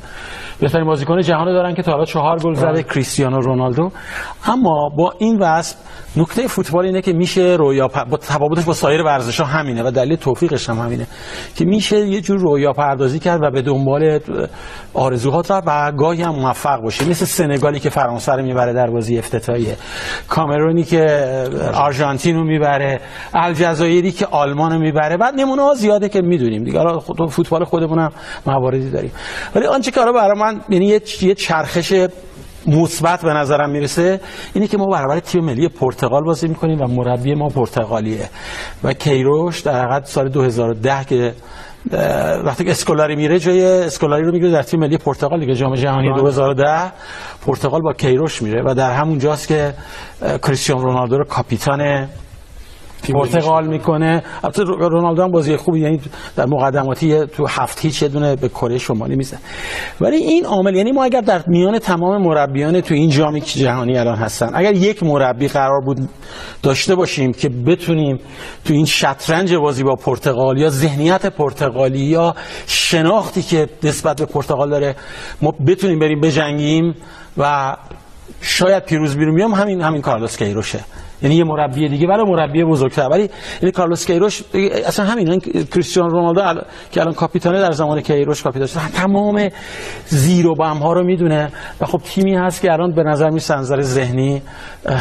بهترین 0.60 0.86
بازیکن 0.86 1.22
جهان 1.22 1.54
دارن 1.54 1.76
که 1.76 1.82
تا 1.82 1.92
حالا 1.92 2.06
چهار 2.06 2.40
گل 2.40 2.54
زده 2.54 2.84
کریستیانو 2.84 3.40
رونالدو. 3.40 3.90
اما 4.48 4.90
با 4.98 5.14
این 5.18 5.40
وصف 5.40 5.78
نکته 6.18 6.48
فوتبال 6.48 6.86
اینه 6.86 7.02
که 7.02 7.14
میشه 7.14 7.56
رویا 7.60 7.88
با 7.88 8.18
تفاوتش 8.18 8.64
با 8.64 8.74
سایر 8.74 9.02
ورزش 9.02 9.40
ها 9.40 9.46
همینه 9.46 9.84
و 9.84 9.92
دلیل 9.92 10.16
توفیقش 10.16 10.70
هم 10.70 10.78
همینه 10.78 11.08
که 11.56 11.66
میشه 11.66 12.08
یه 12.08 12.22
جور 12.22 12.40
رویا 12.40 12.74
پردازی 12.74 13.20
کرد 13.20 13.44
و 13.44 13.52
به 13.52 13.62
دنبال 13.62 14.20
آرزوهات 14.94 15.52
رفت 15.52 15.64
و 15.68 15.92
گاهی 15.92 16.22
هم 16.22 16.36
موفق 16.36 16.82
باشه. 16.82 17.10
مثل 17.10 17.26
سنگالی 17.26 17.80
که 17.80 17.90
فرانسه 17.90 18.32
رو 18.32 18.44
می‌بره 18.44 18.74
در 18.74 18.88
بازی 18.88 19.18
افتتاحیه. 19.18 19.76
کامرونی 20.30 20.84
که 20.84 21.06
آرژانتین 21.74 22.36
رو 22.36 22.44
می‌بره. 22.44 23.02
الجزایری 23.34 24.12
که 24.12 24.26
آلمان 24.26 24.74
رو 24.74 24.80
می‌بره. 24.80 25.18
بعد 25.18 25.34
نمونه 25.34 25.62
ها 25.62 25.74
زیاده 25.74 26.10
که 26.10 26.22
می‌دونیم 26.22 26.64
دیگه. 26.64 26.80
حالا 26.80 27.00
فوتبال 27.28 27.64
خودمون 27.64 28.00
هم 28.00 28.12
مواردی 28.46 28.92
داریم. 28.92 29.12
ولی 29.56 29.66
آنچه 29.66 29.92
که 29.92 30.00
برای 30.00 30.40
من 30.40 30.62
یعنی 30.70 30.86
یه 31.22 31.36
چرخش 31.36 31.94
مثبت 32.68 33.22
به 33.22 33.34
نظرم 33.34 33.70
می‌رسه 33.70 34.20
اینه 34.54 34.68
که 34.68 34.78
ما 34.78 34.86
برابر 34.86 35.20
تیم 35.20 35.46
ملی 35.46 35.68
پرتغال 35.68 36.24
بازی 36.24 36.48
می‌کنیم 36.48 36.82
و 36.82 36.88
مربی 36.88 37.36
ما 37.36 37.48
پرتغالیه. 37.48 38.30
و 38.84 38.94
کیروش 38.94 39.60
در 39.60 39.82
حقیقت 39.82 40.06
سال 40.06 40.30
2010 40.30 41.06
که 41.06 41.34
وقتی 42.46 42.64
که 42.64 42.72
اسکولاری 42.72 43.16
میره 43.16 43.40
جای 43.40 43.66
اسکولاری 43.66 44.24
رو 44.24 44.32
می‌گیره 44.32 44.52
در 44.52 44.62
تیم 44.62 44.80
ملی 44.80 44.98
پرتغال 44.98 45.40
دیگه 45.40 45.54
جام 45.54 45.76
جهانی 45.76 46.14
2010 46.14 46.92
پرتغال 47.46 47.82
با 47.82 47.94
کیروش 47.94 48.42
میره 48.42 48.64
و 48.66 48.74
در 48.74 48.92
همون 48.92 49.20
جاست 49.20 49.48
که 49.48 49.74
کریستیانو 50.44 50.82
رونالدو 50.82 51.18
رو 51.18 51.24
کاپیتان 51.24 52.08
پرتغال 53.14 53.68
می‌کنه. 53.68 54.24
البته 54.44 54.64
رونالدو 54.64 55.24
هم 55.24 55.32
بازی 55.32 55.58
خوبی 55.58 55.80
یعنی 55.80 56.02
در 56.36 56.46
مقدماتی 56.46 57.26
تو 57.26 57.48
هفت 57.48 57.86
هیچ 57.86 58.04
دونه 58.04 58.36
به 58.36 58.50
کره 58.50 58.78
شمالی 58.78 59.16
میزن 59.16 59.38
ولی 60.02 60.16
این 60.16 60.46
عامل 60.46 60.76
یعنی 60.76 60.92
ما 60.92 61.04
اگر 61.04 61.22
در 61.22 61.44
میان 61.48 61.80
تمام 61.80 62.22
مربیان 62.22 62.82
تو 62.82 62.94
این 62.94 63.10
جامی 63.10 63.42
که 63.42 63.60
جهانی 63.60 63.98
الان 63.98 64.18
هستن 64.18 64.52
اگر 64.54 64.74
یک 64.74 65.04
مربی 65.04 65.48
قرار 65.48 65.82
بود 65.86 66.10
داشته 66.64 66.96
باشیم 66.96 67.32
که 67.32 67.50
بتونیم 67.50 68.20
تو 68.66 68.74
این 68.74 68.86
شطرنج 68.86 69.54
بازی 69.54 69.84
با 69.84 69.96
پرتغال 69.96 70.58
یا 70.58 70.70
ذهنیت 70.70 71.26
پرتغالی 71.26 72.00
یا 72.00 72.36
شناختی 72.68 73.42
که 73.42 73.68
نسبت 73.84 74.18
به 74.18 74.26
پرتغال 74.26 74.70
داره 74.70 74.96
ما 75.42 75.54
بتونیم 75.68 76.00
بریم 76.00 76.22
بجنگیم 76.22 76.96
و 77.38 77.76
شاید 78.42 78.86
پیروز 78.86 79.18
بیرون 79.18 79.36
بیام 79.36 79.54
همین 79.54 79.82
همین 79.82 80.02
کارلوس 80.02 80.38
کیروشه. 80.38 80.80
یعنی 81.24 81.36
یه 81.36 81.44
مربی 81.44 81.90
دیگه. 81.90 82.08
برای 82.08 82.26
مربی 82.26 82.64
بزرگتر. 82.64 83.10
ولی 83.12 83.30
یعنی 83.62 83.72
کارلوس 83.72 84.06
کیروش 84.06 84.44
اصلا 84.86 85.06
همین 85.06 85.40
کریستیانو 85.40 86.10
رونالدو 86.10 86.42
ال... 86.42 86.62
که 86.92 87.02
الان 87.02 87.14
کاپیتانه 87.14 87.60
در 87.60 87.72
زمان 87.72 88.02
کیروش 88.02 88.44
کاپیتان 88.44 88.90
تمام 88.90 89.50
زیر 90.06 90.48
و 90.48 90.56
بم 90.56 90.78
ها 90.78 90.94
رو 90.94 91.04
می‌دونه. 91.04 91.52
و 91.82 91.86
خب 91.86 91.98
تیمی 91.98 92.36
هست 92.36 92.62
که 92.62 92.72
الان 92.74 92.96
به 92.96 93.04
نظر 93.04 93.30
می 93.30 93.42
نظر 93.50 93.82
ذهنی 93.82 94.42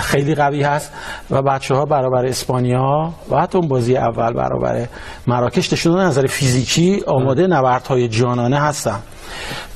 خیلی 0.00 0.34
قوی 0.34 0.62
هست. 0.62 0.92
و 1.30 1.42
بچه 1.42 1.74
ها 1.74 1.84
برابر 1.84 2.26
اسپانیا 2.26 3.12
و 3.30 3.40
حتی 3.40 3.58
اون 3.58 3.68
بازی 3.68 3.96
اول 3.96 4.32
برابر 4.32 4.86
مراکش 5.26 5.72
نشون 5.72 6.00
نظر 6.00 6.26
فیزیکی 6.26 7.02
آماده 7.06 7.46
نبردهای 7.46 8.08
جانانه 8.08 8.60
هستن. 8.60 8.98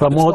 و 0.01 0.09
ما 0.11 0.33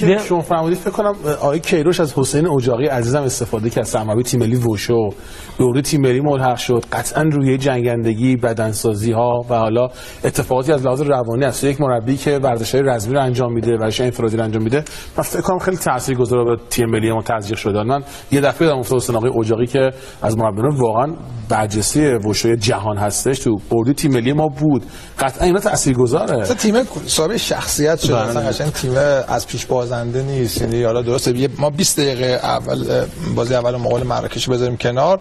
که 0.00 0.18
شما 0.28 0.40
فرمودید 0.40 0.78
فکر 0.78 0.90
کنم 0.90 1.14
آقای 1.40 1.60
کیروش 1.60 2.00
از 2.00 2.18
حسین 2.18 2.48
اجاقی 2.48 2.86
عزیزم 2.86 3.22
استفاده 3.22 3.70
کرد. 3.70 3.84
سرمربی 3.84 4.22
تیم 4.22 4.40
ملی 4.40 4.56
وشو. 4.56 5.10
دوره 5.58 5.82
تیم 5.82 6.00
ملی 6.00 6.20
ملحق 6.20 6.56
شد. 6.56 6.84
قطعا 6.92 7.22
روی 7.22 7.58
جنگندگی 7.58 8.36
بدنسازی 8.36 9.12
ها 9.12 9.44
و 9.50 9.54
حالا 9.54 9.88
اتفاقاتی 10.24 10.72
از 10.72 10.86
لحاظ 10.86 11.00
روانی 11.00 11.44
است 11.44 11.64
یک 11.64 11.80
مربی 11.80 12.16
که 12.16 12.38
ورزش‌های 12.42 12.84
رزمی 12.86 13.14
رو 13.14 13.20
انجام 13.20 13.52
میده 13.52 13.76
ورزش 13.76 14.00
انفرادی 14.00 14.36
رو 14.36 14.44
انجام 14.44 14.62
میده. 14.62 14.84
من 15.16 15.22
فکر 15.22 15.40
کنم 15.40 15.58
خیلی 15.58 15.76
تاثیرگذار 15.76 16.44
به 16.44 16.56
تیم 16.70 16.90
ملی 16.90 17.12
ما 17.12 17.22
تزریق 17.22 17.58
شده 17.58 17.82
من 17.82 18.02
یه 18.32 18.40
دفعه 18.40 18.68
دارم 18.68 18.78
افتاد 18.78 18.98
حسین 19.00 19.16
آقای 19.16 19.30
اجاقی 19.40 19.66
که 19.66 19.90
از 20.22 20.38
مربیان 20.38 20.76
واقعا 20.76 21.14
برجسته 21.48 22.16
وشو 22.16 22.54
جهان 22.54 22.98
هستش. 22.98 23.38
تو 23.38 23.58
بردی 23.70 23.94
تیم 23.94 24.12
ملی 24.12 24.32
ما 24.32 24.48
بود. 24.48 24.82
قطعا 25.18 25.46
اینا 25.46 25.60
تاثیرگذاره. 25.60 26.46
تیم 26.46 26.74
صاحب 27.06 27.36
شخصیت 27.36 28.00
شده. 28.00 28.16
قشنگ 28.16 28.72
تیم 28.72 28.94
از 29.28 29.46
پیش 29.46 29.66
بازنده 29.66 30.22
نیست. 30.22 30.60
یعنی 30.60 30.82
حالا 30.82 31.02
درسته 31.02 31.48
ما 31.58 31.70
20 31.70 32.00
دقیقه 32.00 32.40
اول 32.42 33.04
بازی 33.34 33.54
اول 33.54 33.76
مقابل 33.76 34.06
مراکش 34.06 34.48
بذاریم 34.48 34.76
کنار. 34.76 35.20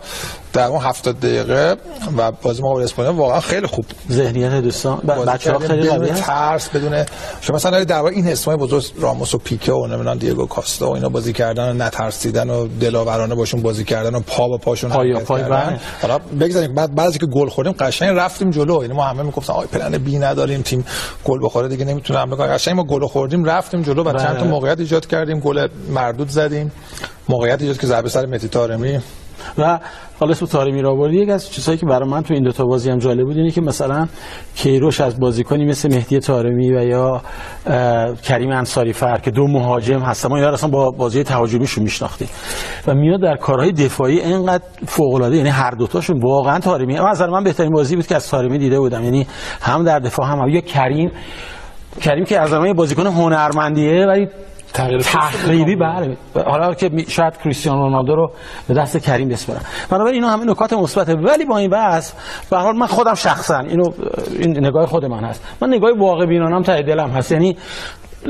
در 0.54 0.68
اون 0.68 0.82
70 0.82 1.20
دقیقه 1.20 1.76
و 2.18 2.32
بازی 2.32 2.62
مقابل 2.62 2.84
اسپانیا 2.84 3.14
واقعا 3.14 3.40
خیلی 3.40 3.68
خوب 3.68 3.86
ذهنیت 4.12 4.52
دوستان 4.52 4.98
بچه‌ها 4.98 5.60
خیلی 5.60 5.90
قوی 5.90 6.10
ترس 6.10 6.70
بدون 6.70 7.06
شما 7.42 7.56
مثلا 7.56 7.84
در 7.84 8.04
این 8.04 8.28
اسمای 8.28 8.58
بزرگ 8.58 8.84
راموس 9.00 9.36
و 9.36 9.38
پیکه 9.38 9.74
و 9.74 9.88
نمی‌دونم 9.88 10.18
دیگو 10.18 10.46
کاستا 10.46 10.90
و 10.90 10.94
اینا 10.94 11.10
بازی 11.10 11.34
کردن 11.34 11.70
و 11.70 11.74
نترسیدن 11.74 12.50
و 12.50 12.68
دلاورانه 12.68 13.36
باشون 13.36 13.62
بازی 13.62 13.84
کردن 13.84 14.16
و 14.16 14.20
پا 14.20 14.48
به 14.48 14.58
پاشون 14.58 14.90
پای 14.90 15.14
پای 15.14 15.44
بله. 15.44 15.80
حالا 16.02 16.18
بگذاریم 16.18 16.76
بعد 16.76 16.96
بعد 16.96 17.08
از 17.08 17.12
اینکه 17.12 17.40
گل 17.40 17.50
خوردیم 17.50 17.74
قشنگ 17.80 18.18
رفتیم 18.18 18.50
جلو. 18.52 18.82
یعنی 18.82 18.94
ما 18.94 19.04
همه 19.04 19.24
می‌گفتن 19.24 19.54
آی 19.54 19.68
پلن 19.68 19.98
بی 19.98 20.20
نداریم 20.20 20.62
تیم 20.62 20.86
گل 21.26 21.40
بخوره 21.44 21.68
دیگه 21.68 21.86
نمی‌تونه 21.86 22.20
حمله 22.20 22.36
کنه. 22.36 22.48
قشنگ 22.48 22.76
ما 22.76 22.84
گل 22.84 23.08
خوردیم 23.08 23.44
رفتیم 23.44 23.82
جلو 23.82 24.04
و 24.04 24.14
چند 24.14 24.38
تا 24.38 24.46
موقعیت 24.46 24.80
ایجاد 24.80 25.08
کردیم 25.08 25.40
گل 25.40 25.68
مردود 25.90 26.30
زدیم. 26.30 26.72
موقعیت 27.30 27.62
ایجاد 27.62 27.78
که 27.78 27.88
ضربه 27.88 28.10
سر 28.10 28.26
متی 28.26 28.48
طارمی 28.48 29.00
و 29.58 29.80
حالا 30.20 30.32
اسم 30.32 30.46
طارمی 30.46 30.82
را 30.82 30.92
آوردی 30.92 31.18
یک 31.18 31.30
از 31.30 31.50
چیزایی 31.50 31.78
که 31.78 31.86
برای 31.86 32.10
من 32.10 32.22
تو 32.22 32.34
این 32.34 32.44
دو 32.44 32.52
تا 32.52 32.66
بازی 32.66 32.90
هم 32.90 32.98
جالب 32.98 33.26
بود 33.26 33.38
اینه 33.38 33.52
که 33.52 33.62
مثلا 33.62 34.08
کیروش 34.56 35.02
از 35.02 35.20
بازیکنی 35.20 35.66
مثل 35.66 35.94
مهدی 35.94 36.20
طارمی 36.20 36.74
و 36.74 36.84
یا 36.84 37.22
کریم 38.24 38.52
انصاری 38.52 38.94
فر 38.94 39.18
که 39.18 39.32
دو 39.32 39.48
مهاجم 39.48 40.00
هستن. 40.00 40.30
ما 40.30 40.36
اینا 40.36 40.50
اصلا 40.50 40.70
با 40.70 40.92
بازی 40.92 41.24
تهاجمیشون 41.24 41.84
میشناختیم. 41.84 42.28
و 42.88 42.94
میاد 42.94 43.22
در 43.22 43.36
کارهای 43.36 43.72
دفاعی 43.72 44.22
انقدر 44.22 44.64
فوق 44.88 45.14
العاده 45.14 45.38
یعنی 45.38 45.50
هر 45.50 45.72
دو 45.72 45.88
تاشون 45.88 46.20
واقعا 46.20 46.60
طارمی. 46.60 46.98
از 46.98 47.22
من 47.22 47.44
بهترین 47.44 47.72
بازی 47.72 47.96
بود 47.96 48.08
که 48.08 48.16
از 48.16 48.30
طارمی 48.30 48.58
دیده 48.58 48.80
بودم. 48.80 49.04
یعنی 49.04 49.28
هم 49.62 49.84
در 49.84 50.00
دفاع 50.00 50.28
هم, 50.28 50.40
هم. 50.40 50.50
یا 50.50 50.62
کریم 50.62 51.12
کریم 52.02 52.26
که 52.26 52.40
از 52.40 52.50
زمان 52.50 52.74
بازیکن 52.74 53.08
هنرمندیه 53.08 54.06
ولی 54.06 54.28
تخریبی 54.74 55.76
بله. 55.76 56.18
حالا 56.46 56.74
که 56.74 56.92
شاید 57.08 57.38
کریستیانو 57.38 57.80
رونالدو 57.80 58.16
رو 58.16 58.32
به 58.68 58.74
دست 58.74 58.98
کریم 58.98 59.30
بسپارم 59.30 59.62
بنابراین 59.90 60.14
اینا 60.16 60.30
همه 60.30 60.46
نکات 60.46 60.74
مثبته. 60.74 61.16
ولی 61.16 61.46
با 61.46 61.58
این 61.58 61.70
بحث 61.70 62.14
به 62.50 62.58
حال 62.58 62.78
من 62.78 62.88
خودم 62.88 63.14
شخصا 63.14 63.60
اینو 63.60 63.92
این 64.40 64.66
نگاه 64.66 64.86
خود 64.86 65.06
من 65.06 65.24
هست. 65.24 65.44
من 65.62 65.74
نگاه 65.74 65.92
واقع 65.98 66.26
بینانم 66.26 66.64
ته 66.64 66.82
دلم 66.82 67.10
هست. 67.10 67.32
یعنی 67.32 67.58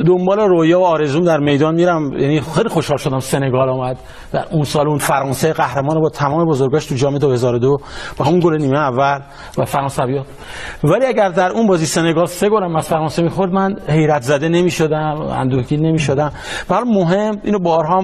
دنبال 0.07 0.39
رویا 0.39 0.79
و 0.79 0.85
آرزوم 0.85 1.23
در 1.23 1.39
میدان 1.39 1.75
میرم. 1.75 2.13
یعنی 2.13 2.41
خیلی 2.41 2.69
خوشحال 2.69 2.97
شدم 2.97 3.19
سنگال 3.19 3.69
آمد 3.69 3.97
در 4.33 4.45
اون 4.51 4.63
سال 4.63 4.87
اون 4.87 4.97
فرانسه 4.97 5.53
قهرمان 5.53 6.01
با 6.01 6.09
تمام 6.09 6.49
بزرگاش 6.49 6.85
تو 6.85 6.95
جام 6.95 7.17
2002 7.17 7.77
با 8.17 8.25
همون 8.25 8.39
گل 8.39 8.57
نیمه 8.57 8.77
اول 8.77 9.19
و 9.57 9.65
فرانسویا 9.65 10.23
ولی 10.83 11.05
اگر 11.05 11.29
در 11.29 11.51
اون 11.51 11.67
بازی 11.67 11.85
سنگال 11.85 12.25
سه 12.25 12.49
گلم 12.49 12.75
از 12.75 12.87
فرانسه 12.87 13.23
می‌خورد 13.23 13.51
من 13.51 13.75
حیرت 13.87 14.21
زده 14.21 14.49
نمی‌شدم 14.49 15.21
اندوهگین 15.31 15.85
نمی‌شدم. 15.85 16.31
برای 16.69 16.83
مهم 16.87 17.41
اینو 17.43 17.59
بارها 17.59 18.03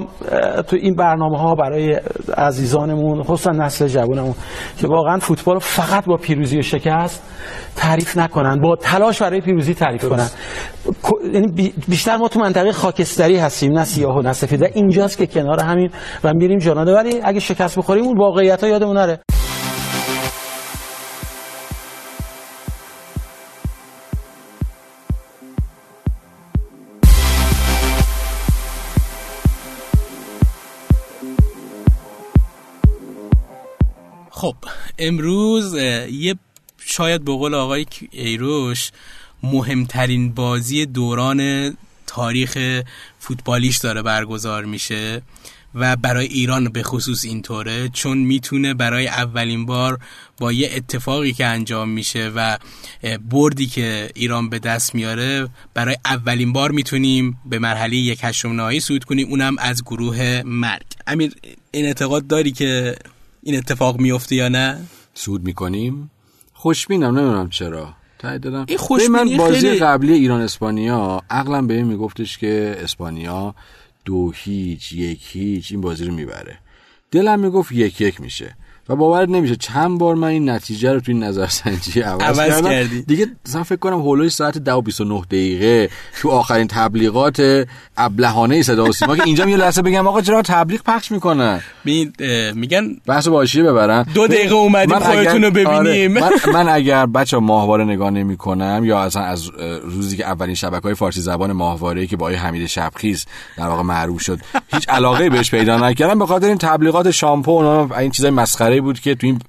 تو 0.68 0.76
این 0.76 0.96
برنامه 0.96 1.38
ها 1.38 1.56
برای 1.56 2.00
عزیزانمون 2.38 3.24
خصوصا 3.24 3.52
نسل 3.52 3.88
جوانمون 3.88 4.34
که 4.78 4.88
واقعا 4.88 5.20
فوتبال 5.20 5.60
فقط 5.60 6.06
با 6.06 6.18
پیروزی 6.18 6.60
و 6.60 6.62
شکست 6.62 7.24
تعریف 7.76 8.18
نکنن 8.18 8.62
با 8.62 8.76
تلاش 8.76 9.22
برای 9.22 9.42
پیروزی 9.42 9.74
تعریف 9.74 10.10
کنن. 10.10 10.28
یعنی 11.34 11.74
بیشتر 11.88 12.18
ما 12.18 12.28
تو 12.28 12.40
منطقه 12.40 12.72
خاکستری 12.72 13.38
هستیم 13.38 13.72
نه 13.72 13.84
سیاه 13.84 14.18
و 14.18 14.22
نه 14.22 14.34
سفید. 14.34 14.64
اینجاست 14.64 15.18
که 15.18 15.28
کنار 15.28 15.60
همین 15.60 15.90
و 16.24 16.34
میریم 16.34 16.58
جاناده 16.58 16.94
ولی 16.94 17.22
اگه 17.24 17.40
شکست 17.40 17.78
بخوریم 17.78 18.04
اون 18.04 18.18
واقعیت 18.18 18.64
ها 18.64 18.70
یادمون 18.70 18.98
نره. 18.98 19.20
خب 34.32 34.56
امروز 35.00 35.76
یه 36.12 36.36
شاید 36.78 37.26
به 37.26 37.32
آقای 37.32 37.86
ایروش 38.12 38.92
مهمترین 39.44 40.34
بازی 40.34 40.86
دوران 40.86 41.72
تاریخ 42.08 42.82
فوتبالیش 43.20 43.78
داره 43.78 44.02
برگزار 44.02 44.66
میشه 44.66 45.22
و 45.76 45.96
برای 45.96 46.26
ایران 46.26 46.70
به 46.70 46.84
خصوص 46.84 47.26
اینطوره 47.26 47.90
چون 47.90 48.18
می‌تونه 48.18 48.74
برای 48.74 49.08
اولین 49.08 49.66
بار 49.66 50.00
با 50.38 50.52
یه 50.52 50.70
اتفاقی 50.74 51.34
که 51.34 51.46
انجام 51.46 51.90
میشه 51.90 52.32
و 52.36 52.58
بردی 53.30 53.68
که 53.68 54.10
ایران 54.16 54.50
به 54.50 54.60
دست 54.60 54.96
میاره 54.96 55.48
برای 55.74 55.98
اولین 56.06 56.54
بار 56.54 56.72
می‌تونیم 56.72 57.40
به 57.46 57.60
مرحله 57.60 57.96
یک 57.96 58.20
هشتم 58.24 58.52
نهایی 58.52 58.80
صعود 58.80 59.04
کنیم 59.04 59.28
اونم 59.28 59.56
از 59.60 59.84
گروه 59.84 60.42
مرگ. 60.46 60.86
امیر 61.08 61.34
این 61.72 61.86
اعتقاد 61.86 62.28
داری 62.28 62.52
که 62.52 62.96
این 63.44 63.58
اتفاق 63.58 64.00
میفته 64.00 64.36
یا 64.36 64.50
نه؟ 64.50 64.80
صعود 65.14 65.44
می‌کنیم. 65.44 66.12
خوشبینم 66.54 67.20
نمی‌دونم 67.20 67.50
چرا. 67.50 67.94
تایید 68.20 68.42
دادم. 68.42 68.66
این 68.68 69.12
من 69.12 69.38
بازی 69.38 69.60
خیلی... 69.60 69.80
قبلی 69.80 70.14
ایران 70.14 70.42
اسپانیا 70.42 71.22
عقلم 71.30 71.68
به 71.68 71.74
این 71.74 71.86
میگفتش 71.88 72.38
که 72.38 72.78
اسپانیا 72.80 73.56
دو 74.06 74.32
هیچ 74.36 74.92
یک 74.92 75.22
هیچ 75.32 75.72
این 75.72 75.82
بازی 75.82 76.06
رو 76.06 76.14
می‌بره. 76.14 76.58
دلم 77.12 77.40
می‌گفت 77.40 77.72
یک 77.72 78.02
یک 78.02 78.22
میشه. 78.22 78.56
و 78.90 78.96
باور 78.96 79.30
نمیشه 79.30 79.56
چند 79.56 80.00
بار 80.00 80.16
من 80.16 80.28
این 80.28 80.50
نتیجه 80.50 80.94
رو 80.94 81.00
توی 81.00 81.14
نظرسنجی 81.14 82.02
عوض, 82.02 82.22
عوض 82.22 82.38
کردم. 82.38 82.70
کردی. 82.70 83.02
دیگه 83.02 83.28
مثلا 83.48 83.64
فکر 83.64 83.80
کنم 83.80 84.00
هولوی 84.00 84.30
ساعت 84.30 84.58
10 84.58 84.74
و 84.74 84.82
29 84.82 85.22
دقیقه 85.22 85.90
تو 86.22 86.30
آخرین 86.30 86.68
تبلیغات 86.68 87.68
ابلهانه 87.98 88.62
صدا 88.62 88.86
و 88.86 88.92
سیما 88.92 89.16
که 89.16 89.24
اینجا 89.26 89.50
یه 89.50 89.58
لحظه 89.58 89.82
بگم 89.82 90.08
آقا 90.08 90.22
چرا 90.22 90.42
تبلیغ 90.42 90.82
پخش 90.82 91.12
می‌کنن؟ 91.12 91.62
می... 91.86 92.12
میگن 92.56 92.96
بحث 93.06 93.28
باشیه 93.28 93.64
ببرن. 93.64 94.06
دو 94.14 94.28
دقیقه 94.28 94.56
اومدیم 94.56 95.00
خودتون 95.00 95.44
رو 95.44 95.52
ببینیم. 95.52 95.74
آره 95.74 96.08
من, 96.08 96.32
من 96.54 96.70
اگر 96.70 97.06
بچه 97.06 97.38
ماهواره 97.38 97.84
نگاه 97.84 98.10
نمی 98.10 98.38
کنم 98.38 98.82
یا 98.86 99.00
اصلا 99.00 99.24
از 99.24 99.50
روزی 99.84 100.18
که 100.18 100.26
اولین 100.26 100.56
شبکه 100.56 100.84
های 100.84 100.94
فارسی 100.94 101.22
زبان 101.22 101.52
ماهواره 101.52 102.08
که 102.08 102.18
با 102.18 102.26
آقای 102.26 102.36
حمید 102.36 102.68
شبخیز 102.68 103.26
در 103.58 103.68
واقع 103.68 103.82
معروف 103.82 104.22
شد 104.22 104.40
هیچ 104.74 104.90
علاقه 104.90 105.30
بهش 105.30 105.52
پیدا 105.52 105.78
نکردم. 105.78 106.20
به 106.20 106.26
خاطر 106.26 106.48
این 106.48 106.58
تبلیغات 106.58 107.12
شامپو 107.12 107.64
و 107.64 107.94
این 107.94 108.12
چیزای 108.12 108.32
مسخره 108.32 108.77
بود 108.82 109.00
که 109.00 109.16
تو 109.16 109.28
این 109.28 109.40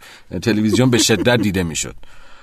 تلویزیون 0.42 0.90
به 0.90 0.98
شدت 0.98 1.42
دیده 1.42 1.62
می‌شد. 1.62 1.94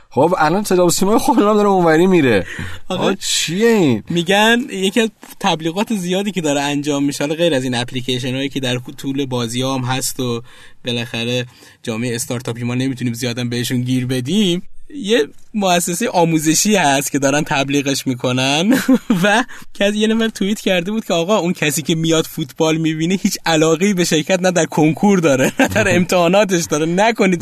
خب 0.10 0.36
الان 0.38 0.64
صدا 0.64 0.86
و 0.86 0.90
سیما 0.90 1.20
خودم 1.20 1.54
داره 1.54 1.70
اونوری 1.70 2.08
میره. 2.08 2.46
آقا 2.90 3.14
چیه 3.14 3.68
این؟ 3.68 4.04
میگن 4.10 4.60
یکی 4.70 5.02
از 5.02 5.10
تبلیغات 5.40 5.96
زیادی 5.96 6.32
که 6.32 6.42
داره 6.42 6.62
انجام 6.62 7.04
میشه 7.04 7.28
غیر 7.28 7.54
از 7.54 7.64
این 7.64 7.76
اپلیکیشن 7.76 8.36
هایی 8.36 8.50
که 8.50 8.60
در 8.60 8.78
طول 8.98 9.26
بازی 9.26 9.62
هم 9.62 9.82
هست 9.82 10.20
و 10.20 10.42
بالاخره 10.86 11.46
جامعه 11.84 12.16
استارتاپی 12.16 12.64
ما 12.64 12.76
نمی‌تونیم 12.76 13.14
زیادا 13.14 13.44
بهشون 13.44 13.82
گیر 13.82 14.06
بدیم. 14.06 14.64
یه 14.90 15.28
مؤسسه 15.54 16.10
آموزشی 16.10 16.76
هست 16.76 17.12
که 17.12 17.20
دارن 17.20 17.44
تبلیغش 17.44 18.08
می‌کنن. 18.08 18.74
و 19.24 19.44
کسی 19.74 19.98
یه 19.98 20.08
نفر 20.08 20.28
توییت 20.28 20.60
کرده 20.60 20.92
بود 20.92 21.06
که 21.06 21.14
آقا 21.14 21.38
اون 21.38 21.54
کسی 21.54 21.82
که 21.82 21.96
میاد 21.96 22.26
فوتبال 22.26 22.78
می‌بینه 22.78 23.16
هیچ 23.16 23.38
علاقه 23.46 23.94
به 23.94 24.04
شرکت 24.04 24.40
نه 24.42 24.52
در 24.52 24.66
کنکور 24.66 25.20
داره 25.20 25.52
نه 25.60 25.68
در 25.68 25.88
امتحاناتش 25.96 26.64
داره. 26.64 26.86
نکنید. 26.86 27.42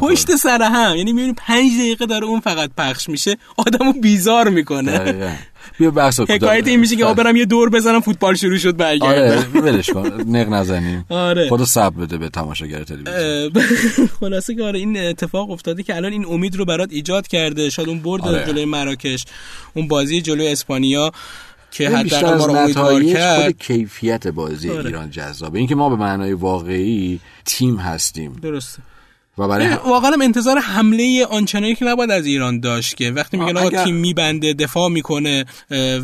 پشت 0.00 0.36
سر 0.36 0.62
هم 0.62 0.96
یعنی 0.96 1.12
می‌بینید 1.12 1.36
پنج 1.36 1.72
دقیقه 1.78 2.06
داره 2.06 2.26
اون 2.26 2.40
فقط 2.40 2.70
پخش 2.78 3.08
میشه. 3.08 3.36
آدمو 3.56 3.92
بیزار 3.92 4.48
می‌کنه. 4.48 5.38
بیا 5.78 5.90
بحث 5.90 6.20
حکایت 6.20 6.66
این 6.66 6.80
میشه 6.80 6.96
که 6.96 7.04
آ 7.04 7.14
برم 7.14 7.36
یه 7.36 7.44
دور 7.44 7.70
بزنم 7.70 8.00
فوتبال 8.00 8.34
شروع 8.34 8.58
شد 8.58 8.76
برگردم 8.76 9.58
آره 9.58 9.60
ولش 9.60 9.90
کن. 9.90 10.06
نق 10.26 10.48
نزنیم. 10.48 11.04
آره. 11.08 11.48
خدا 11.48 11.64
صبر 11.64 12.04
بده 12.04 12.18
به 12.18 12.28
تماشاگر 12.28 12.84
تلویزیون. 12.84 13.66
خلاصه 14.20 14.54
که 14.54 14.62
آره 14.62 14.78
این 14.78 14.96
اتفاق 14.96 15.50
افتاده 15.50 15.82
که 15.82 15.96
الان 15.96 16.12
این 16.12 16.26
امید 16.28 16.56
رو 16.56 16.64
برات 16.64 16.92
ایجاد 16.92 17.26
کرده. 17.26 17.70
شاید 17.70 17.88
اون 17.88 17.98
برد 17.98 18.22
آره. 18.22 18.46
جلوی 18.46 18.64
مراکش 18.64 19.24
اون 19.74 19.88
بازی 19.88 20.22
جلوی 20.22 20.48
اسپانیا 20.48 21.12
که 21.70 21.90
حداقل 21.90 22.38
ما 22.38 22.46
رو 22.46 22.52
امیدوار 22.52 23.02
کرد. 23.04 23.42
خود 23.42 23.58
کیفیت 23.58 24.28
بازی 24.28 24.70
آره. 24.70 24.86
ایران 24.86 25.10
جذابه. 25.10 25.58
اینکه 25.58 25.74
ما 25.74 25.88
به 25.88 25.96
معنای 25.96 26.32
واقعی 26.32 27.20
تیم 27.44 27.76
هستیم. 27.76 28.32
درسته. 28.42 28.82
و 29.38 29.48
برای 29.48 29.66
واقعا 29.66 30.12
انتظار 30.22 30.58
حمله 30.58 31.26
آنچنانی 31.30 31.74
که 31.74 31.84
نباید 31.84 32.10
از 32.10 32.26
ایران 32.26 32.60
داشت 32.60 32.96
که 32.96 33.10
وقتی 33.10 33.36
میگن 33.36 33.56
آقا 33.56 33.84
تیم 33.84 33.94
میبنده 33.94 34.52
دفاع 34.52 34.88
می‌کنه 34.88 35.44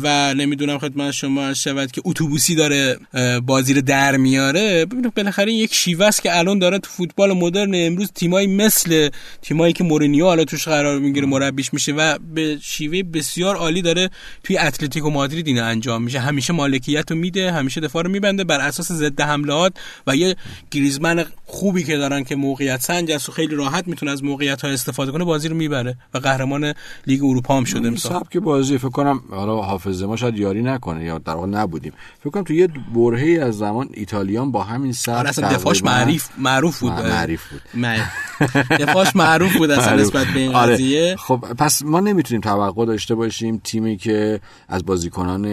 و 0.03 0.33
نمی‌دونم 0.33 0.77
خدمت 0.77 1.11
شما 1.11 1.53
شود 1.53 1.91
که 1.91 2.01
اتوبوسی 2.05 2.55
داره 2.55 2.97
بازی 3.45 3.73
رو 3.73 3.81
در 3.81 4.17
میاره 4.17 4.85
ببینید 4.85 5.13
بالاخره 5.13 5.53
یک 5.53 5.73
شیوه 5.73 6.05
است 6.05 6.21
که 6.21 6.37
الان 6.37 6.59
داره 6.59 6.79
تو 6.79 6.89
فوتبال 6.89 7.33
مدرن 7.33 7.71
امروز 7.75 8.11
تیمایی 8.15 8.47
مثل 8.47 9.09
تیمایی 9.41 9.73
که 9.73 9.83
مورینیو 9.83 10.25
حالا 10.25 10.43
توش 10.43 10.67
قرار 10.67 10.99
می‌گیره 10.99 11.27
مربیش 11.27 11.73
میشه 11.73 11.91
و 11.91 12.17
به 12.35 12.57
شیوه 12.61 13.03
بسیار 13.03 13.55
عالی 13.55 13.81
داره 13.81 14.09
توی 14.43 14.57
اتلتیکو 14.57 15.09
مادرید 15.09 15.47
اینو 15.47 15.63
انجام 15.63 16.03
میشه. 16.03 16.19
همیشه 16.19 16.53
مالکیت 16.53 17.11
رو 17.11 17.17
میده 17.17 17.51
همیشه 17.51 17.81
دفاع 17.81 18.03
رو 18.03 18.09
میبنده 18.09 18.43
بر 18.43 18.59
اساس 18.59 18.91
ضد 18.91 19.21
حملات 19.21 19.73
و 20.07 20.15
یه 20.15 20.35
گریزمن 20.71 21.25
خوبی 21.45 21.83
که 21.83 21.97
دارن 21.97 22.23
که 22.23 22.35
موقعیت 22.35 22.81
سنج 22.81 23.18
است 23.19 23.29
و 23.29 23.31
خیلی 23.31 23.55
راحت 23.55 23.87
می‌تونه 23.87 24.11
از 24.11 24.23
موقعیت 24.23 24.61
ها 24.61 24.71
استفاده 24.71 25.11
کنه 25.11 25.23
بازی 25.23 25.47
رو 25.47 25.55
می‌بره 25.55 25.97
و 26.13 26.17
قهرمان 26.17 26.73
لیگ 27.07 27.23
اروپا 27.23 27.57
هم 27.57 27.63
شده 27.63 27.89
مثلا 27.89 28.21
که 28.29 28.39
بازی 28.39 28.77
فکر 28.77 28.89
کنم 28.89 29.21
حالا 29.29 29.55
حافظه 29.55 30.05
ما 30.05 30.15
شاید 30.15 30.37
یاری 30.37 30.61
نکنه 30.61 31.03
یا 31.03 31.17
در 31.17 31.33
واقع 31.33 31.47
نبودیم. 31.47 31.93
فکر 32.19 32.29
کنم 32.29 32.43
تو 32.43 32.53
یه 32.53 32.67
برهه‌ای 32.95 33.39
از 33.39 33.57
زمان 33.57 33.89
ایتالیان 33.93 34.51
با 34.51 34.63
همین 34.63 34.93
سبک 34.93 35.15
آره 35.15 35.29
اصلا 35.29 35.49
دفاعش 35.49 35.83
معروف 35.83 36.29
معروف 36.37 36.79
بود. 36.79 36.91
معروف 36.91 37.41
بود. 37.47 37.61
دفاعش 38.83 39.15
معروف 39.15 39.57
بود 39.57 39.71
اصلا 39.71 39.95
نسبت 39.95 40.27
به 40.27 40.39
این 40.39 40.55
آره. 40.55 40.73
قضیه. 40.73 41.15
خب 41.15 41.37
پس 41.57 41.83
ما 41.83 41.99
نمی‌تونیم 41.99 42.41
توقع 42.41 42.85
داشته 42.85 43.15
باشیم 43.15 43.61
تیمی 43.63 43.97
که 43.97 44.39
از 44.67 44.85
بازیکنان 44.85 45.45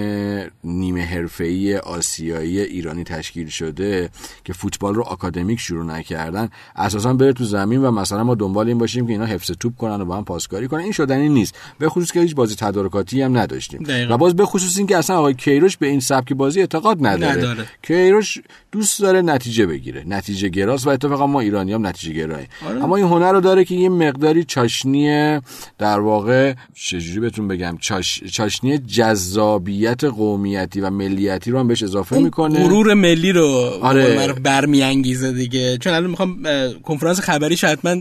نیمه 0.65 1.05
حرفه‌ای 1.05 1.77
آسیایی 1.77 2.61
ایرانی 2.61 3.05
تشکیل 3.05 3.49
شده 3.49 4.11
که 4.45 4.53
فوتبال 4.53 4.95
رو 4.95 5.03
آکادمیک 5.03 5.61
شروع 5.61 5.85
نکردن 5.85 6.49
اساسا 6.77 7.15
بره 7.15 7.33
تو 7.33 7.45
زمین 7.57 7.83
و 7.83 7.91
مثلا 7.91 8.25
ما 8.25 8.35
دنبال 8.35 8.69
این 8.69 8.79
باشیم 8.79 9.07
که 9.07 9.13
اینا 9.13 9.25
حفظ 9.25 9.51
توپ 9.51 9.77
کنن 9.77 10.01
و 10.01 10.05
با 10.05 10.17
هم 10.17 10.25
پاسکاری 10.25 10.69
کنن. 10.69 10.81
این 10.81 10.93
شدنی 10.93 11.29
نیست. 11.29 11.55
به 11.79 11.89
خصوص 11.89 12.13
که 12.13 12.21
هیچ 12.21 12.35
بازی 12.35 12.55
تدارکاتی 12.55 13.23
هم 13.23 13.39
نداشتیم. 13.39 13.83
دقیقا. 13.83 14.15
و 14.15 14.19
باز 14.19 14.37
به 14.37 14.47
خصوص 14.47 14.79
این 14.79 14.87
که 14.87 14.97
اصلا 14.97 15.19
آقای 15.19 15.35
کیروش 15.35 15.77
به 15.77 15.87
این 15.87 16.01
سبک 16.01 16.33
بازی 16.33 16.61
اعتقاد 16.61 17.07
نداره, 17.07 17.39
نداره. 17.39 17.65
کیروش 17.83 18.39
دوست 18.73 19.01
داره 19.01 19.23
نتیجه 19.23 19.67
بگیره. 19.67 20.05
نتیجه 20.07 20.49
گراست 20.49 20.87
و 20.87 20.91
اتفاقا 20.91 21.27
ما 21.27 21.41
ایرانی 21.41 21.73
هم 21.73 21.87
نتیجه 21.87 22.13
گرایی 22.13 22.47
آره. 22.69 22.85
اما 22.85 22.97
این 22.97 23.07
هنر 23.07 23.33
رو 23.33 23.41
داره 23.41 23.65
که 23.65 23.75
یه 23.75 23.89
مقداری 23.89 24.45
چاشنی 24.45 25.39
در 25.79 26.01
واقع 26.01 26.55
چجوری 26.75 27.21
بهتون 27.21 27.49
بگم؟ 27.49 27.77
چاش... 27.81 28.25
چاشنی 28.25 28.79
جذابیت 28.79 30.05
قومیتی 30.05 30.81
و 30.81 30.91
ملیتی 30.91 31.51
رو 31.51 31.59
هم 31.59 31.69
بهش 31.69 31.83
اضافه 31.83 32.19
می‌کنه. 32.19 32.65
غرور 32.65 32.95
ملی 32.95 33.33
رو 33.33 33.47
آره. 33.83 34.33
برمیانگیزه 34.33 35.33
دیگه. 35.33 35.79
چون 35.79 35.93
الان 35.93 36.11
می‌خوام 36.11 36.39
کنفرانس 36.83 37.21
خبری 37.21 37.46
حتما 37.55 38.01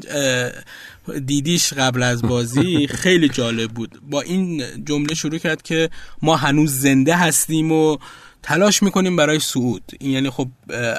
دیدیش 1.26 1.74
قبل 1.74 2.04
از 2.04 2.22
بازی 2.22 2.88
خیلی 2.88 3.30
جالب 3.30 3.72
بود. 3.72 4.00
با 4.10 4.22
این 4.22 4.64
جمله 4.86 5.16
شروع 5.16 5.38
کرد 5.38 5.62
که 5.62 5.90
ما 6.22 6.36
هنوز 6.36 6.80
زنده 6.80 7.16
هستیم 7.16 7.72
و 7.72 7.98
تلاش 8.44 8.84
می‌کنیم 8.84 9.16
برای 9.16 9.40
صعود. 9.40 9.92
این 10.00 10.12
یعنی 10.12 10.30
خب 10.30 10.48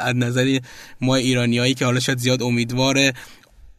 از 0.01 0.17
نظری 0.17 0.61
ما 1.01 1.17
ایرانیایی 1.17 1.75
که 1.75 1.85
حالا 1.85 2.01
شاید 2.01 2.19
زیاد 2.19 2.43
امیدواره 2.43 3.13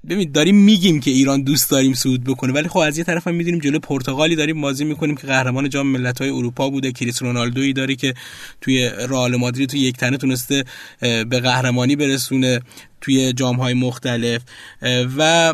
ببین 0.09 0.31
داریم 0.31 0.55
میگیم 0.55 0.99
که 0.99 1.11
ایران 1.11 1.43
دوست 1.43 1.71
داریم 1.71 1.93
صعود 1.93 2.23
بکنه 2.23 2.53
ولی 2.53 2.67
خب 2.67 2.77
از 2.77 2.97
یه 2.97 3.03
طرف 3.03 3.27
هم 3.27 3.35
می‌دونیم 3.35 3.59
جلو 3.59 3.79
پرتغالی 3.79 4.35
داریم 4.35 4.61
بازی 4.61 4.85
می‌کنیم 4.85 5.15
که 5.15 5.27
قهرمان 5.27 5.69
جام 5.69 5.87
ملت‌های 5.87 6.29
اروپا 6.29 6.69
بوده. 6.69 6.91
کریس 6.91 7.21
رونالدویی 7.21 7.73
داره 7.73 7.95
که 7.95 8.13
توی 8.61 8.89
رئال 9.09 9.35
مادرید 9.35 9.69
تو 9.69 9.77
یک 9.77 9.97
تنه 9.97 10.17
تونسته 10.17 10.63
به 10.99 11.39
قهرمانی 11.39 11.95
برسونه 11.95 12.59
توی 13.01 13.33
جام 13.33 13.73
مختلف. 13.73 14.41
و 15.17 15.53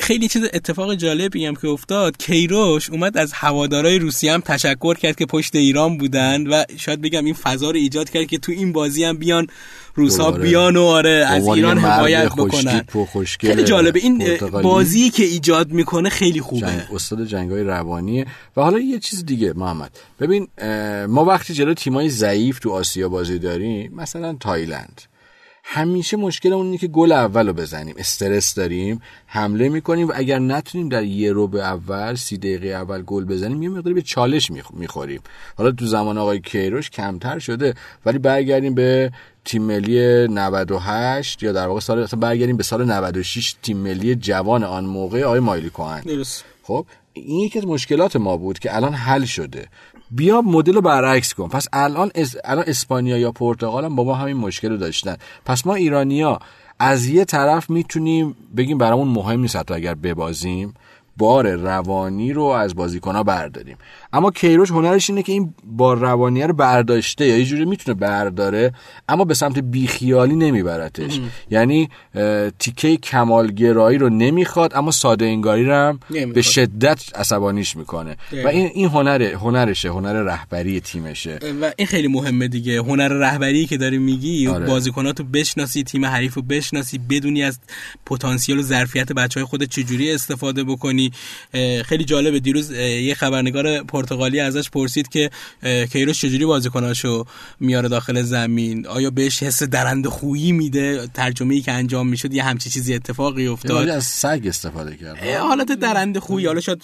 خیلی 0.00 0.28
چیز 0.28 0.42
اتفاق 0.52 0.94
جالبی 0.94 1.46
هم 1.46 1.54
که 1.54 1.68
افتاد 1.68 2.16
کیروش 2.16 2.90
اومد 2.90 3.18
از 3.18 3.32
هوادارای 3.32 3.98
روسیه 3.98 4.32
هم 4.32 4.40
تشکر 4.40 4.94
کرد 4.94 5.16
که 5.16 5.26
پشت 5.26 5.56
ایران 5.56 5.98
بودن 5.98 6.46
و 6.46 6.64
شاید 6.76 7.00
بگم 7.00 7.24
این 7.24 7.34
فضا 7.34 7.70
رو 7.70 7.76
ایجاد 7.76 8.10
کرد 8.10 8.26
که 8.26 8.38
تو 8.38 8.52
این 8.52 8.72
بازی 8.72 9.04
هم 9.04 9.16
بیان 9.16 9.46
روسا 9.94 10.30
بیان 10.30 10.76
و 10.76 10.82
آره 10.82 11.26
از 11.28 11.48
ایران 11.48 11.78
حمایت 11.78 12.32
بکنن. 12.32 12.84
خیلی 13.40 13.64
جالبه. 13.64 14.00
این 14.00 14.38
بازی 14.62 15.10
که 15.10 15.24
ایجاد 15.24 15.72
می‌کنه 15.72 16.08
خیلی 16.08 16.40
خوبه. 16.40 16.66
جنگ 16.66 16.82
استاد 16.94 17.26
جنگای 17.26 17.62
روانیه 17.62 18.26
و 18.56 18.62
حالا 18.62 18.78
یه 18.78 18.98
چیز 18.98 19.26
دیگه 19.26 19.52
محمد. 19.52 19.90
ببین 20.20 20.48
ما 21.06 21.24
وقتی 21.24 21.54
جلو 21.54 21.74
تیمای 21.74 22.10
ضعیف 22.10 22.58
تو 22.58 22.70
آسیا 22.70 23.08
بازی 23.08 23.38
داریم 23.38 23.92
مثلا 23.94 24.36
تایلند. 24.40 25.02
همیشه 25.72 26.16
مشکل 26.16 26.52
اون 26.52 26.66
اینه 26.66 26.78
که 26.78 26.86
گل 26.86 27.12
اول 27.12 27.46
رو 27.46 27.52
بزنیم. 27.52 27.94
استرس 27.98 28.54
داریم 28.54 29.00
حمله 29.26 29.68
می‌کنیم 29.68 30.08
و 30.08 30.12
اگر 30.14 30.38
نتونیم 30.38 30.88
در 30.88 31.04
یه 31.04 31.32
رو 31.32 31.46
به 31.46 31.62
اول 31.62 32.14
سی 32.14 32.38
دقیقه 32.38 32.68
اول 32.68 33.02
گل 33.02 33.24
بزنیم 33.24 33.62
یه 33.62 33.68
مقداری 33.68 33.94
به 33.94 34.02
چالش 34.02 34.50
می‌خوریم. 34.74 35.20
حالا 35.56 35.70
تو 35.70 35.86
زمان 35.86 36.18
آقای 36.18 36.40
کیروش 36.40 36.90
کمتر 36.90 37.38
شده 37.38 37.74
ولی 38.06 38.18
برگردیم 38.18 38.74
به 38.74 39.12
تیم 39.44 39.62
ملی 39.62 40.28
98 40.28 41.42
یا 41.42 41.52
در 41.52 41.66
واقع 41.66 41.80
سال 41.80 42.06
برگردیم 42.06 42.56
به 42.56 42.62
سال 42.62 42.84
96 42.84 43.54
تیم 43.62 43.76
ملی 43.76 44.14
جوان 44.14 44.64
آن 44.64 44.84
موقع 44.84 45.22
آقای 45.22 45.40
مایلی 45.40 45.70
کوهن 45.70 46.02
خب 46.62 46.86
این 47.12 47.40
یکی 47.40 47.58
از 47.58 47.66
مشکلات 47.66 48.16
ما 48.16 48.36
بود 48.36 48.58
که 48.58 48.76
الان 48.76 48.94
حل 48.94 49.24
شده. 49.24 49.68
بیا 50.10 50.40
مدل 50.40 50.74
رو 50.74 50.80
برعکس 50.80 51.34
کن. 51.34 51.48
پس 51.48 51.66
الان 51.72 52.10
الان 52.44 52.64
اسپانیا 52.66 53.18
یا 53.18 53.32
پرتغال 53.32 53.84
هم 53.84 53.96
با 53.96 54.04
ما 54.04 54.14
همین 54.14 54.36
مشکل 54.36 54.70
رو 54.70 54.76
داشتن. 54.76 55.16
پس 55.44 55.66
ما 55.66 55.74
ایرانیا 55.74 56.38
از 56.78 57.06
یه 57.06 57.24
طرف 57.24 57.70
می‌تونیم 57.70 58.36
بگیم 58.56 58.78
برامون 58.78 59.08
مهم 59.08 59.40
نیست 59.40 59.56
حتی 59.56 59.74
اگر 59.74 59.94
ببازیم. 59.94 60.74
بار 61.20 61.48
روانی 61.48 62.32
رو 62.32 62.42
از 62.42 62.74
ها 63.04 63.22
برداریم. 63.22 63.76
اما 64.12 64.30
کیروش 64.30 64.70
هنرش 64.70 65.10
اینه 65.10 65.22
که 65.22 65.32
این 65.32 65.54
بار 65.64 65.98
روانی 65.98 66.42
رو 66.42 66.52
برداشته 66.52 67.26
یا 67.26 67.38
یه 67.38 67.44
جوری 67.44 67.64
می‌تونه 67.64 67.98
برداره 67.98 68.72
اما 69.08 69.24
به 69.24 69.34
سمت 69.34 69.58
بیخیالی 69.58 70.36
نمیبرتش. 70.36 71.20
یعنی 71.50 71.88
تیکه 72.58 72.96
کمالگرایی 72.96 73.98
رو 73.98 74.08
نمی‌خواد 74.08 74.72
اما 74.74 74.90
ساده 74.90 75.24
انگاری 75.24 75.64
رو 75.64 75.74
هم 75.74 76.00
به 76.34 76.42
شدت 76.42 77.00
عصبانیش 77.14 77.76
می‌کنه. 77.76 78.16
و 78.44 78.48
این 78.48 78.70
این 78.74 78.88
هنر 78.88 79.22
هنرشه 79.22 79.88
هنر 79.88 80.12
رهبری 80.12 80.80
تیمشه. 80.80 81.38
و 81.62 81.72
این 81.76 81.86
خیلی 81.86 82.08
مهمه 82.08 82.48
دیگه. 82.48 82.78
هنر 82.78 83.08
رهبری 83.08 83.66
که 83.66 83.76
داری 83.76 83.98
میگی 83.98 84.46
آره. 84.46 84.66
بازیکناتو 84.66 85.24
بشناسی 85.24 85.82
تیم 85.82 86.04
حریف 86.04 86.34
رو 86.34 86.42
بشناسی 86.42 86.98
بدونی 86.98 87.42
از 87.42 87.58
پتانسیل 88.06 88.58
و 88.58 88.62
ظرفیت 88.62 89.12
بچهای 89.12 89.44
خودت 89.44 89.68
چجوری 89.68 90.12
استفاده 90.12 90.64
بکنی. 90.64 91.09
خیلی 91.84 92.04
جالبه. 92.04 92.40
دیروز 92.40 92.70
یه 92.70 93.14
خبرنگار 93.14 93.82
پرتغالی 93.82 94.40
ازش 94.40 94.70
پرسید 94.70 95.08
که 95.08 95.30
کیروش 95.92 96.20
چجوری 96.20 96.44
بازیکناشو 96.44 97.24
میاره 97.60 97.88
داخل 97.88 98.22
زمین؟ 98.22 98.86
آیا 98.86 99.10
بهش 99.10 99.42
حس 99.42 99.62
درند 99.62 100.06
خویی 100.06 100.52
میده؟ 100.52 101.06
ترجمه 101.14 101.54
ای 101.54 101.60
که 101.60 101.72
انجام 101.72 102.08
می‌شد 102.08 102.34
یه 102.34 102.42
همچی 102.42 102.70
چیزی 102.70 102.94
اتفاقی 102.94 103.46
افتاد؟ 103.46 103.88
از 103.88 104.04
سگ 104.04 104.42
استفاده 104.44 104.96
کرد. 104.96 105.18
حالت 105.38 105.72
درند 105.72 106.18
خویی. 106.18 106.46
حالا 106.46 106.60
شاید 106.60 106.82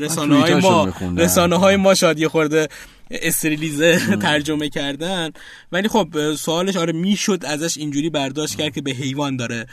رسانه 0.00 0.40
های 0.40 0.54
ما 0.54 0.92
رسانه 1.16 1.56
های 1.56 1.76
ما 1.76 1.94
شاید 1.94 2.18
یه 2.18 2.28
خورده 2.28 2.68
استریلیزه 3.12 4.16
ترجمه 4.16 4.68
کردن. 4.68 5.30
ولی 5.72 5.88
خب 5.88 6.34
سوالش 6.34 6.76
آره 6.76 6.92
می‌شد 6.92 7.44
ازش 7.46 7.78
اینجوری 7.78 8.10
برداشت 8.10 8.58
کرد 8.58 8.74
که 8.74 8.82
به 8.82 8.90
حیوان 8.90 9.36
داره 9.36 9.66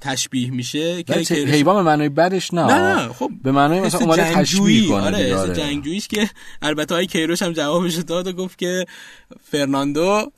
تشبیه 0.00 0.50
میشه 0.50 1.02
که 1.02 1.14
حیوان 1.34 1.76
به 1.76 1.82
معنای 1.82 2.08
بدش 2.08 2.54
نه. 2.54 2.66
نه 2.66 2.96
نه 2.96 3.12
خب 3.12 3.30
به 3.42 3.52
معنای 3.52 3.80
مثلا 3.80 4.00
اومده 4.00 4.34
تشبیه 4.34 4.88
کنه 4.88 5.00
آره, 5.00 5.36
آره. 5.36 5.54
جنگجوییش 5.54 6.08
که 6.08 6.30
البته 6.62 6.94
های 6.94 7.06
کیروش 7.06 7.42
هم 7.42 7.52
جوابش 7.52 7.94
داد 7.94 8.26
و 8.26 8.32
گفت 8.32 8.58
که 8.58 8.86
فرناندو 9.50 10.32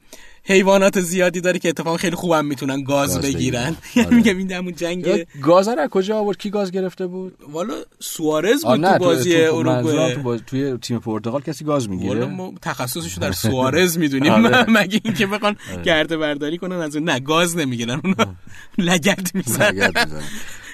حیوانات 0.49 1.01
زیادی 1.01 1.41
داره 1.41 1.59
که 1.59 1.69
اتفاقا 1.69 1.97
خیلی 1.97 2.17
خوبم 2.17 2.45
می‌تونن 2.45 2.83
گاز, 2.83 3.15
گاز 3.15 3.25
بگیرن. 3.25 3.77
یعنی. 3.97 4.15
میگم 4.17 4.39
این 4.39 4.53
همون 4.53 4.75
جنگ 4.75 5.27
گاز 5.43 5.69
رو 5.69 5.87
کجا 5.89 6.19
آورد؟ 6.19 6.39
کی 6.39 6.51
گاز 6.51 6.71
گرفته 6.71 7.07
بود؟ 7.07 7.39
والا 7.53 7.75
سوارز 8.01 8.65
بود 8.65 8.85
تو 8.85 8.99
بازی 8.99 9.37
اروگوئه. 9.37 10.15
تو 10.15 10.39
توی 10.39 10.79
تیم 10.83 10.99
پرتغال 10.99 11.41
کسی 11.41 11.65
گاز 11.65 11.89
می‌گیره. 11.89 12.09
والا 12.09 12.27
ما 12.27 12.55
تخصصشو 12.63 13.21
در 13.21 13.33
سوارز 13.33 13.99
می‌دونیم. 14.03 14.33
آره. 14.33 14.65
مگه 14.79 15.01
اینکه 15.05 15.27
بخوان 15.27 15.57
آره. 15.73 15.83
گرده 15.83 16.17
برداری 16.17 16.59
کنن 16.59 16.77
از 16.77 16.97
اون 16.97 17.11
نه 17.11 17.21
گاز 17.21 17.57
نمی‌گیرن. 17.57 18.01
اونا 18.05 18.35
لگد 18.79 19.31
می‌زنن. 19.35 19.93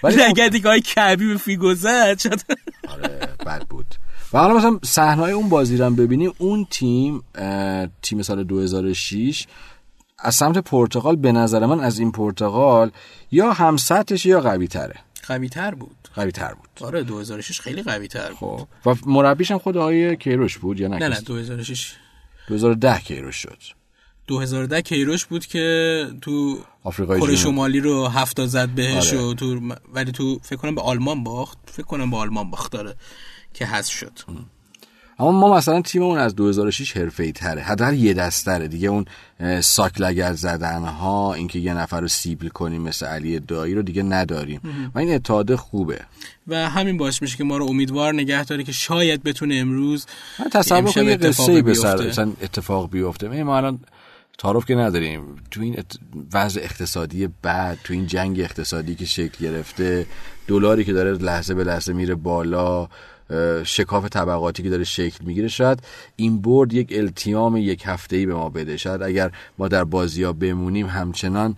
لگدی 0.05 0.61
که 0.61 0.69
های 0.69 0.81
کعبی 0.81 1.29
به 1.29 1.37
فیگو 1.37 1.75
زد 1.75 2.21
آره 2.89 3.29
بد 3.47 3.67
بود. 3.69 3.87
و 4.33 4.39
حالا 4.39 4.55
مثلا 4.55 4.79
صحنه 4.85 5.23
اون 5.23 5.49
بازی 5.49 5.77
رو 5.77 5.91
ببینیم 5.91 6.33
اون 6.39 6.67
تیم 6.71 7.23
تیم 8.03 8.23
سال 8.23 8.45
2006 8.45 9.47
از 10.19 10.35
سمت 10.35 10.59
پرتغال 10.59 11.17
به 11.17 11.33
نظر 11.33 11.67
من 11.67 11.81
از 11.81 11.99
این 11.99 12.13
پرتغال 12.13 12.91
یا 13.31 13.53
هم 13.53 13.77
سطحش 13.77 14.27
یا 14.27 14.41
قوی 14.41 14.69
تره 14.69 14.95
قوی 15.27 15.49
تر 15.49 15.75
بود. 15.75 15.97
قوی 16.15 16.33
تر 16.33 16.55
بود 16.55 16.69
آره 16.81 17.03
2006 17.03 17.61
خیلی 17.61 17.83
قوی 17.83 18.09
تر 18.09 18.35
خب. 18.35 18.67
و 18.87 18.95
مربیش 19.07 19.51
هم 19.51 19.59
خود 19.59 19.77
آقای 19.77 20.17
کیروش 20.17 20.59
بود 20.59 20.81
یا 20.81 20.89
نه؟ 20.89 20.99
نه 20.99 21.09
نه 21.09 21.21
2006 21.21 21.95
2010 22.49 22.99
کیروش 22.99 23.37
شد. 23.37 23.59
2010 24.27 24.83
کیروش 24.83 25.25
بود 25.25 25.47
که 25.47 26.07
تو 26.21 26.59
آفریقای 26.85 27.21
کره 27.21 27.37
شمالی 27.37 27.81
رو 27.81 28.07
هفتا 28.07 28.47
زد 28.47 28.69
بهش 28.69 29.15
آره. 29.15 29.23
و 29.23 29.35
تو 29.35 29.61
ولی 29.93 30.13
تو 30.13 30.39
فکر 30.43 30.57
کنم 30.57 30.75
به 30.75 30.81
آلمان 30.81 31.25
باخت. 31.25 31.59
فکر 31.67 31.87
کنم 31.87 32.11
به 32.11 32.17
آلمان 32.17 32.51
باخت 32.51 32.73
داره 32.73 32.95
که 33.55 33.67
حذف 33.67 33.93
شد. 33.93 34.13
اما 35.19 35.33
ما 35.33 35.57
مثلا 35.57 35.83
تیممون 35.83 36.19
از 36.19 36.37
2006 36.37 36.97
حرفه‌ای 36.97 37.33
تره. 37.33 37.63
حداقل 37.63 37.95
یه 37.95 38.15
دستره. 38.15 38.69
دیگه 38.69 38.89
اون 38.89 39.05
ساک 39.61 40.01
لگد 40.01 40.33
زدن 40.33 40.83
ها 40.83 41.35
اینکه 41.35 41.59
یه 41.59 41.75
نفر 41.75 42.01
رو 42.01 42.09
سیبل 42.09 42.49
کنیم 42.49 42.83
مثل 42.83 43.07
علی 43.07 43.41
دایی 43.41 43.75
رو 43.75 43.83
دیگه 43.83 44.03
نداریم. 44.03 44.91
و 44.95 44.99
این 44.99 45.15
اتحاد 45.15 45.55
خوبه. 45.55 46.01
و 46.49 46.71
همین 46.71 46.97
باعث 46.97 47.23
میشه 47.23 47.37
که 47.37 47.45
ما 47.45 47.57
رو 47.57 47.67
امیدوار 47.67 48.15
نگه 48.15 48.45
داره 48.45 48.65
که 48.65 48.73
شاید 48.73 49.23
بتونه 49.23 49.55
امروز 49.55 50.07
تصور 50.53 50.93
کنید 50.93 51.09
یه 51.09 51.17
قصه 51.17 51.63
به 51.63 51.75
سر 51.75 52.29
اتفاق 52.43 52.91
بیفته. 52.91 53.43
ما 53.43 53.57
الان 53.57 53.81
تعارف 54.39 54.65
که 54.65 54.75
نداریم. 54.75 55.37
تو 55.51 55.61
این 55.61 55.77
وضع 56.33 56.61
اقتصادی 56.61 57.29
بعد 57.43 57.79
تو 57.85 57.93
این 57.93 58.07
جنگ 58.07 58.41
اقتصادی 58.41 58.95
که 58.95 59.05
شکل 59.05 59.45
گرفته 59.47 60.07
دلاری 60.47 60.85
که 60.85 60.93
داره 60.93 61.13
لحظه 61.13 61.55
به 61.55 61.65
لحظه 61.65 61.93
میره 61.93 62.15
بالا 62.15 62.89
شکاف 63.65 64.09
طبقاتی 64.09 64.63
که 64.63 64.71
داره 64.71 64.85
شکل 64.85 65.25
می‌گیره 65.25 65.49
شاید 65.49 65.83
این 66.17 66.43
برد 66.43 66.73
یک 66.73 66.93
التیام 66.97 67.57
یک 67.57 67.83
هفته 67.87 68.17
ای 68.17 68.27
به 68.27 68.35
ما 68.35 68.49
بده. 68.49 68.77
شاید 68.77 69.03
اگر 69.03 69.31
ما 69.59 69.69
در 69.69 69.85
بازی 69.85 70.23
ها 70.23 70.33
بمونیم 70.33 70.87
همچنان 70.87 71.55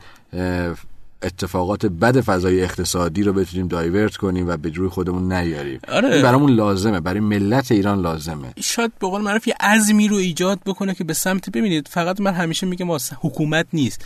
اتفاقات 1.23 1.87
بد 1.87 2.21
فضای 2.21 2.63
اقتصادی 2.63 3.23
رو 3.23 3.33
بتونیم 3.33 3.69
دایورت 3.69 4.17
کنیم 4.17 4.49
و 4.49 4.57
به 4.57 4.71
روی 4.71 4.89
خودمون 4.89 5.33
نیاریم. 5.33 5.81
آره. 5.89 6.23
برامون 6.23 6.53
لازمه. 6.53 7.01
برای 7.01 7.21
ملت 7.21 7.73
ایران 7.73 8.01
لازمه. 8.01 8.53
شاید 8.61 8.93
به 9.01 9.07
قول 9.07 9.23
معروف 9.23 9.49
یه 9.49 9.55
عزمی 9.61 10.09
رو 10.09 10.17
ایجاد 10.17 10.61
بکنه 10.67 10.95
که 10.95 11.05
به 11.05 11.13
سمت 11.15 11.51
ببینید 11.51 11.89
فقط 11.89 12.21
من 12.21 12.33
همیشه 12.35 12.67
میگم 12.67 12.87
حکومت 13.21 13.67
نیست. 13.73 14.05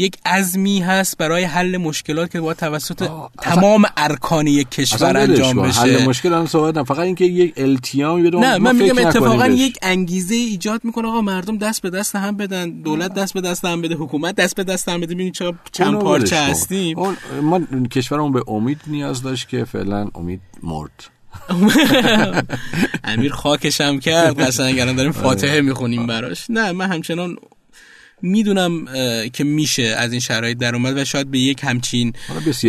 یک 0.00 0.16
عزمی 0.26 0.80
هست 0.80 1.18
برای 1.18 1.44
حل 1.44 1.76
مشکلات 1.76 2.30
که 2.30 2.40
باید 2.40 2.56
توسط 2.56 3.10
تمام 3.42 3.84
ارکان 3.96 4.46
یک 4.46 4.70
کشور 4.70 5.16
انجام 5.16 5.62
بشه. 5.62 5.80
حل 5.80 6.04
مشکل 6.04 6.34
هم 6.34 6.46
صحبت 6.46 6.82
فقط 6.82 6.98
اینکه 6.98 7.24
یک 7.24 7.54
التیام 7.56 8.20
نه 8.26 8.58
من 8.58 8.76
میگم 8.76 9.06
اتفاقا 9.06 9.46
یک 9.46 9.78
انگیزه 9.82 10.34
ایجاد 10.34 10.80
می‌کنه. 10.84 11.08
آقا 11.08 11.20
مردم 11.20 11.58
دست 11.58 11.82
به 11.82 11.90
دست 11.90 12.16
هم 12.16 12.36
بدن 12.36 12.70
دولت 12.70 13.14
دست 13.14 13.34
به 13.34 13.40
دست 13.40 13.64
هم 13.64 13.82
بده 13.82 13.94
حکومت 13.94 14.34
دست 14.34 14.56
به 14.56 14.64
دست 14.64 14.88
هم 14.88 15.00
بده. 15.00 15.14
ببینید 15.14 15.34
چه 15.34 15.52
چند 15.72 15.98
پارچه 15.98 16.36
هستیم. 16.36 16.98
ما 17.42 17.60
کشورمون 17.90 18.32
به 18.32 18.42
امید 18.48 18.80
نیاز 18.86 19.22
داشت 19.22 19.48
که 19.48 19.64
فعلا 19.64 20.08
امید 20.14 20.40
مرد. 20.62 21.04
امیر 23.04 23.32
خاکشم 23.32 23.98
کرد. 23.98 24.40
قشنگ 24.40 24.78
الان 24.78 24.96
داریم 24.96 25.12
فاتحه 25.12 25.60
می‌خونیم 25.60 26.06
براش. 26.06 26.46
نه 26.48 26.72
من 26.72 26.92
همچنان 26.92 27.36
می‌دونم 28.22 28.86
که 29.32 29.44
میشه 29.44 29.82
از 29.82 30.10
این 30.12 30.20
شرایط 30.20 30.58
در 30.58 30.74
اومد 30.74 30.96
و 30.96 31.04
شاید 31.04 31.30
به 31.30 31.38
یک 31.38 31.60
همچین 31.64 32.12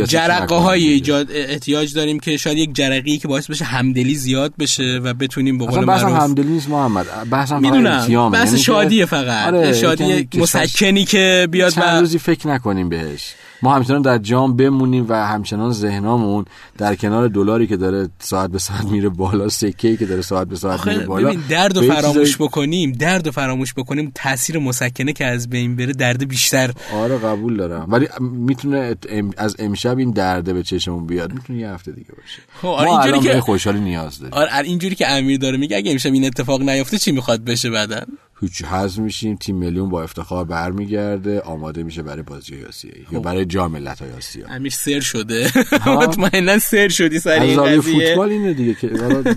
جرقه 0.08 0.56
های 0.56 0.88
ایجاد 0.88 1.32
احتیاج 1.32 1.94
داریم 1.94 2.20
که 2.20 2.38
شاید 2.38 2.58
یک 2.58 2.76
جرقی 2.76 3.18
که 3.18 3.28
باعث 3.28 3.50
بشه 3.50 3.66
همدلی 3.66 4.16
زیاد 4.16 4.54
بشه 4.60 5.00
و 5.04 5.14
بتونیم 5.14 5.58
به 5.58 5.66
قول 5.66 5.86
معروف 5.86 6.22
همدلی 6.22 6.48
نیست 6.48 6.70
محمد. 6.70 7.06
بحث 7.30 7.52
می‌دونم. 7.52 8.32
بحث 8.32 8.48
یعنی 8.48 8.60
شادیه 8.60 9.06
فقط. 9.06 9.54
آره 9.54 9.74
شادی 9.74 10.28
مسکنی 10.38 11.06
که 11.06 11.48
بیاد 11.52 11.72
چند 11.72 12.00
روزی 12.00 12.20
فکر 12.20 12.48
نکنیم 12.48 12.90
بهش. 12.90 13.34
ما 13.64 13.76
همچنان 13.76 14.02
در 14.02 14.18
جام 14.18 14.56
بمونیم 14.56 15.06
و 15.10 15.28
همچنان 15.28 15.72
ذهنمون 15.72 16.46
در 16.78 16.96
کنار 16.96 17.28
دلاری 17.28 17.68
که 17.68 17.78
داره 17.78 18.10
ساعت 18.20 18.50
به 18.50 18.60
ساعت 18.60 18.86
میره 18.86 19.10
بالا 19.10 19.50
سکه 19.50 19.98
که 19.98 20.06
داره 20.06 20.22
ساعت 20.22 20.48
به 20.48 20.56
ساعت 20.56 20.88
میره 20.88 21.06
بالا 21.06 21.28
ببین 21.28 21.44
درد 21.50 21.78
و 21.78 21.82
فراموش 21.82 22.38
بکنیم 22.38 22.92
درد 22.92 23.28
و 23.28 23.32
فراموش 23.32 23.74
بکنیم 23.74 24.12
تاثیر 24.16 24.60
مسکنه 24.60 25.14
که 25.14 25.26
از 25.26 25.50
بین 25.50 25.76
بره 25.76 25.94
درد 25.94 26.28
بیشتر. 26.28 26.72
آره 26.94 27.18
قبول 27.18 27.58
دارم. 27.58 27.86
ولی 27.90 28.08
می‌تونه 28.20 28.96
از 29.38 29.56
امشب 29.60 29.98
این 29.98 30.12
درده 30.12 30.54
به 30.54 30.64
چشمون 30.64 31.06
بیاد. 31.06 31.34
می‌تونه 31.34 31.60
یه 31.60 31.70
هفته 31.70 31.92
دیگه 31.92 32.12
باشه. 32.12 32.42
خب 32.62 32.68
آره 32.68 32.92
اینجوری 32.92 33.20
که 33.20 33.42
خوشحالی 33.42 33.80
نیاز 33.80 34.20
داریم. 34.20 34.34
آره 34.34 34.58
اینجوری 34.58 34.96
که 34.96 35.10
امیر 35.10 35.38
داره 35.38 35.58
میگه 35.58 35.78
اگه 35.78 35.92
امشب 35.92 36.14
این 36.14 36.26
اتفاق 36.26 36.62
نیفته 36.62 36.98
چی 36.98 37.12
می‌خواد 37.12 37.44
بشه 37.44 37.70
بعدن 37.70 38.06
هیچ 38.42 38.64
حذف 38.64 39.00
میشیم 39.00 39.36
تیم 39.36 39.56
میلیون 39.56 39.90
با 39.90 40.04
افتخار 40.04 40.46
برمیگرده 40.46 41.42
آماده 41.42 41.84
میشه 41.84 42.04
برای 42.04 42.22
بازی 42.22 42.66
آسیایی 42.66 43.06
یا 43.12 43.20
خب. 43.20 43.26
برای 43.26 43.46
جام 43.46 43.72
ملت‌های 43.72 44.12
آسیا 44.12 44.48
امیر 44.48 44.72
سر 44.72 45.00
شده. 45.00 45.52
مطمئنا 46.00 46.60
سر 46.60 46.90
شدی 46.90 47.20
سر 47.20 47.42
این 47.42 47.64
قضیه. 47.64 47.82
فوتبال 47.82 48.30
اینه 48.30 48.54
دیگه 48.54 48.74
که 48.74 48.92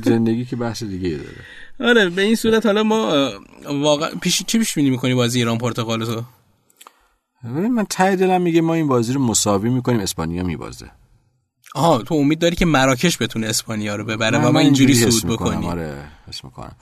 زندگی 0.05 0.45
که 0.45 0.57
بحث 0.57 0.83
دیگه 0.83 1.09
داره. 1.09 1.91
آره 1.91 2.09
به 2.09 2.23
این 2.23 2.35
صورت 2.35 2.67
حالا 2.67 2.83
ما 2.83 3.31
واقعا 3.67 4.11
پیش 4.21 4.43
چی 4.43 4.59
پیش 4.59 4.75
بینی 4.75 4.91
می‌کنی 4.91 5.15
بازی 5.15 5.39
ایران 5.39 5.59
پرتغال 5.59 6.05
تو 6.05 6.23
من 7.45 7.87
ته 7.91 8.17
دلم 8.17 8.43
میگه 8.43 8.61
ما 8.61 8.75
این 8.75 8.89
بازی 8.89 9.13
رو 9.13 9.21
مساوی 9.21 9.71
می‌کنیم 9.71 10.01
اسپانیا 10.01 10.43
میبازه. 10.43 10.91
آها 11.75 12.03
تو 12.03 12.15
امید 12.15 12.39
داری 12.39 12.57
که 12.57 12.67
مراکش 12.67 13.23
بتونه 13.23 13.47
اسپانیا 13.47 13.97
رو 13.97 14.05
ببره 14.05 14.39
و 14.39 14.53
ما 14.53 14.59
اینجوری 14.61 14.95
صعود 14.95 15.33
بکنیم. 15.33 15.65
آره 15.65 15.95
اسم 16.29 16.49
می‌کنم. 16.49 16.77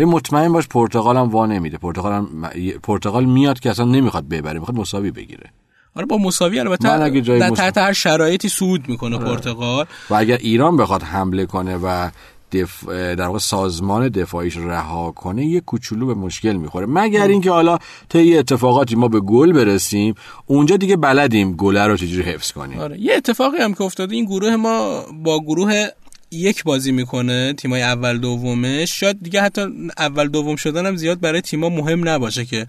به 0.00 0.06
مطمئن 0.06 0.52
باش 0.52 0.68
پرتغال 0.68 1.16
هم 1.16 1.28
وا 1.28 1.46
نمیده. 1.46 1.78
پرتغال 1.78 2.12
هم... 2.12 2.50
پرتغال 2.82 3.24
میاد 3.24 3.60
که 3.60 3.70
اصلا 3.70 3.84
نمی‌خواد 3.84 4.28
ببره 4.28 4.58
می‌خواد 4.58 4.78
مساوی 4.78 5.10
بگیره. 5.10 5.50
آره 5.96 6.06
با 6.06 6.18
مساوی 6.18 6.60
البته 6.60 7.08
در 7.38 7.50
تحت 7.50 7.78
هر 7.78 7.92
شرایطی 7.92 8.48
صعود 8.48 8.88
می‌کنه 8.88 9.16
آره. 9.16 9.24
پرتغال. 9.24 9.86
و 10.10 10.14
اگر 10.14 10.36
ایران 10.36 10.76
بخواد 10.76 11.02
حمله 11.02 11.46
کنه 11.46 11.76
و 11.76 12.10
دف... 12.52 12.88
در 12.88 13.26
واقع 13.26 13.38
سازمان 13.38 14.08
دفاعیش 14.08 14.56
رها 14.56 15.10
کنه 15.10 15.46
یه 15.46 15.60
کوچولو 15.60 16.06
به 16.06 16.14
مشکل 16.14 16.52
می‌خوره. 16.52 16.86
مگر 16.86 17.28
اینکه 17.28 17.50
حالا 17.50 17.78
طی 18.08 18.38
اتفاقاتی 18.38 18.94
ما 18.94 19.08
به 19.08 19.20
گل 19.20 19.52
برسیم 19.52 20.14
اونجا 20.46 20.76
دیگه 20.76 20.96
بلدیم 20.96 21.52
گله 21.52 21.86
رو 21.86 21.96
چجوری 21.96 22.22
حفظ 22.22 22.52
کنیم؟ 22.52 22.78
آره. 22.78 23.00
یه 23.00 23.14
اتفاقی 23.14 23.58
هم 23.58 23.74
که 23.74 23.82
افتاده 23.82 24.14
این 24.14 24.24
گروه 24.24 24.56
ما 24.56 25.02
با 25.24 25.40
گروه 25.40 25.86
یک 26.30 26.64
بازی 26.64 26.92
می‌کنه 26.92 27.52
تیمای 27.52 27.82
اول 27.82 28.18
دومش 28.18 29.00
شاید 29.00 29.22
دیگه 29.22 29.42
حتی 29.42 29.66
اول 29.98 30.28
دوم 30.28 30.56
شدن 30.56 30.86
هم 30.86 30.96
زیاد 30.96 31.20
برای 31.20 31.40
تیما 31.40 31.68
مهم 31.68 32.08
نباشه 32.08 32.44
که. 32.44 32.66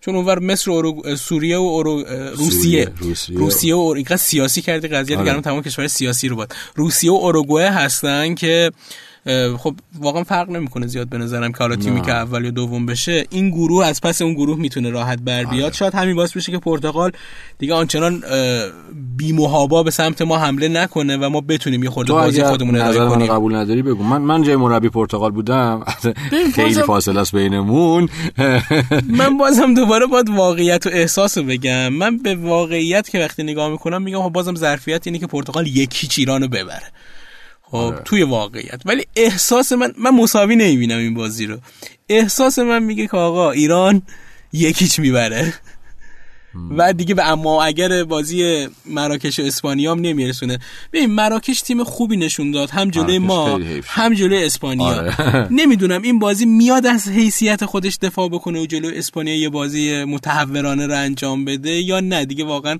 چون 0.00 0.16
اونور 0.16 0.38
مصر 0.38 0.70
و 0.70 1.16
سوریه 1.16 1.58
و 1.58 1.82
روسیه. 1.82 2.88
روسیه, 2.98 3.38
روسیه 3.38 3.74
و 3.74 3.92
اینقدر 3.96 4.16
سیاسی 4.16 4.62
کرده 4.62 4.88
قضیه 4.88 5.16
دیگه 5.16 5.32
آره. 5.32 5.40
تمام 5.40 5.62
کشور 5.62 5.86
سیاسی 5.86 6.28
رو 6.28 6.36
بود 6.36 6.54
روسیه 6.74 7.10
و 7.10 7.14
اوروگوئه 7.14 7.70
هستن 7.70 8.34
که 8.34 8.72
خب 9.58 9.74
واقعا 9.98 10.24
فرق 10.24 10.50
نمی‌کنه 10.50 10.86
زیاد 10.86 11.08
به 11.08 11.18
نظرم 11.18 11.52
که 11.52 11.58
حالا 11.58 11.76
تیمی 11.76 12.00
که 12.00 12.12
اول 12.12 12.44
یا 12.44 12.50
دوم 12.50 12.86
بشه. 12.86 13.26
این 13.30 13.50
گروه 13.50 13.86
از 13.86 14.00
پس 14.00 14.22
اون 14.22 14.34
گروه 14.34 14.58
می‌تونه 14.58 14.90
راحت 14.90 15.18
بر 15.18 15.44
بیاد. 15.44 15.64
آره. 15.64 15.74
شاید 15.74 15.94
همین 15.94 16.16
باعث 16.16 16.36
بشه 16.36 16.52
که 16.52 16.58
پرتغال 16.58 17.12
دیگه 17.58 17.74
آنچنان 17.74 18.22
بی 19.16 19.32
محابا 19.32 19.82
به 19.82 19.90
سمت 19.90 20.22
ما 20.22 20.38
حمله 20.38 20.68
نکنه 20.68 21.16
و 21.16 21.28
ما 21.28 21.40
بتونیم 21.40 21.82
یه 21.84 21.90
خورده 21.90 22.12
بازی 22.12 22.44
خودمون 22.44 22.76
اداره 22.76 23.10
کنیم. 23.10 23.26
قبول 23.26 23.54
نداری 23.54 23.82
بگو. 23.82 24.02
من 24.02 24.22
من 24.22 24.42
جای 24.42 24.56
مربی 24.56 24.88
پرتغال 24.88 25.30
بودم. 25.30 25.84
خیلی 26.54 26.74
فاصله 26.74 27.20
است 27.20 27.36
بینمون. 27.36 28.08
من 29.18 29.38
بازم 29.38 29.74
دوباره 29.74 30.06
باید 30.06 30.30
واقعیت 30.30 30.86
و 30.86 30.90
احساس 30.92 31.38
رو 31.38 31.44
بگم. 31.44 31.88
من 31.88 32.16
به 32.16 32.34
واقعیت 32.34 33.08
که 33.08 33.18
وقتی 33.18 33.42
نگاه 33.42 33.68
می‌کنم 33.68 34.02
میگم 34.02 34.22
خب 34.22 34.28
بازم 34.28 34.54
ظرفیت 34.54 35.06
اینه 35.06 35.18
که 35.18 35.26
پرتغال 35.26 35.66
یکی 35.66 36.08
ایرانو 36.20 36.48
ببره. 36.48 36.82
آره. 37.72 38.02
توی 38.04 38.22
واقعیت. 38.22 38.82
ولی 38.84 39.04
احساس 39.16 39.72
من 39.72 39.92
من 39.98 40.10
مساوی 40.10 40.56
نمی‌بینم 40.56 40.98
این 40.98 41.14
بازی 41.14 41.46
رو. 41.46 41.58
احساس 42.08 42.58
من 42.58 42.82
میگه 42.82 43.06
که 43.06 43.16
آقا 43.16 43.50
ایران 43.50 44.02
یکیچ 44.52 44.98
می‌بره. 44.98 45.54
و 46.76 46.92
دیگه 46.92 47.14
به 47.14 47.28
اما 47.28 47.64
اگر 47.64 48.04
بازی 48.04 48.68
مراکش 48.86 49.38
و 49.38 49.42
اسپانیا 49.42 49.92
هم 49.92 50.00
نمیرسونه. 50.00 50.58
ببین 50.92 51.10
مراکش 51.10 51.60
تیم 51.60 51.84
خوبی 51.84 52.16
نشون 52.16 52.50
داد. 52.50 52.70
هم 52.70 52.90
جلوی 52.90 53.18
ما 53.18 53.60
هم 53.86 54.14
جلوی 54.14 54.44
اسپانیا. 54.44 54.86
آره. 54.86 55.48
نمی‌دونم 55.60 56.02
این 56.02 56.18
بازی 56.18 56.46
میاد 56.46 56.86
از 56.86 57.08
حیثیت 57.08 57.64
خودش 57.64 57.98
دفاع 58.02 58.28
بکنه 58.28 58.60
و 58.60 58.66
جلوی 58.66 58.98
اسپانیا 58.98 59.36
یه 59.36 59.48
بازی 59.48 60.04
متحورانه 60.04 60.86
رو 60.86 60.96
انجام 60.98 61.44
بده 61.44 61.70
یا 61.70 62.00
نه. 62.00 62.24
دیگه 62.24 62.44
واقعا 62.44 62.78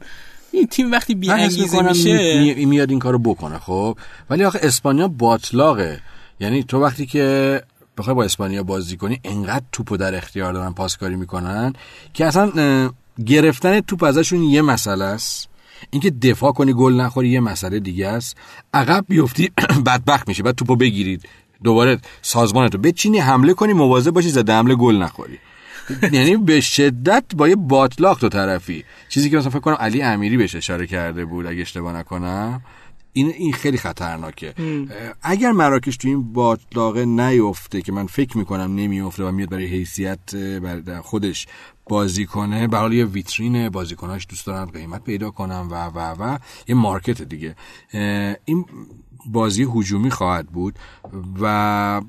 این 0.52 0.66
تیم 0.66 0.92
وقتی 0.92 1.14
بی 1.14 1.30
انگیزه 1.30 1.82
میشه 1.82 2.54
می... 2.54 2.64
میاد 2.64 2.90
این 2.90 2.98
کارو 2.98 3.18
بکنه 3.18 3.58
خب؟ 3.58 3.96
ولی 4.30 4.44
آخه 4.44 4.58
اسپانیا 4.62 5.08
باطلاقه. 5.08 6.00
یعنی 6.40 6.62
تو 6.62 6.80
وقتی 6.80 7.06
که 7.06 7.62
بخوای 7.98 8.14
با 8.14 8.24
اسپانیا 8.24 8.62
بازی 8.62 8.96
کنی 8.96 9.20
انقدر 9.24 9.64
توپو 9.72 9.96
در 9.96 10.14
اختیار 10.14 10.52
دارن 10.52 10.72
پاسکاری 10.72 11.16
می‌کنن 11.16 11.72
که 12.14 12.26
اصلا 12.26 12.50
گرفتن 13.26 13.80
توپ 13.80 14.02
ازشون 14.02 14.42
یه 14.42 14.62
مسئله 14.62 15.04
است. 15.04 15.48
اینکه 15.90 16.10
دفاع 16.10 16.52
کنی 16.52 16.72
گل 16.72 16.92
نخوری 16.92 17.28
یه 17.28 17.40
مسئله 17.40 17.80
دیگه 17.80 18.08
است. 18.08 18.36
عقب 18.74 19.04
بیفتی 19.08 19.50
بدبخت 19.86 20.28
میشه 20.28 20.42
بعد 20.42 20.54
توپو 20.54 20.76
بگیرید. 20.76 21.28
دوباره 21.64 21.98
سازمانتو 22.22 22.78
بچینی 22.78 23.18
حمله 23.18 23.54
کنی 23.54 23.72
مواظب 23.72 24.10
باشی 24.10 24.28
زده 24.28 24.52
حمله 24.52 24.74
گل 24.74 24.96
نخوری. 24.96 25.38
یعنی 26.12 26.36
به 26.36 26.60
شدت 26.60 27.24
با 27.36 27.48
یه 27.48 27.56
باطلاق 27.56 28.18
تو 28.18 28.28
طرفی. 28.28 28.84
چیزی 29.08 29.30
که 29.30 29.36
مثلا 29.36 29.50
فکر 29.50 29.60
کنم 29.60 29.76
علی 29.80 30.02
امیری 30.02 30.36
بهش 30.36 30.54
اشاره 30.54 30.86
کرده 30.86 31.24
بود 31.24 31.46
اگه 31.46 31.60
اشتباه 31.60 31.96
نکنم. 31.96 32.62
این 33.12 33.32
این 33.36 33.52
خیلی 33.52 33.78
خطرناکه. 33.78 34.54
اگر 35.22 35.52
مراکش 35.52 35.96
تو 35.96 36.08
این 36.08 36.32
باطلاقه 36.32 37.04
نیفته 37.04 37.82
که 37.82 37.92
من 37.92 38.06
فکر 38.06 38.38
می‌کنم 38.38 38.74
نمیفته 38.74 39.24
و 39.24 39.32
میاد 39.32 39.48
برای 39.48 39.66
حیثیت 39.66 40.34
بر 40.36 41.00
خودش 41.00 41.46
بازی 41.88 42.26
کنه 42.26 42.68
به 42.68 42.76
حال 42.76 42.92
یه 42.92 43.04
ویترین 43.04 43.68
بازیکناش 43.68 44.26
دوست 44.28 44.46
دارن 44.46 44.64
قیمت 44.64 45.04
پیدا 45.04 45.30
کنم 45.30 45.68
و 45.70 45.86
و 45.86 45.98
و 45.98 46.38
یه 46.68 46.74
مارکت 46.74 47.22
دیگه. 47.22 47.56
این 48.44 48.64
بازی 49.26 49.66
هجومی 49.74 50.10
خواهد 50.10 50.46
بود 50.46 50.78
و 51.40 52.00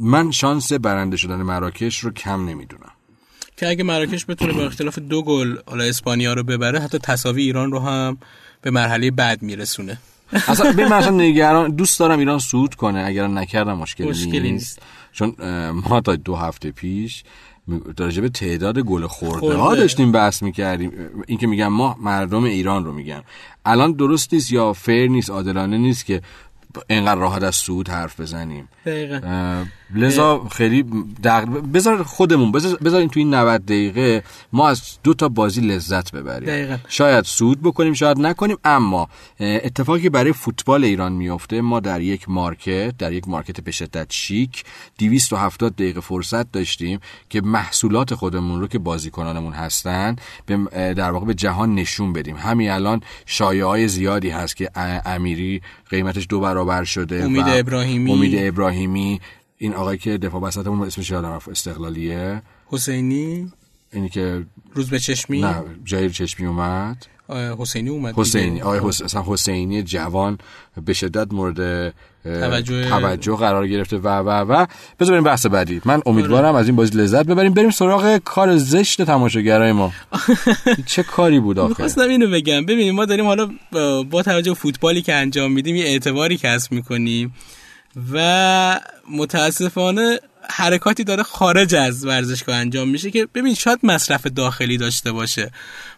من 0.00 0.30
شانس 0.30 0.72
برنده 0.72 1.16
شدن 1.16 1.42
مراکش 1.42 1.98
رو 1.98 2.10
کم 2.10 2.48
نمی‌دونم. 2.48 2.92
که 3.56 3.68
اگه 3.68 3.84
مراکش 3.84 4.26
بتونه 4.28 4.52
با 4.52 4.62
اختلاف 4.62 4.98
دو 4.98 5.22
گل 5.22 5.56
حالا 5.66 5.84
اسپانیا 5.84 6.32
رو 6.32 6.42
ببره 6.42 6.80
حتی 6.80 6.98
تساوی 6.98 7.42
ایران 7.42 7.72
رو 7.72 7.78
هم 7.78 8.18
به 8.62 8.70
مرحله 8.70 9.10
بعد 9.10 9.42
میرسونه. 9.42 9.98
اصلا 10.32 10.72
به 10.72 10.84
مثلا 10.84 11.10
نگران 11.10 11.70
دوست 11.70 12.00
دارم 12.00 12.18
ایران 12.18 12.38
سود 12.38 12.74
کنه 12.74 13.02
اگر 13.06 13.26
نکردم 13.26 13.78
مشکلی, 13.78 14.08
مشکلی 14.08 14.52
نیست. 14.52 14.82
چون 15.12 15.34
ما 15.88 16.00
تا 16.00 16.16
دو 16.16 16.36
هفته 16.36 16.70
پیش 16.70 17.24
در 17.96 18.10
به 18.10 18.28
تعداد 18.28 18.78
گل 18.78 19.06
خورده 19.06 19.54
ها 19.54 19.74
داشتیم 19.74 20.12
بحث 20.12 20.42
می‌کردیم. 20.42 20.92
این 21.26 21.38
که 21.38 21.46
میگم 21.46 21.68
ما 21.68 21.96
مردم 22.00 22.44
ایران 22.44 22.84
رو 22.84 22.92
میگم. 22.92 23.22
الان 23.64 23.92
درست 23.92 24.34
نیست 24.34 24.52
یا 24.52 24.72
fair 24.72 25.10
نیست 25.10 25.30
عادلانه 25.30 25.78
نیست 25.78 26.06
که 26.06 26.22
اینقدر 26.90 27.20
راحت 27.20 27.42
از 27.42 27.54
سود 27.54 27.88
حرف 27.88 28.20
بزنیم. 28.20 28.68
لذا 29.94 30.48
خیلی 30.50 30.82
دق... 31.24 31.44
بذار 31.74 32.02
خودمون 32.02 32.52
بذار 32.52 33.06
تو 33.06 33.20
این 33.20 33.34
90 33.34 33.64
دقیقه 33.64 34.22
ما 34.52 34.68
از 34.68 34.82
دو 35.02 35.14
تا 35.14 35.28
بازی 35.28 35.60
لذت 35.60 36.12
ببریم. 36.12 36.48
دقیقا. 36.48 36.76
شاید 36.88 37.24
سود 37.24 37.62
بکنیم 37.62 37.92
شاید 37.92 38.18
نکنیم 38.18 38.56
اما 38.64 39.08
اتفاقی 39.40 40.00
که 40.00 40.10
برای 40.10 40.32
فوتبال 40.32 40.84
ایران 40.84 41.12
میفته 41.12 41.60
ما 41.60 41.80
در 41.80 42.00
یک 42.00 42.28
market 42.28 42.96
در 42.98 43.12
یک 43.12 43.28
market 43.28 43.60
به 43.60 43.70
شدت 43.70 44.06
شیک 44.12 44.64
270 44.98 45.74
دقیقه 45.74 46.00
فرصت 46.00 46.52
داشتیم 46.52 47.00
که 47.30 47.40
محصولات 47.40 48.14
خودمون 48.14 48.60
رو 48.60 48.66
که 48.66 48.78
بازیکنانمون 48.78 49.52
هستن 49.52 50.16
به 50.46 50.56
در 50.94 51.10
واقع 51.10 51.26
به 51.26 51.34
جهان 51.34 51.74
نشون 51.74 52.12
بدیم. 52.12 52.36
همین 52.36 52.70
الان 52.70 53.00
شایعه 53.26 53.64
های 53.64 53.88
زیادی 53.88 54.30
هست 54.30 54.56
که 54.56 54.70
امیری 55.06 55.62
قیمتش 55.90 56.26
دو 56.28 56.40
برابر 56.40 56.61
شده 56.84 57.24
امید 57.24 57.44
ابراهیمی. 57.46 58.12
امید 58.12 58.34
ابراهیمی. 58.36 59.20
این 59.58 59.74
آقای 59.74 59.98
که 59.98 60.18
دفاع 60.18 60.40
وسطمون 60.40 60.86
اسمش 60.86 61.10
یادم 61.10 61.28
رفت 61.28 61.48
استقلالیه. 61.48 62.42
حسینی. 62.66 63.52
اینی 63.92 64.08
که 64.08 64.44
روز 64.72 64.90
به 64.90 64.98
چشمی. 64.98 65.40
نه 65.40 65.64
جایر 65.84 66.10
چشمی 66.10 66.46
اومد. 66.46 67.06
حسینی 67.58 67.90
اومد 67.90 68.18
حسینی. 68.18 68.62
آقای 68.62 68.80
حسین 68.82 69.20
حسینی 69.20 69.82
جوان 69.82 70.38
به 70.84 70.92
شدت 70.92 71.32
مورد 71.32 71.94
توجه, 72.24 72.88
توجه 72.88 73.36
قرار 73.36 73.68
گرفته. 73.68 73.96
و 73.96 74.08
و 74.08 74.30
و. 74.30 74.66
بذار 75.00 75.12
بریم 75.12 75.24
بحث 75.24 75.46
بعدی. 75.46 75.80
من 75.84 76.02
امیدوارم 76.06 76.54
از 76.54 76.66
این 76.66 76.76
بازی 76.76 76.98
لذت 76.98 77.26
ببریم. 77.26 77.54
بریم 77.54 77.70
سراغ 77.70 78.16
کار 78.16 78.56
زشت 78.56 79.02
تماشاگرای 79.02 79.72
ما. 79.72 79.92
چه 80.86 81.02
کاری 81.02 81.40
بود 81.40 81.58
آخه؟ 81.58 81.68
می‌خواستم 81.68 82.08
اینو 82.08 82.30
بگم. 82.30 82.66
ببینیم 82.66 82.94
ما 82.94 83.04
داریم 83.04 83.26
حالا 83.26 83.50
با 84.10 84.22
توجه 84.22 84.54
فوتبالی 84.54 85.02
که 85.02 85.14
انجام 85.14 85.52
میدیم 85.52 85.76
یه 85.76 85.84
اعتباری 85.84 86.36
کسب 86.36 86.72
می‌کنیم. 86.72 87.34
و 88.12 88.80
متاسفانه 89.10 90.18
حرکاتی 90.50 91.04
داره 91.04 91.22
خارج 91.22 91.74
از 91.74 92.06
ورزشگاه 92.06 92.56
انجام 92.56 92.88
میشه 92.88 93.10
که 93.10 93.28
ببین 93.34 93.54
شاید 93.54 93.78
مصرف 93.82 94.26
داخلی 94.26 94.78
داشته 94.78 95.12
باشه. 95.12 95.50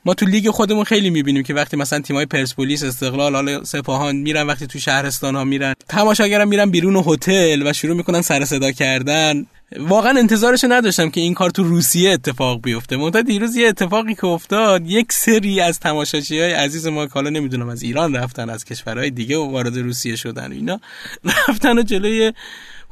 ما 0.05 0.15
تو 0.15 0.27
لیگ 0.27 0.51
خودمون 0.51 0.85
خیلی 0.85 1.11
می‌بینیم 1.11 1.43
که 1.43 1.55
وقتی 1.55 1.77
مثلا 1.77 2.01
تیمای 2.01 2.27
پرسپولیس 2.27 2.83
استقلال 2.83 3.35
حالا 3.35 3.65
سپاهان 3.65 4.17
میرن 4.17 4.47
وقتی 4.47 4.67
تو 4.67 4.79
شهرستان 4.79 5.37
ها 5.37 5.45
میرن 5.45 5.75
تماشاگرم 5.89 6.49
میرن 6.49 6.71
بیرون 6.71 7.05
هتل 7.07 7.63
و 7.67 7.73
شروع 7.73 7.97
می‌کنن 7.97 8.23
سر 8.23 8.45
صدا 8.45 8.73
کردن. 8.73 9.47
واقعا 9.79 10.19
انتظارش 10.19 10.65
نداشتم 10.65 11.11
که 11.11 11.21
این 11.21 11.35
کار 11.35 11.51
تو 11.51 11.65
روسیه 11.65 12.11
اتفاق 12.11 12.61
بیفته. 12.63 12.97
منتها 12.97 13.23
دیروز 13.23 13.57
یه 13.57 13.69
اتفاقی 13.69 14.15
که 14.15 14.27
افتاد 14.27 14.91
یک 14.91 15.13
سری 15.13 15.61
از 15.61 15.81
تماشاچی 15.81 16.41
های 16.41 16.53
عزیز 16.53 16.87
ما 16.87 17.07
که 17.07 17.13
حالا 17.13 17.31
نمی‌دونم 17.31 17.69
از 17.69 17.83
ایران 17.83 18.17
رفتن 18.17 18.51
از 18.51 18.65
کشورهای 18.65 19.11
دیگه 19.11 19.37
و 19.37 19.51
وارد 19.51 19.79
روسیه 19.79 20.17
شدن 20.17 20.53
اینا 20.53 20.81
رفتن 21.49 21.79
و 21.79 21.83
جلوی 21.83 22.33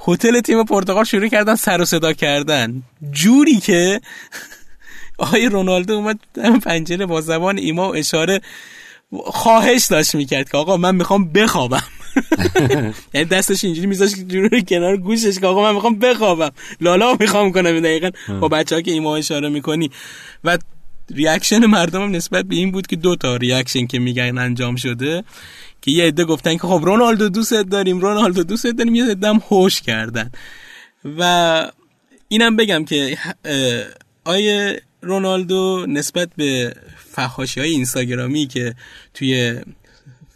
هتل 0.09 0.41
تیم 0.41 0.65
پرتغال 0.65 1.05
شروع 1.05 1.29
کردن 1.29 1.55
سر 1.55 1.81
و 1.81 1.85
صدا 1.85 2.13
کردن. 2.13 2.83
جوری 3.11 3.61
که 3.61 4.01
آقای 5.19 5.49
رونالدو 5.49 5.95
اومد 5.95 6.19
پنجره 6.65 7.07
با 7.07 7.21
زبان 7.21 7.59
ایما 7.59 7.89
و 7.89 7.97
اشاره 7.97 8.41
خواهش 9.25 9.87
داشت 9.87 10.15
می‌کرد 10.15 10.51
که 10.51 10.57
آقا 10.57 10.77
من 10.77 10.95
می‌خوام 10.95 11.33
بخوابم. 11.33 11.83
یعنی 13.15 13.27
دستش 13.27 13.65
اینجوری 13.65 13.87
میذاشت 13.87 14.15
جوری 14.29 14.63
کنار 14.63 14.97
گوشش 14.97 15.39
که 15.39 15.47
آقا 15.47 15.63
من 15.63 15.75
می‌خوام 15.75 15.99
بخوابم. 15.99 16.51
لالا 16.81 17.17
می‌خوام 17.21 17.53
کنم 17.53 17.81
دقیقا. 17.81 18.11
با 18.41 18.49
بچه 18.49 18.75
ها 18.75 18.81
که 18.81 18.91
ایما 18.91 19.17
اشاره 19.17 19.49
می‌کنی. 19.49 19.91
و 20.45 20.59
reaction 21.15 21.67
مردم 21.67 22.03
هم 22.03 22.11
نسبت 22.11 22.45
به 22.45 22.55
این 22.55 22.71
بود 22.71 22.87
که 22.87 22.97
دو 22.97 23.17
تا 23.17 23.37
reaction 23.37 23.87
که 23.87 23.99
میگن 23.99 24.39
انجام 24.39 24.77
شده 24.77 25.25
که 25.83 25.91
یه 25.91 26.05
عده 26.05 26.25
گفتن 26.25 26.55
که 26.55 26.63
خب 26.63 26.81
رونالدو 26.85 27.29
دوست 27.29 27.55
داریم 27.55 28.01
رونالدو 28.01 28.43
دوست 28.43 28.67
داریم 28.67 28.95
یه 28.95 29.05
عده 29.05 29.29
هم 29.29 29.43
هوش 29.51 29.81
کردن. 29.81 30.31
و 31.19 31.71
اینم 32.29 32.57
بگم 32.57 32.85
که 32.85 33.19
آیه 34.25 34.83
رونالدو 35.03 35.87
نسبت 35.89 36.29
به 36.37 36.75
فحاشی 37.11 37.61
های 37.61 37.71
اینستاگرامی 37.71 38.47
که 38.47 38.75
توی 39.15 39.61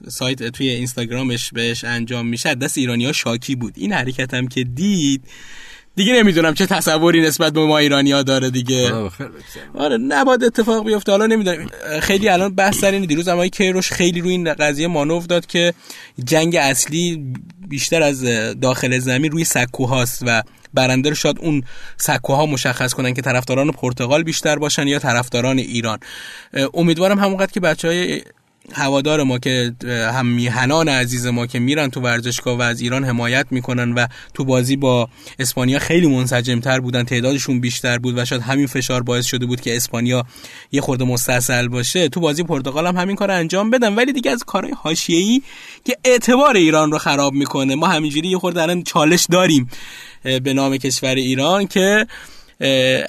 سایت 0.08 0.42
توی 0.42 0.68
اینستاگرامش 0.68 1.52
بهش 1.52 1.84
انجام 1.84 2.26
میشه 2.26 2.54
دست 2.54 2.78
ایرانی 2.78 3.06
ها 3.06 3.12
شاکی 3.12 3.54
بود. 3.54 3.74
این 3.76 3.92
حرکت 3.92 4.34
هم 4.34 4.48
که 4.48 4.64
دید 4.64 5.22
دیگه 5.96 6.12
نمی‌دونم 6.12 6.54
چه 6.54 6.66
تصوری 6.66 7.20
نسبت 7.20 7.52
به 7.52 7.60
ما 7.60 7.78
ایرانی 7.78 8.12
ها 8.12 8.22
داره 8.22 8.50
دیگه. 8.50 8.92
آره 9.74 9.96
نباید 9.96 10.44
اتفاق 10.44 10.86
بیفته. 10.86 11.12
حالا 11.12 11.26
نمی‌دونم 11.26 11.68
خیلی 12.00 12.28
الان 12.28 12.54
بحث 12.54 12.78
سر 12.78 12.90
اینه. 12.90 13.06
دیروز 13.06 13.28
اما 13.28 13.46
کیروش 13.46 13.92
خیلی 13.92 14.20
روی 14.20 14.32
این 14.32 14.54
قضیه 14.54 14.86
مانور 14.86 15.22
داد 15.22 15.46
که 15.46 15.74
جنگ 16.24 16.56
اصلی 16.56 17.32
بیشتر 17.68 18.02
از 18.02 18.24
داخل 18.60 18.98
زمین 18.98 19.30
روی 19.30 19.44
سکوهاست 19.44 20.22
و 20.26 20.42
برنده 20.74 21.08
رو 21.08 21.14
شاید 21.14 21.38
اون 21.40 21.62
سکوها 21.96 22.46
مشخص 22.46 22.94
کنن 22.94 23.14
که 23.14 23.22
طرفداران 23.22 23.70
پرتغال 23.70 24.22
بیشتر 24.22 24.56
باشن 24.56 24.86
یا 24.86 24.98
طرفداران 24.98 25.58
ایران. 25.58 25.98
امیدوارم 26.74 27.18
همونقدر 27.18 27.52
که 27.52 27.60
بچه 27.60 27.88
های 27.88 28.22
هوادار 28.72 29.22
ما 29.22 29.38
که 29.38 29.72
هم 29.88 30.26
میهنان 30.26 30.88
عزیز 30.88 31.26
ما 31.26 31.46
که 31.46 31.58
میرن 31.58 31.90
تو 31.90 32.00
ورزشگاه 32.00 32.58
و 32.58 32.62
از 32.62 32.80
ایران 32.80 33.04
حمایت 33.04 33.46
می‌کنن 33.50 33.92
و 33.92 34.06
تو 34.34 34.44
بازی 34.44 34.76
با 34.76 35.08
اسپانیا 35.38 35.78
خیلی 35.78 36.06
منسجمتر 36.06 36.80
بودن 36.80 37.04
تعدادشون 37.04 37.60
بیشتر 37.60 37.98
بود 37.98 38.18
و 38.18 38.24
شاید 38.24 38.42
همین 38.42 38.66
فشار 38.66 39.02
باعث 39.02 39.26
شده 39.26 39.46
بود 39.46 39.60
که 39.60 39.76
اسپانیا 39.76 40.24
یه 40.72 40.80
خورده 40.80 41.04
مستصل 41.04 41.68
باشه. 41.68 42.08
تو 42.08 42.20
بازی 42.20 42.42
پرتغال 42.42 42.86
هم 42.86 42.96
همین 42.96 43.16
کار 43.16 43.30
انجام 43.30 43.70
بدن 43.70 43.94
ولی 43.94 44.12
دیگه 44.12 44.30
از 44.30 44.44
کارهای 44.44 44.74
حاشیه‌ای 44.82 45.42
که 45.84 45.96
اعتبار 46.04 46.56
ایران 46.56 46.92
رو 46.92 46.98
خراب 46.98 47.32
می‌کنه. 47.32 47.74
ما 47.74 47.86
همینجوری 47.86 48.28
یه 48.28 48.38
خورده 48.38 48.62
الان 48.62 48.82
چالش 48.82 49.26
داریم 49.30 49.70
به 50.22 50.54
نام 50.54 50.76
کشور 50.76 51.14
ایران 51.14 51.66
که 51.66 52.06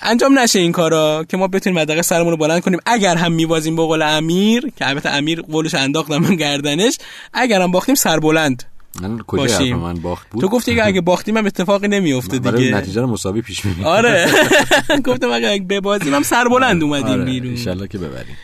انجام 0.02 0.40
نشه 0.40 0.60
این 0.60 0.72
کارا 0.72 1.26
که 1.30 1.38
ما 1.38 1.48
بتونیم 1.48 1.80
حداقل 1.80 2.02
سرمون 2.02 2.32
رو 2.32 2.38
بلند 2.38 2.62
کنیم. 2.62 2.80
اگر 2.86 3.16
هم 3.16 3.32
میبازیم 3.32 3.76
به 3.76 3.82
قول 3.82 4.02
امیر 4.02 4.72
که 4.78 4.88
البته 4.88 5.10
امیر 5.10 5.42
قولش 5.42 5.76
انداختم 5.76 6.18
من 6.18 6.36
گردنش 6.36 6.98
اگر 7.34 7.62
هم 7.62 7.72
باختیم 7.72 7.96
سر 7.96 8.20
بلند 8.20 8.64
من 9.02 9.20
کجا 9.28 9.60
من؟ 9.60 9.94
باخت 9.94 10.30
بود؟ 10.30 10.42
تو 10.42 10.48
گفتی 10.48 10.76
که 10.76 10.86
اگه 10.86 11.02
باختیم 11.02 11.38
هم 11.38 11.46
اتفاقی 11.46 11.88
نمیفته 11.88 12.40
برای 12.40 12.64
دیگه. 12.64 12.78
نتیجه 12.78 13.02
رو 13.02 13.08
مساوی 13.08 13.42
پیش 13.42 13.66
می‌بینی 13.66 13.86
آره. 13.86 14.28
گفتم 15.06 15.32
اگه 15.32 15.60
ببازیم 15.70 16.14
هم 16.14 16.24
سربلند 16.24 16.84
اومدیم 16.84 17.08
آره 17.08 17.26
بیرون. 17.26 17.50
انشالله 17.50 17.88
که 17.88 17.98
ببریم. 17.98 18.38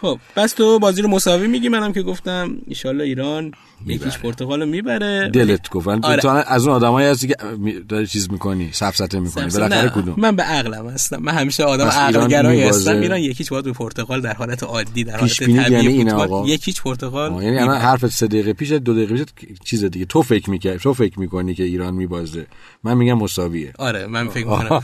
خب 0.00 0.18
بس 0.36 0.52
تو 0.52 0.78
بازی 0.78 1.02
رو 1.02 1.08
مساوی 1.08 1.46
میگی 1.46 1.68
منم 1.68 1.92
که 1.92 2.02
گفتم. 2.02 2.56
ایشالله 2.66 3.04
ایران 3.04 3.52
یکیش 3.86 4.18
پرتغال 4.18 4.68
می‌بره. 4.68 5.30
دلت 5.34 5.68
گفت. 5.70 5.88
آره. 5.88 6.22
تو 6.22 6.28
از 6.28 6.66
اون 6.66 6.76
آدمایی 6.76 7.08
هستی 7.08 7.26
که 7.28 7.36
داری 7.88 8.06
چیز 8.06 8.30
می‌کنی 8.30 8.68
سفسطه 8.72 9.20
می‌کنی. 9.20 9.50
بالاخره 9.50 9.88
کدوم؟ 9.88 10.14
من 10.18 10.36
به 10.36 10.42
عقلم 10.42 10.88
هستم. 10.88 11.16
من 11.16 11.32
همیشه 11.32 11.64
آدم 11.64 11.86
عقلگرایی 11.86 12.60
می‌بازه. 12.60 12.90
هستم. 12.90 13.00
ایران 13.00 13.20
یکیش 13.20 13.48
باید 13.48 13.64
به 13.64 13.72
پرتغال 13.72 14.20
در 14.20 14.32
حالت 14.32 14.62
عادی 14.62 15.04
در 15.04 15.16
حالت 15.16 15.42
یعنی 15.42 15.58
طبیعی 15.58 15.86
اینه 15.86 16.10
فوتبال. 16.10 16.28
آقا؟ 16.28 16.48
یکیش 16.48 16.82
پرتغال 16.82 17.42
یعنی 17.42 17.58
الان. 17.58 17.76
حرف 17.76 18.06
سه 18.06 18.26
دقیقه 18.26 18.52
پیش 18.52 18.72
دو 18.72 18.94
دقیقه 18.94 19.14
پیش 19.14 19.48
چیز 19.64 19.84
دیگه. 19.84 20.04
تو 20.04 20.22
فکر 20.22 20.50
می‌کنی 20.50 20.78
تو 20.78 20.94
فکر 20.94 21.20
می‌کنی 21.20 21.54
که 21.54 21.62
ایران 21.62 21.94
میبازه. 21.94 22.46
من 22.84 22.96
میگم 22.96 23.18
مساویه. 23.18 23.72
آره 23.78 24.06
من 24.06 24.28
فکر 24.28 24.46
می‌کنم. 24.46 24.80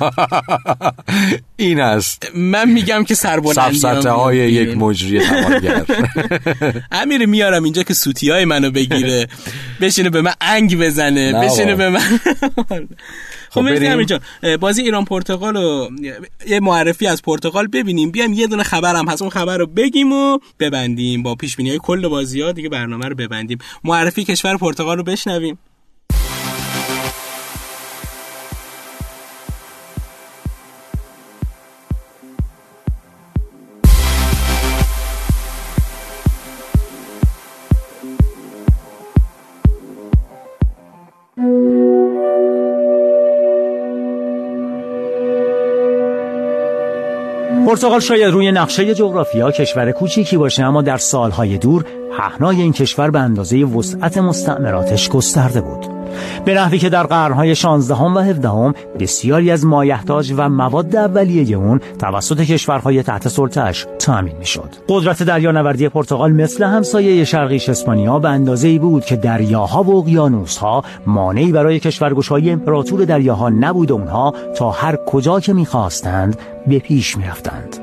این 1.56 1.80
است. 1.80 2.26
من 2.34 2.70
میگم 2.70 3.04
که 3.04 3.14
سربلندی 3.14 4.08
های 4.08 4.36
یک 4.52 4.76
مجری 4.76 5.20
تمامگر 5.26 5.84
امیر 6.92 7.26
میارم 7.26 7.64
اینجا 7.64 7.82
که 7.82 7.94
سوتی 7.94 8.30
های 8.30 8.44
منو 8.44 8.70
بگیره. 8.86 9.26
بشینه 9.80 10.10
به 10.10 10.22
من 10.22 10.32
انگ 10.40 10.78
بزنه. 10.78 11.32
نه 11.32 11.46
بشینه. 11.46 11.74
به 11.74 11.90
من. 11.90 12.20
خب 13.50 13.60
مرسی 13.60 13.84
بریم. 13.84 14.02
جان. 14.02 14.20
بازی 14.60 14.82
ایران 14.82 15.04
پرتغال 15.04 15.56
رو 15.56 15.90
یه 16.46 16.60
معرفی 16.60 17.06
از 17.06 17.22
پرتغال 17.22 17.66
ببینیم. 17.66 18.10
بیایم 18.10 18.32
یه 18.32 18.46
دونه 18.46 18.62
خبرم 18.62 19.08
هست. 19.08 19.22
اون 19.22 19.30
خبر 19.30 19.58
رو 19.58 19.66
بگیم 19.66 20.12
و 20.12 20.38
ببندیم. 20.60 21.22
با 21.22 21.34
پیش 21.34 21.56
بینی 21.56 21.68
های 21.68 21.78
کل 21.82 22.08
بازی 22.08 22.40
ها 22.40 22.52
دیگه 22.52 22.68
برنامه 22.68 23.08
رو 23.08 23.14
ببندیم. 23.14 23.58
معرفی 23.84 24.24
کشور 24.24 24.56
پرتغال 24.56 24.96
رو 24.96 25.02
بشنویم. 25.02 25.58
پرتغال 47.74 48.00
شاید 48.00 48.32
روی 48.32 48.52
نقشه 48.52 48.94
جغرافیا 48.94 49.50
کشور 49.50 49.92
کوچیکی 49.92 50.36
باشه 50.36 50.62
اما 50.62 50.82
در 50.82 50.96
سالهای 50.96 51.58
دور 51.58 51.84
پهنای 52.18 52.62
این 52.62 52.72
کشور 52.72 53.10
به 53.10 53.18
اندازه 53.18 53.56
وسعت 53.56 54.18
مستعمراتش 54.18 55.08
گسترده 55.08 55.60
بود. 55.60 55.93
به 56.44 56.54
نحوی 56.54 56.78
که 56.78 56.88
در 56.88 57.02
قرنهای 57.02 57.54
16 57.54 57.94
و 57.94 58.18
17 58.18 58.50
بسیاری 59.00 59.50
از 59.50 59.66
مایحتاج 59.66 60.34
و 60.36 60.48
مواد 60.48 60.96
اولیه 60.96 61.56
اون 61.56 61.80
توسط 61.98 62.40
کشورهای 62.40 63.02
تحت 63.02 63.28
سلطه‌اش 63.28 63.86
تأمین 63.98 64.36
می‌شد. 64.38 64.68
قدرت 64.88 65.22
دریانوردی 65.22 65.88
پرتغال 65.88 66.32
مثل 66.32 66.64
همسایه 66.64 67.24
شرقیش 67.24 67.68
اسپانیا 67.68 68.18
به 68.18 68.28
اندازه 68.28 68.68
ای 68.68 68.78
بود 68.78 69.04
که 69.04 69.16
دریاها 69.16 69.82
و 69.82 69.98
اقیانوسها 69.98 70.84
مانعی 71.06 71.52
برای 71.52 71.80
کشورگشایی 71.80 72.50
امپراتور 72.50 73.04
دریاها 73.04 73.48
نبود 73.48 73.90
و 73.90 73.94
اونها 73.94 74.34
تا 74.56 74.70
هر 74.70 74.96
کجا 75.06 75.40
که 75.40 75.52
می‌خواستند 75.52 76.38
به 76.66 76.78
پیش 76.78 77.16
می‌رفتند. 77.16 77.76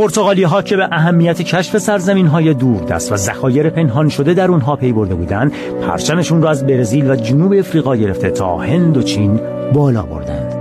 پرتغالی 0.00 0.42
ها 0.42 0.62
که 0.62 0.76
به 0.76 0.88
اهمیت 0.92 1.42
کشف 1.42 1.78
سرزمین 1.78 2.26
های 2.26 2.54
دوردست 2.54 3.12
و 3.12 3.16
ذخایر 3.16 3.70
پنهان 3.70 4.08
شده 4.08 4.34
در 4.34 4.50
اونها 4.50 4.76
پی 4.76 4.92
برده 4.92 5.14
بودند 5.14 5.52
پرچمشون 5.82 6.42
را 6.42 6.50
از 6.50 6.66
برزیل 6.66 7.10
و 7.10 7.16
جنوب 7.16 7.52
افریقا 7.52 7.96
گرفته 7.96 8.30
تا 8.30 8.58
هند 8.58 8.96
و 8.96 9.02
چین 9.02 9.40
بالا 9.72 10.02
بردند. 10.02 10.52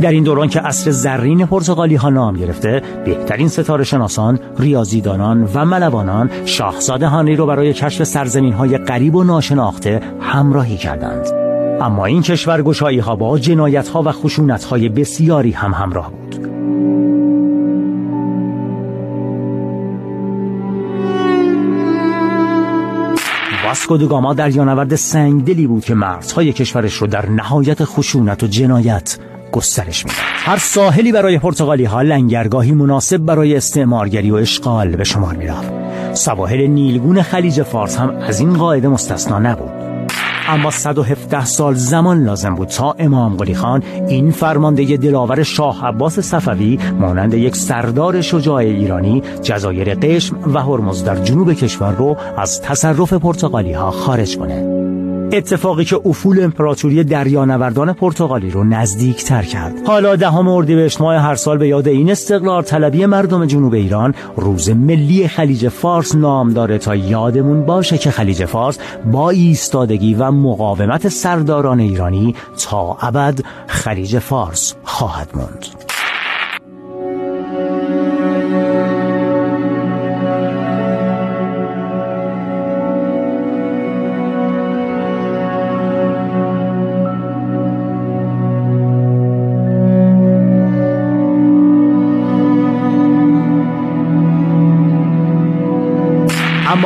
در 0.00 0.10
این 0.10 0.24
دوران 0.24 0.48
که 0.48 0.60
عصر 0.60 0.90
زرین 0.90 1.46
پرتغالی 1.46 1.94
ها 1.94 2.10
نام 2.10 2.36
گرفته 2.36 2.82
بهترین 3.04 3.48
ستاره 3.48 3.84
شناسان، 3.84 4.38
ریاضیدانان 4.58 5.48
و 5.54 5.64
ملوانان 5.64 6.30
شاهزاده 6.44 7.06
هانری 7.06 7.36
رو 7.36 7.46
برای 7.46 7.72
کشف 7.72 8.04
سرزمین 8.04 8.52
های 8.52 8.78
غریب 8.78 9.14
و 9.14 9.24
ناشناخته 9.24 10.00
همراهی 10.20 10.76
کردند. 10.76 11.26
اما 11.80 12.06
این 12.06 12.22
کشور 12.22 12.62
گشایی 12.62 12.98
ها 12.98 13.16
با 13.16 13.38
جنایت 13.38 13.88
ها 13.88 14.02
و 14.02 14.12
خشونت 14.12 14.64
های 14.64 14.88
بسیاری 14.88 15.50
هم 15.50 15.72
همراه 15.74 16.10
بود. 16.10 16.41
واسکو 23.72 23.98
گاما 23.98 24.34
دریانورد 24.34 24.94
سنگدلی 24.94 25.66
بود 25.66 25.84
که 25.84 25.94
مرزهای 25.94 26.52
کشورش 26.52 26.94
رو 26.94 27.06
در 27.06 27.28
نهایت 27.28 27.84
خشونت 27.84 28.42
و 28.42 28.46
جنایت 28.46 29.18
گسترش 29.52 30.04
می‌داد. 30.04 30.20
هر 30.24 30.58
ساحلی 30.58 31.12
برای 31.12 31.38
پرتغالی 31.38 31.84
ها 31.84 32.02
لنگرگاهی 32.02 32.72
مناسب 32.72 33.16
برای 33.16 33.56
استعمارگری 33.56 34.30
و 34.30 34.34
اشغال 34.34 34.96
به 34.96 35.04
شمار 35.04 35.34
می‌رفت. 35.34 35.72
سواحل 36.14 36.66
نیلگون 36.66 37.22
خلیج 37.22 37.62
فارس 37.62 37.96
هم 37.96 38.10
از 38.10 38.40
این 38.40 38.56
قاعده 38.56 38.88
مستثنا 38.88 39.38
نبود. 39.38 39.81
اما 40.48 40.70
117 40.70 41.44
سال 41.44 41.74
زمان 41.74 42.24
لازم 42.24 42.54
بود 42.54 42.68
تا 42.68 42.92
امام 42.98 43.36
قلی 43.36 43.54
خان 43.54 43.82
این 44.08 44.30
فرمانده 44.30 44.96
دلاور 44.96 45.42
شاه 45.42 45.86
عباس 45.86 46.20
صفوی 46.20 46.78
مانند 47.00 47.34
یک 47.34 47.56
سردار 47.56 48.20
شجاع 48.20 48.56
ایرانی 48.56 49.22
جزایر 49.42 49.94
قشم 49.94 50.36
و 50.54 50.58
هرمز 50.58 51.04
در 51.04 51.16
جنوب 51.16 51.52
کشور 51.52 51.92
رو 51.92 52.16
از 52.36 52.62
تصرف 52.62 53.12
پرتغالی 53.12 53.72
ها 53.72 53.90
خارج 53.90 54.36
کنه. 54.36 54.81
اتفاقی 55.32 55.84
که 55.84 56.00
افول 56.04 56.42
امپراتوری 56.42 57.04
دریانوردان 57.04 57.92
پرتغالی 57.92 58.50
رو 58.50 58.64
نزدیک 58.64 59.24
تر 59.24 59.42
کرد. 59.42 59.86
حالا 59.86 60.16
دهم 60.16 60.48
اردیبهشت 60.48 61.00
ماه 61.00 61.16
هر 61.16 61.34
سال 61.34 61.58
به 61.58 61.68
یاد 61.68 61.88
این 61.88 62.10
استقلال 62.10 62.62
طلبی 62.62 63.06
مردم 63.06 63.46
جنوب 63.46 63.74
ایران 63.74 64.14
روز 64.36 64.70
ملی 64.70 65.28
خلیج 65.28 65.68
فارس 65.68 66.14
نام 66.14 66.52
داره 66.52 66.78
تا 66.78 66.94
یادمون 66.94 67.66
باشه 67.66 67.98
که 67.98 68.10
خلیج 68.10 68.44
فارس 68.44 68.78
با 69.12 69.30
ایستادگی 69.30 70.14
و 70.14 70.30
مقاومت 70.30 71.08
سرداران 71.08 71.80
ایرانی 71.80 72.34
تا 72.68 72.96
ابد 73.00 73.40
خلیج 73.66 74.18
فارس 74.18 74.74
خواهد 74.84 75.28
موند. 75.34 75.91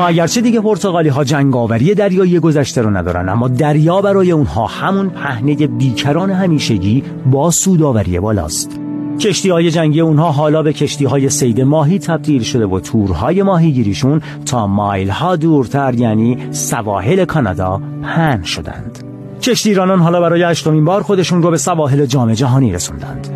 اگرچه 0.07 0.41
دیگه 0.41 0.61
پرتغالی 0.61 1.09
ها 1.09 1.25
جنگاوری 1.25 1.95
دریایی 1.95 2.41
گذشته 2.41 2.83
رو 2.83 2.91
ندارن 2.91 3.29
اما 3.29 3.49
دریا 3.49 4.01
برای 4.01 4.33
اونها 4.33 4.67
همون 4.67 5.11
پهنه 5.11 5.55
بیکران 5.55 6.31
همیشگی 6.31 7.03
با 7.27 7.51
سوداوری 7.51 8.21
بالاست. 8.21 8.81
کشتی 9.21 9.51
های 9.51 9.71
جنگی 9.71 10.01
اونها 10.01 10.31
حالا 10.31 10.63
به 10.63 10.73
کشتی 10.73 11.05
های 11.05 11.29
سید 11.29 11.61
ماهی 11.61 11.99
تبدیل 11.99 12.43
شده 12.43 12.67
و 12.67 12.81
تورهای 12.81 13.43
ماهیگیریشون 13.43 14.21
تا 14.47 14.67
مایل 14.67 15.09
ها 15.09 15.37
دورتر 15.37 15.95
یعنی 15.95 16.39
سواحل 16.51 17.25
کانادا 17.25 17.81
پهن 18.03 18.43
شدند. 18.43 18.99
کشتیرانان 19.43 19.99
حالا 19.99 20.21
برای 20.21 20.43
هشتمین 20.43 20.85
بار 20.85 21.03
خودشون 21.03 21.43
رو 21.43 21.51
به 21.51 21.57
سواحل 21.57 22.07
جام 22.07 22.35
جهانی 22.35 22.73
رسوندند. 22.73 23.36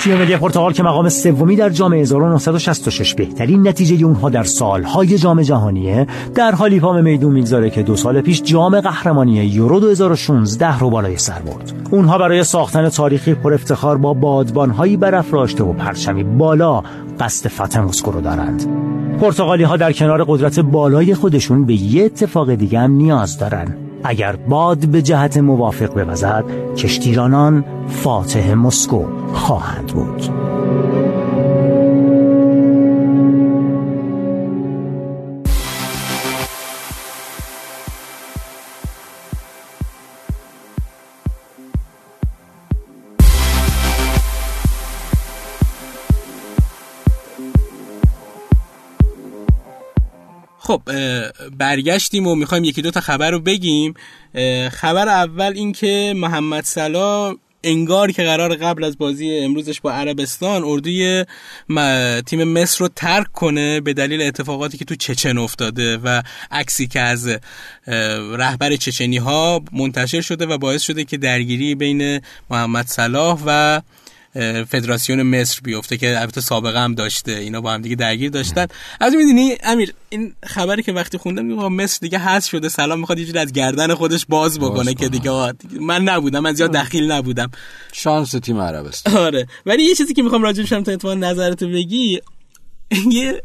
تیم 0.00 0.18
ملی 0.18 0.36
پرتغال 0.36 0.72
که 0.72 0.82
مقام 0.82 1.08
سومی 1.08 1.56
در 1.56 1.70
جام 1.70 1.92
1966 1.92 3.14
بهترین 3.14 3.68
نتیجه 3.68 4.06
اونها 4.06 4.30
در 4.30 4.42
سالهای 4.42 5.18
جام 5.18 5.42
جهانیه 5.42 6.06
در 6.34 6.54
حالی 6.54 6.80
پام 6.80 7.04
میدون 7.04 7.32
می‌گذاره 7.32 7.70
که 7.70 7.82
دو 7.82 7.96
سال 7.96 8.20
پیش 8.20 8.42
جام 8.42 8.80
قهرمانی 8.80 9.32
یورو 9.32 9.80
2016 9.80 10.78
رو 10.78 10.90
بالای 10.90 11.16
سر 11.16 11.38
برد. 11.38 11.72
اونها 11.90 12.18
برای 12.18 12.44
ساختن 12.44 12.88
تاریخی 12.88 13.34
پر 13.34 13.54
افتخار 13.54 13.98
با 13.98 14.14
بادبانهایی 14.14 14.96
برافراشته 14.96 15.64
و 15.64 15.72
پرچمی 15.72 16.24
بالا 16.24 16.82
قصد 17.20 17.48
فتح 17.48 17.80
مسکو 17.80 18.10
رو 18.10 18.20
دارند. 18.20 18.66
پرتغالی 19.20 19.62
ها 19.62 19.76
در 19.76 19.92
کنار 19.92 20.24
قدرت 20.24 20.60
بالای 20.60 21.14
خودشون 21.14 21.66
به 21.66 21.74
یه 21.74 22.04
اتفاق 22.04 22.54
دیگه 22.54 22.78
هم 22.78 22.92
نیاز 22.92 23.38
دارن. 23.38 23.89
اگر 24.04 24.36
باد 24.36 24.86
به 24.86 25.02
جهت 25.02 25.36
موافق 25.38 26.04
بوزد 26.04 26.44
کشتیرانان 26.76 27.64
فاتح 27.88 28.54
مسکو 28.54 29.04
خواهند 29.32 29.86
بود. 29.86 30.22
خب 50.70 50.82
برگشتیم 51.58 52.26
و 52.26 52.34
می‌خوایم 52.34 52.64
یکی 52.64 52.82
دو 52.82 52.90
تا 52.90 53.00
خبر 53.00 53.30
رو 53.30 53.40
بگیم. 53.40 53.94
خبر 54.72 55.08
اول 55.08 55.52
این 55.54 55.72
که 55.72 56.12
محمد 56.16 56.64
سلا 56.64 57.36
انگار 57.64 58.12
که 58.12 58.22
قرار 58.22 58.56
قبل 58.56 58.84
از 58.84 58.98
بازی 58.98 59.38
امروزش 59.38 59.80
با 59.80 59.92
عربستان 59.92 60.64
اردوی 60.64 61.24
تیم 62.26 62.44
مصر 62.44 62.78
رو 62.80 62.88
ترک 62.96 63.32
کنه 63.32 63.80
به 63.80 63.92
دلیل 63.92 64.22
اتفاقاتی 64.22 64.78
که 64.78 64.84
تو 64.84 64.94
چچن 64.94 65.38
افتاده 65.38 65.96
و 65.96 66.22
عکسی 66.50 66.86
که 66.86 67.00
از 67.00 67.38
رهبر 68.32 68.76
چچنی 68.76 69.16
ها 69.16 69.62
منتشر 69.72 70.20
شده 70.20 70.46
و 70.46 70.58
باعث 70.58 70.82
شده 70.82 71.04
که 71.04 71.16
درگیری 71.16 71.74
بین 71.74 72.20
محمد 72.50 72.86
صلاح 72.86 73.42
و 73.46 73.80
فدراسیون 74.68 75.22
مصر 75.22 75.60
بیفته 75.64 75.96
که 75.96 76.20
البته 76.20 76.40
سابقه 76.40 76.80
هم 76.80 76.94
داشته 76.94 77.32
اینا 77.32 77.60
با 77.60 77.72
هم 77.72 77.82
دیگه 77.82 77.96
درگیر 77.96 78.30
داشتن. 78.30 78.66
از 79.00 79.14
می‌دونی 79.14 79.56
امیر 79.62 79.94
این 80.08 80.34
خبری 80.46 80.82
که 80.82 80.92
وقتی 80.92 81.18
خوندم 81.18 81.44
میگم 81.44 81.72
مصر 81.72 81.98
دیگه 82.00 82.18
هست 82.18 82.48
شده 82.48 82.68
سلام 82.68 83.00
می‌خواد 83.00 83.18
یه 83.18 83.40
از 83.40 83.52
گردن 83.52 83.94
خودش 83.94 84.26
باز 84.28 84.58
بکنه 84.58 84.94
که 84.94 85.08
دیگه 85.08 85.52
من 85.80 86.02
نبودم 86.02 86.40
من 86.40 86.52
زیاد 86.52 86.72
دخیل 86.72 87.12
نبودم. 87.12 87.50
شانس 87.92 88.30
تیم 88.30 88.60
عربستان 88.60 89.16
آره. 89.16 89.46
ولی 89.66 89.82
یه 89.82 89.94
چیزی 89.94 90.14
که 90.14 90.22
می‌خوام 90.22 90.42
راجعش 90.42 90.72
هم 90.72 90.82
تا 90.82 91.14
نظرتو 91.14 91.68
بگی 91.68 92.20
یه 93.10 93.42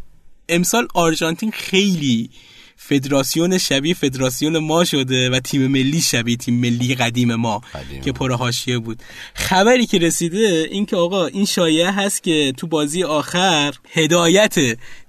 امسال 0.50 0.88
آرژانتین 0.94 1.52
خیلی 1.52 2.30
فدراسیون 2.76 3.58
شبیه 3.58 3.94
فدراسیون 3.94 4.58
ما 4.58 4.84
شده 4.84 5.30
و 5.30 5.40
تیم 5.40 5.68
ملی 5.68 6.02
شبیه 6.02 6.38
تیم 6.38 6.60
ملی 6.60 6.96
قدیم 6.96 7.36
ما 7.36 7.62
که 8.04 8.12
پر 8.12 8.32
حاشیه 8.32 8.80
بود. 8.80 9.00
خبری 9.34 9.86
که 9.86 9.98
رسیده 9.98 10.68
این 10.72 10.86
که 10.86 10.96
آقا 10.96 11.26
این 11.26 11.46
شایعه 11.46 11.92
هست 11.92 12.24
که 12.24 12.54
تو 12.58 12.68
بازی 12.68 13.04
آخر 13.04 13.74
هدایت 13.94 14.56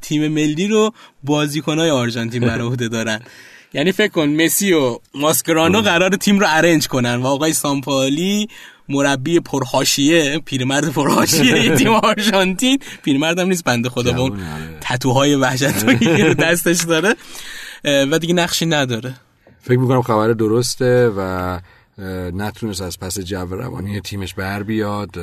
تیم 0.01 0.29
ملی 0.29 0.69
رو 0.69 0.93
بازیکنای 1.25 1.91
آرژانتین 1.91 2.43
بر 2.49 2.61
عهده 2.61 2.89
دارن. 2.89 3.21
یعنی 3.75 3.93
فکر 3.93 4.09
کن 4.09 4.29
مسی 4.29 4.73
و 4.73 4.99
ماسکرانو 5.15 5.81
قرار 5.81 6.11
تیم 6.11 6.39
رو 6.39 6.47
ارنج 6.49 6.89
کنن 6.89 7.15
و 7.15 7.27
آقای 7.27 7.53
سامپالی 7.53 8.49
مربی 8.89 9.41
پرهاشیه 9.41 10.39
پیرمرد 10.39 10.93
پرهاشیه 10.93 11.77
تیم 11.77 11.91
آرژانتین. 11.93 12.79
پیرمردم 13.03 13.49
نیست 13.49 13.65
بنده 13.65 13.89
خدا 13.89 14.13
با 14.13 14.23
اون 14.23 14.33
آره. 14.33 14.79
تتوهای 14.81 15.35
وحشتناکی 15.35 16.17
که 16.17 16.35
دستش 16.45 16.85
داره. 16.85 17.15
و 17.85 18.19
دیگه 18.19 18.35
نقشی 18.35 18.67
نداره. 18.67 19.15
فکر 19.61 19.79
می‌کنم 19.79 20.03
خبر 20.03 20.33
درسته 20.33 21.09
و 21.17 21.59
نتونست 22.33 22.83
از 22.83 22.99
پس 22.99 23.19
جو 23.21 23.37
روانی 23.37 24.01
تیمش 24.01 24.35
بر 24.35 24.63
بیاد. 24.63 25.17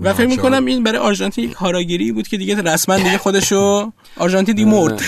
و 0.00 0.14
فکر 0.14 0.26
می‌کنم 0.26 0.64
این 0.64 0.82
برای 0.82 0.98
آرژانتین 0.98 1.44
یک 1.44 1.52
کاراگیری 1.52 2.12
بود 2.12 2.28
که 2.28 2.36
دیگه 2.36 2.62
رسما 2.62 2.96
دیگه 2.96 3.18
خودشو 3.18 3.92
آرژانتین 4.16 4.54
دیگه 4.54 4.70
مرد. 4.70 5.02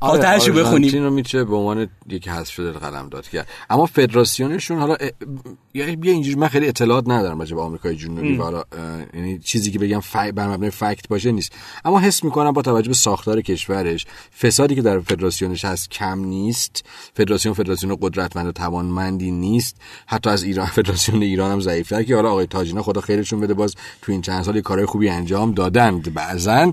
آره 0.00 0.52
بخونیم. 0.52 1.02
رو 1.02 1.10
میشه 1.10 1.44
به 1.44 1.56
عنوان 1.56 1.88
یکی 2.08 2.30
حذف 2.30 2.52
شده 2.52 2.72
قلم 2.72 3.08
داد 3.08 3.28
کرد 3.28 3.48
اما 3.70 3.86
فدراسیونشون 3.86 4.78
حالا 4.78 4.96
یعنی 5.74 5.96
بیا 5.96 6.12
اینجوری 6.12 6.36
من 6.36 6.48
خیلی 6.48 6.68
اطلاعات 6.68 7.08
ندارم 7.08 7.38
راجع 7.38 7.56
به 7.56 7.62
آمریکای 7.62 7.96
جنوبی 7.96 8.36
حالا 8.36 8.62
یعنی 9.14 9.38
چیزی 9.38 9.70
که 9.70 9.78
بگم 9.78 10.00
ف... 10.00 10.16
بر 10.16 10.48
مبنای 10.48 10.70
فکت 10.70 11.08
باشه 11.08 11.32
نیست. 11.32 11.52
اما 11.84 12.00
حس 12.00 12.24
می‌کنم 12.24 12.52
با 12.52 12.62
توجه 12.62 12.88
به 12.88 12.94
ساختار 12.94 13.40
کشورش 13.40 14.06
فسادی 14.42 14.74
که 14.74 14.82
در 14.82 15.00
فدراسیونش 15.00 15.64
هست 15.64 15.90
کم 15.90 16.18
نیست. 16.18 16.84
فدراسیون 17.14 17.54
فدراسیون 17.54 17.96
قدرتمند 18.00 18.46
و 18.46 18.52
توانمندی 18.52 19.30
نیست. 19.30 19.76
حتی 20.06 20.30
از 20.30 20.42
ایران 20.42 20.66
فدراسیون 20.76 21.22
ایران 21.22 21.52
هم 21.52 21.60
ضعیف‌تر 21.60 22.02
که 22.02 22.14
حالا 22.14 22.30
آقای 22.30 22.46
تاجینا 22.46 22.82
خدا 22.82 23.00
خیرشون 23.00 23.40
بده 23.40 23.54
باز 23.54 23.74
تو 24.02 24.12
این 24.12 24.22
چند 24.22 24.44
سال 24.44 24.60
کارهای 24.60 24.86
خوبی 24.86 25.08
انجام 25.08 25.52
دادند 25.52 26.14
بعضن 26.14 26.72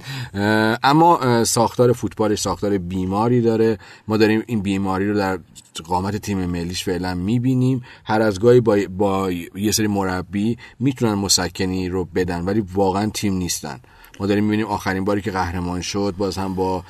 اما 0.83 1.43
ساختار 1.43 1.93
فوتبالش 1.93 2.41
ساختار 2.41 2.77
بیماری 3.13 3.41
داره. 3.41 3.77
ما 4.07 4.17
داریم 4.17 4.43
این 4.47 4.61
بیماری 4.61 5.09
رو 5.09 5.17
در 5.17 5.39
قامت 5.83 6.17
تیم 6.17 6.45
ملیش 6.45 6.83
فعلا 6.83 7.15
می‌بینیم. 7.15 7.83
هر 8.05 8.21
از 8.21 8.39
گاهی 8.39 8.61
با, 8.61 8.77
با 8.97 9.31
یه 9.55 9.71
سری 9.71 9.87
مربی 9.87 10.57
می‌تونن 10.79 11.13
مسکنی 11.13 11.89
رو 11.89 12.05
بدن 12.05 12.45
ولی 12.45 12.63
واقعا 12.73 13.09
تیم 13.09 13.33
نیستن. 13.33 13.79
ما 14.19 14.25
داریم 14.27 14.43
می‌بینیم 14.43 14.65
آخرین 14.65 15.05
باری 15.05 15.21
که 15.21 15.31
قهرمان 15.31 15.81
شد 15.81 16.15
باز 16.17 16.37
هم 16.37 16.55
با 16.55 16.83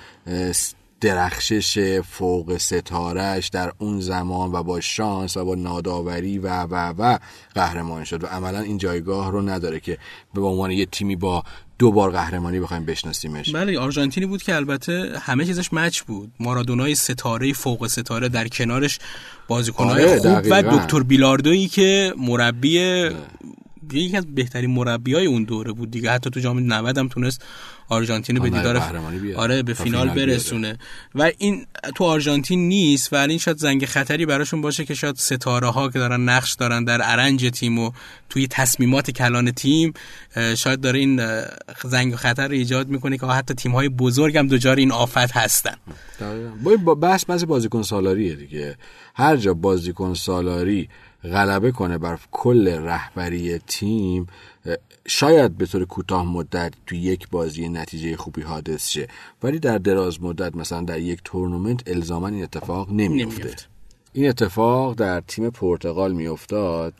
درخشش 1.01 1.99
فوق 1.99 2.57
ستارش 2.57 3.47
در 3.47 3.71
اون 3.77 3.99
زمان 3.99 4.51
و 4.51 4.63
با 4.63 4.79
شانس 4.79 5.37
و 5.37 5.45
با 5.45 5.55
ناداوری 5.55 6.39
و 6.39 6.63
و 6.63 6.93
و 6.97 7.19
قهرمان 7.55 8.03
شد 8.03 8.23
و 8.23 8.27
عملا 8.27 8.59
این 8.59 8.77
جایگاه 8.77 9.31
رو 9.31 9.41
نداره 9.41 9.79
که 9.79 9.97
به 10.33 10.41
عنوان 10.41 10.71
یه 10.71 10.85
تیمی 10.85 11.15
با 11.15 11.43
دو 11.83 11.91
بار 11.91 12.11
قهرمانی 12.11 12.59
بخوایم 12.59 12.85
بشناسیمش. 12.85 13.55
بله 13.55 13.79
آرژانتینی 13.79 14.25
بود 14.25 14.43
که 14.43 14.55
البته 14.55 15.19
همه 15.21 15.45
چیزش 15.45 15.73
مچ 15.73 16.01
بود. 16.01 16.31
مارادونای 16.39 16.95
ستاره 16.95 17.53
فوق 17.53 17.87
ستاره 17.87 18.29
در 18.29 18.47
کنارش 18.47 18.99
بازیکنهای 19.47 20.05
آره، 20.05 20.19
خوب 20.19 20.47
و 20.51 20.61
دکتر 20.61 21.03
بیلاردویی 21.03 21.67
که 21.67 22.13
مربی 22.17 23.09
یکی 23.91 24.17
از 24.17 24.35
بهترین 24.35 24.69
مربی 24.69 25.13
های 25.13 25.25
اون 25.25 25.43
دوره 25.43 25.71
بود 25.71 25.91
دیگه. 25.91 26.11
حتی 26.11 26.29
تو 26.29 26.39
جام 26.39 26.59
90 26.59 26.97
هم 26.97 27.07
تونست 27.07 27.45
آرژانتین 27.89 28.39
به 28.39 28.49
دیدار 28.49 28.77
آره 29.35 29.63
به 29.63 29.73
فینال, 29.73 30.09
برسونه. 30.09 30.77
و 31.15 31.31
این 31.37 31.65
تو 31.95 32.03
آرژانتین 32.03 32.67
نیست 32.67 33.13
و 33.13 33.15
این 33.15 33.37
شاید 33.37 33.57
زنگ 33.57 33.85
خطری 33.85 34.25
براشون 34.25 34.61
باشه 34.61 34.85
که 34.85 34.93
شاید 34.93 35.15
ستاره 35.15 35.67
ها 35.67 35.89
که 35.89 35.99
دارن 35.99 36.29
نقش 36.29 36.53
دارن 36.53 36.83
در 36.83 36.99
ارنج 37.03 37.49
تیم 37.49 37.79
و 37.79 37.91
توی 38.29 38.47
تصمیمات 38.47 39.11
کلان 39.11 39.51
تیم 39.51 39.93
شاید 40.57 40.81
داره 40.81 40.99
این 40.99 41.21
زنگ 41.83 42.15
خطر 42.15 42.47
رو 42.47 42.53
ایجاد 42.53 42.87
می‌کنه 42.87 43.17
که 43.17 43.25
حتی 43.25 43.53
تیم 43.53 43.71
های 43.71 43.89
بزرگ 43.89 44.37
هم 44.37 44.47
دچار 44.47 44.75
این 44.75 44.91
آفت 44.91 45.31
هستن. 45.31 45.75
با 46.83 46.95
بحث 46.95 47.25
بحث 47.29 47.43
بازیکن 47.43 47.81
سالاریه 47.81 48.35
دیگه. 48.35 48.77
هر 49.15 49.37
جا 49.37 49.53
بازیکن 49.53 50.13
سالاری 50.13 50.89
غلبه 51.23 51.71
کنه 51.71 51.97
بر 51.97 52.19
کل 52.31 52.67
رهبری 52.67 53.57
تیم 53.57 54.27
شاید 55.07 55.57
به 55.57 55.65
طور 55.65 55.85
کوتاه 55.85 56.25
مدت 56.25 56.73
تو 56.85 56.95
یک 56.95 57.29
بازی 57.29 57.69
نتیجه 57.69 58.17
خوبی 58.17 58.41
حادث 58.41 58.87
شه. 58.89 59.07
ولی 59.43 59.59
در 59.59 59.77
دراز 59.77 60.23
مدت 60.23 60.55
مثلا 60.55 60.81
در 60.81 60.99
یک 60.99 61.21
تورنمنت 61.23 61.87
الزاما 61.87 62.27
این 62.27 62.43
اتفاق 62.43 62.91
نمیفته 62.91 63.55
این 64.13 64.29
اتفاق 64.29 64.95
در 64.95 65.21
تیم 65.21 65.49
پرتغال 65.49 66.13
میافتاد 66.13 66.93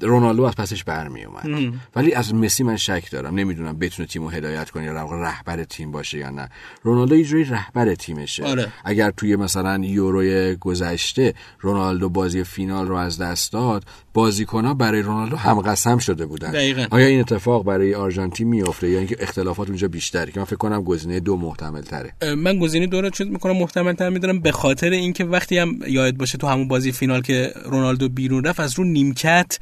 رونالدو 0.00 0.42
از 0.42 0.54
پسش 0.54 0.84
برمی 0.84 1.24
اومد. 1.24 1.72
ولی 1.96 2.12
از 2.12 2.34
مسی 2.34 2.62
من 2.62 2.76
شک 2.76 3.10
دارم. 3.10 3.34
نمی‌دونم 3.34 3.78
بتونه 3.78 4.08
تیمو 4.08 4.28
هدایت 4.28 4.70
کنه 4.70 4.84
یا 4.84 4.92
رهبر 5.22 5.64
تیم 5.64 5.92
باشه 5.92 6.18
یا 6.18 6.30
نه. 6.30 6.48
رونالدو 6.82 7.16
یه 7.16 7.24
جوری 7.24 7.44
رهبر 7.44 7.94
تیمشه. 7.94 8.44
آره. 8.44 8.68
اگر 8.84 9.10
توی 9.10 9.36
مثلا 9.36 9.84
یوروی 9.84 10.56
گذشته 10.56 11.34
رونالدو 11.60 12.08
بازی 12.08 12.44
فینال 12.44 12.88
رو 12.88 12.96
از 12.96 13.18
دست 13.18 13.52
داد 13.52 13.84
بازیکنها 14.14 14.74
برای 14.74 15.02
رونالدو 15.02 15.36
هم 15.36 15.60
قسم 15.60 15.98
شده 15.98 16.26
بودن. 16.26 16.50
دقیقا. 16.50 16.86
آیا 16.90 17.06
این 17.06 17.20
اتفاق 17.20 17.64
برای 17.64 17.94
آرژانتین 17.94 18.48
میفته 18.48 18.88
یا 18.88 18.98
اینکه 18.98 19.16
اختلافات 19.20 19.68
اونجا 19.68 19.88
بیشتره؟ 19.88 20.32
که 20.32 20.40
من 20.40 20.44
فکر 20.46 20.56
کنم 20.56 20.82
گزینه 20.82 21.20
دو 21.20 21.36
محتمل 21.36 21.82
تره 21.82 22.34
من 22.34 22.58
گزینه 22.58 22.86
دو 22.86 23.00
رو 23.00 23.10
چون 23.10 23.28
می‌کنم 23.28 23.56
محتمل 23.56 23.92
تر 23.92 24.08
می‌دونم 24.08 24.40
به 24.40 24.52
خاطر 24.52 24.90
اینکه 24.90 25.24
وقتی 25.24 25.58
هم 25.58 25.78
یاد 25.88 26.16
باشه 26.16 26.38
تو 26.38 26.46
همون 26.46 26.68
بازی 26.68 26.92
فینال 26.92 27.22
که 27.22 27.52
رونالدو 27.64 28.08
بیرون 28.08 28.44
رفت 28.44 28.60
از 28.60 28.78
رو 28.78 28.84
نیمکت 28.84 29.58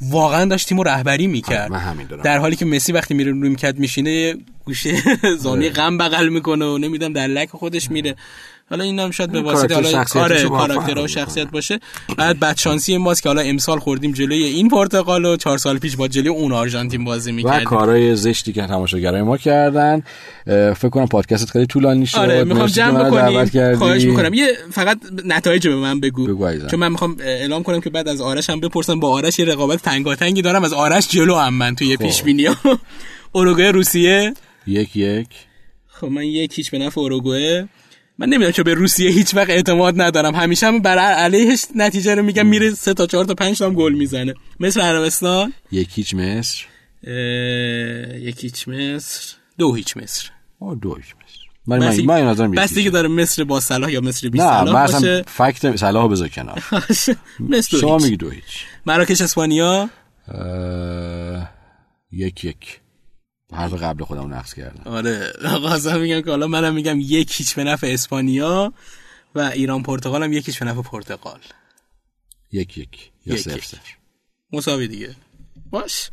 واقعا 0.00 0.44
داشت 0.44 0.68
تیمو 0.68 0.82
رهبری 0.82 1.26
می‌کرد. 1.26 1.70
در 2.22 2.38
حالی 2.38 2.56
که 2.56 2.64
مسی 2.64 2.92
وقتی 2.92 3.14
میره 3.14 3.32
روی 3.32 3.48
می‌کرد 3.48 3.78
میشینه 3.78 4.34
گوشه 4.64 5.02
زانوی 5.38 5.66
آره. 5.66 5.74
غم 5.74 5.98
بغل 5.98 6.28
می‌کنه 6.28 6.64
و 6.64 6.78
نمی‌دونم 6.78 7.12
در 7.12 7.26
لک 7.26 7.48
خودش 7.48 7.90
میره. 7.90 8.16
حالا 8.70 8.84
این 8.84 8.98
هم 8.98 9.10
شاید 9.10 9.32
به 9.32 9.42
واسطه 9.42 9.74
حالا 9.74 10.04
کار 10.04 10.44
کاراکتر 10.48 10.98
و 10.98 11.08
شخصیت 11.08 11.50
باشه. 11.50 11.80
بعد 12.16 12.40
بدشانسی 12.40 12.96
ماست 12.96 13.22
که 13.22 13.28
حالا 13.28 13.40
امسال 13.40 13.78
خوردیم 13.78 14.12
جلوی 14.12 14.44
این 14.44 14.68
پرتغال 14.68 15.24
و 15.24 15.36
چهار 15.36 15.58
سال 15.58 15.78
پیش 15.78 15.96
با 15.96 16.08
جلوی 16.08 16.28
اون 16.28 16.52
آرژانتین 16.52 17.04
بازی 17.04 17.32
می‌کردیم. 17.32 17.66
و 17.66 17.70
کارهای 17.70 18.16
زشتی 18.16 18.52
که 18.52 18.62
تماشاگرای 18.62 19.22
ما 19.22 19.36
کردن. 19.36 20.02
فکر 20.46 20.88
کنم 20.88 21.06
پادکست 21.06 21.50
خیلی 21.50 21.66
طولانی 21.66 22.06
شد. 22.06 22.18
آره 22.18 22.44
می‌خوام 22.44 22.66
جمع 22.66 23.04
بکنیم. 23.04 23.76
خواهش 23.76 24.04
می‌کنم. 24.04 24.34
یه 24.34 24.46
فقط 24.72 24.98
نتایج 25.24 25.68
به 25.68 25.76
من 25.76 26.00
بگو, 26.00 26.26
بگو 26.26 26.66
چون 26.66 26.80
من 26.80 26.88
می‌خوام 26.88 27.16
اعلام 27.20 27.62
کنم 27.62 27.80
که 27.80 27.90
بعد 27.90 28.08
از 28.08 28.20
آرش 28.20 28.50
هم 28.50 28.60
بپرسم. 28.60 29.00
با 29.00 29.10
آرش 29.10 29.38
یه 29.38 29.44
رقابت 29.44 29.82
تنگاتنگی 29.82 30.42
دارم. 30.42 30.64
از 30.64 30.72
آرش 30.72 31.08
جلو 31.08 31.34
هم 31.34 31.54
من 31.54 31.74
توی 31.74 31.96
پیش 31.96 32.22
بینی 32.22 32.48
اوروگوئه 33.32 33.70
روسیه. 33.78 34.34
یک 34.66 34.96
یک. 34.96 35.28
خب 35.88 36.06
من 36.06 36.24
یک 36.24 36.58
هیچ 36.58 36.70
به 36.70 36.78
نفع 36.78 37.00
اوروگوئه 37.00 37.68
من 38.18 38.26
نمی‌دونم 38.26 38.50
چه 38.50 38.62
به 38.62 38.74
روسیه 38.74 39.10
هیچ 39.10 39.34
وقت 39.34 39.50
اعتماد 39.50 40.00
ندارم. 40.00 40.34
همیشه 40.34 40.66
هم 40.66 40.78
بر 40.78 40.98
علیهش 40.98 41.64
نتیجه 41.74 42.14
رو 42.14 42.22
میگم 42.22 42.46
میره 42.46 42.70
سه 42.70 42.94
تا 42.94 43.06
چهار 43.06 43.24
تا 43.24 43.34
پنج 43.34 43.58
تا 43.58 43.70
گل 43.70 43.92
می‌زنه. 43.92 44.34
مثل 44.60 44.80
عربستان؟ 44.80 45.52
یک 45.72 45.88
هیچ 45.94 46.14
مصر. 46.14 46.64
یک 48.20 48.44
هیچ 48.44 48.68
مصر. 48.68 49.34
دو 49.58 49.74
هیچ 49.74 49.96
مصر. 49.96 50.30
دو 50.82 50.94
هیچ 50.94 51.06
مصر. 51.06 51.36
من 51.66 51.78
من 51.78 52.00
من 52.00 52.22
نظرم 52.28 52.50
بس 52.50 52.74
دیگه 52.74 52.90
داره 52.90 53.08
مصر. 53.08 53.44
با 53.44 53.60
صلاح 53.60 53.92
یا 53.92 54.00
مصر 54.00 54.28
بی 54.28 54.38
صلاح 54.38 54.86
باشه. 54.86 55.06
نه 55.06 55.22
فکت 55.22 55.76
صلاح 55.76 56.08
بذار 56.08 56.28
کنار. 56.28 56.62
مصر 57.50 57.78
شما 57.78 57.98
میگی 57.98 58.16
دو 58.16 58.30
هیچ. 58.30 58.64
مراکش 58.86 59.20
اسپانیا؟ 59.20 59.90
یک 62.12 62.44
یک. 62.44 62.80
حرف 63.52 63.72
قبل 63.72 64.04
خودم 64.04 64.34
نقص 64.34 64.54
کردم 64.54 64.90
آره 64.90 65.32
قاسم 65.42 66.00
میگم 66.00 66.20
که 66.20 66.30
حالا 66.30 66.46
منم 66.46 66.74
میگم 66.74 66.98
یک 67.00 67.32
هیچ 67.36 67.54
به 67.54 67.64
نفع 67.64 67.86
اسپانیا 67.86 68.72
و 69.34 69.40
ایران 69.40 69.82
پرتغال 69.82 70.22
هم 70.22 70.32
یکیش 70.32 70.58
به 70.58 70.66
نفع 70.66 70.82
پرتغال. 70.82 71.40
یک 72.52 72.78
یک 72.78 72.88
یا 73.26 73.34
یک 73.34 73.40
صفر 73.40 73.56
یک. 73.56 73.64
صفر. 73.64 73.80
مساوی 74.52 74.88
دیگه. 74.88 75.14
باش. 75.70 76.10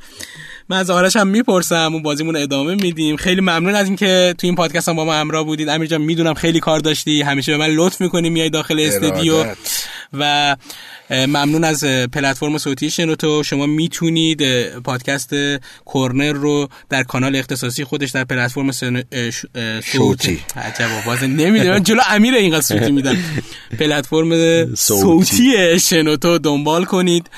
من 0.70 0.78
از 0.78 0.90
آرش 0.90 1.16
هم 1.16 1.28
می‌پرسم 1.28 1.90
اون 1.94 2.04
بازیمون 2.04 2.36
ادامه 2.36 2.76
میدیم. 2.76 3.16
خیلی 3.16 3.42
ممنون 3.42 3.76
از 3.76 3.88
اینکه 3.88 4.36
تو 4.38 4.48
این 4.48 4.56
پادکست 4.56 4.90
هم 4.90 4.96
با 4.96 5.06
ما 5.06 5.14
همراه 5.14 5.46
بودید. 5.46 5.70
امیر 5.70 5.88
جان 5.88 6.02
می‌دونم 6.02 6.34
خیلی 6.34 6.60
کار 6.60 6.80
داشتی. 6.80 7.22
همیشه 7.22 7.52
به 7.52 7.58
من 7.58 7.68
لطف 7.68 8.02
می‌کنی 8.02 8.30
میای 8.30 8.50
داخل 8.50 8.80
استودیو. 8.80 9.34
ارادت. 9.36 9.58
و 10.14 10.56
ممنون 11.10 11.64
از 11.64 11.84
پلتفرم 11.84 12.58
صوتی 12.58 12.92
شنوتو. 12.92 13.44
شما 13.44 13.66
می‌تونید 13.66 14.70
پادکست 14.80 15.36
کورنر 15.86 16.32
رو 16.32 16.70
در 16.90 17.04
کانال 17.04 17.36
اختصاصی 17.36 17.84
خودش 17.84 18.10
در 18.10 18.24
پلتفرم 18.24 18.72
سن... 18.72 19.04
ش- 19.32 19.46
صوتی. 19.84 20.40
عجب 20.56 20.90
باز 21.06 21.24
نمی‌دونم. 21.24 21.80
جلو 21.80 22.02
امیر 22.10 22.34
اینقدر 22.34 22.62
صوتی 22.62 22.92
میدم. 22.92 23.18
پلتفرم. 23.80 24.76
صوتی 24.76 25.80
شنوتو 25.80 26.38
دنبال 26.38 26.86
کنید. 26.86 27.30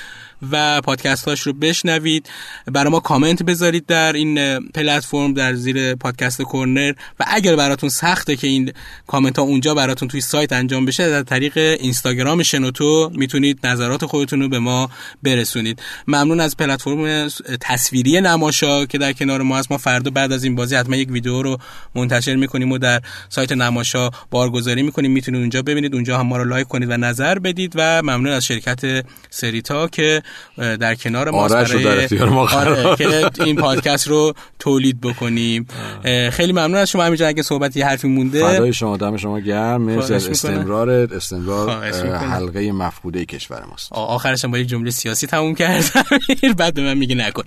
و 0.52 0.82
پادکست 0.82 1.28
هاش 1.28 1.42
رو 1.42 1.54
بشنوید. 1.54 2.30
برای 2.68 2.92
ما 2.92 3.00
کامنت 3.00 3.44
بذارید 3.44 3.86
در 3.86 4.14
این 4.14 4.60
پلتفرم 4.60 5.34
در 5.34 5.54
زیر 5.54 5.96
پادکست 5.96 6.42
کورنر 6.42 6.94
و 7.20 7.26
اگر 7.28 7.56
براتون 7.56 7.90
سخته 7.90 8.36
که 8.36 8.48
این 8.48 8.72
کامنت 9.08 9.40
ها 9.40 9.46
اونجا 9.46 9.74
براتون 9.74 10.08
توی 10.08 10.22
سایت 10.22 10.54
انجام 10.54 10.86
بشه 10.86 11.10
در 11.10 11.24
طریق 11.24 11.58
اینستاگرام 11.58 12.44
شنوتو 12.44 13.12
می‌تونید 13.16 13.68
نظرات 13.68 14.06
خودتون 14.06 14.42
رو 14.42 14.50
به 14.50 14.60
ما 14.60 14.90
برسونید. 15.24 15.82
ممنون 16.08 16.40
از 16.40 16.58
پلتفرم 16.58 17.28
تصویری 17.62 18.22
نماشا 18.22 18.86
که 18.86 18.98
در 18.98 19.14
کنار 19.14 19.42
ما 19.42 19.58
هست. 19.58 19.72
ما 19.72 19.78
فردا 19.78 20.12
بعد 20.12 20.32
از 20.32 20.44
این 20.44 20.56
بازی 20.56 20.76
حتما 20.76 20.96
یک 20.96 21.12
ویدیو 21.12 21.42
رو 21.42 21.58
منتشر 21.96 22.36
می‌کنیم 22.36 22.72
و 22.72 22.78
در 22.78 23.02
سایت 23.30 23.52
نماشا 23.52 24.10
بارگذاری 24.32 24.84
می‌کنیم. 24.84 25.12
می‌تونید 25.12 25.42
اونجا 25.42 25.62
ببینید. 25.62 25.96
اونجا 25.96 26.18
هم 26.18 26.28
ما 26.28 26.38
رو 26.38 26.44
لایک 26.44 26.68
کنید 26.68 26.90
و 26.90 26.98
نظر 26.98 27.40
بدید 27.40 27.74
و 27.76 28.02
ممنون 28.02 28.28
از 28.28 28.46
شرکت 28.46 29.06
سریتا 29.30 29.88
که 29.88 30.24
در 30.58 30.96
کنار 30.96 31.32
ما 31.32 31.46
اختیار 31.46 32.30
ما 32.30 32.46
قرار 32.46 32.96
که 32.96 33.30
این 33.44 33.56
پادکست 33.56 34.08
رو 34.08 34.34
تولید 34.60 35.02
بکنیم. 35.02 35.68
خیلی 36.32 36.52
ممنون 36.52 36.76
از 36.76 36.90
شما 36.90 37.04
همینجا 37.04 37.28
اگه 37.28 37.44
صحبتی 37.44 37.82
حرفی 37.82 38.08
مونده. 38.08 38.40
فدای 38.40 38.74
شما 38.74 38.98
دم 38.98 39.18
شما 39.18 39.40
گرم. 39.40 39.82
مرسی 39.82 40.14
از. 40.14 40.28
استمرار 40.28 40.90
استمرار. 40.90 41.70
حلقه 42.18 42.72
مفقوده 42.72 43.26
کشور 43.26 43.64
ماست. 43.70 43.94
آخرش 43.94 44.46
هم 44.46 44.52
با 44.52 44.58
یک 44.58 44.68
جمله 44.68 44.92
سیاسی 44.92 45.28
تموم 45.28 45.56
کردم. 45.56 46.04
بعد 46.58 46.74
به 46.74 46.82
من 46.82 46.98
میگه 46.98 47.16
نکن. 47.16 47.44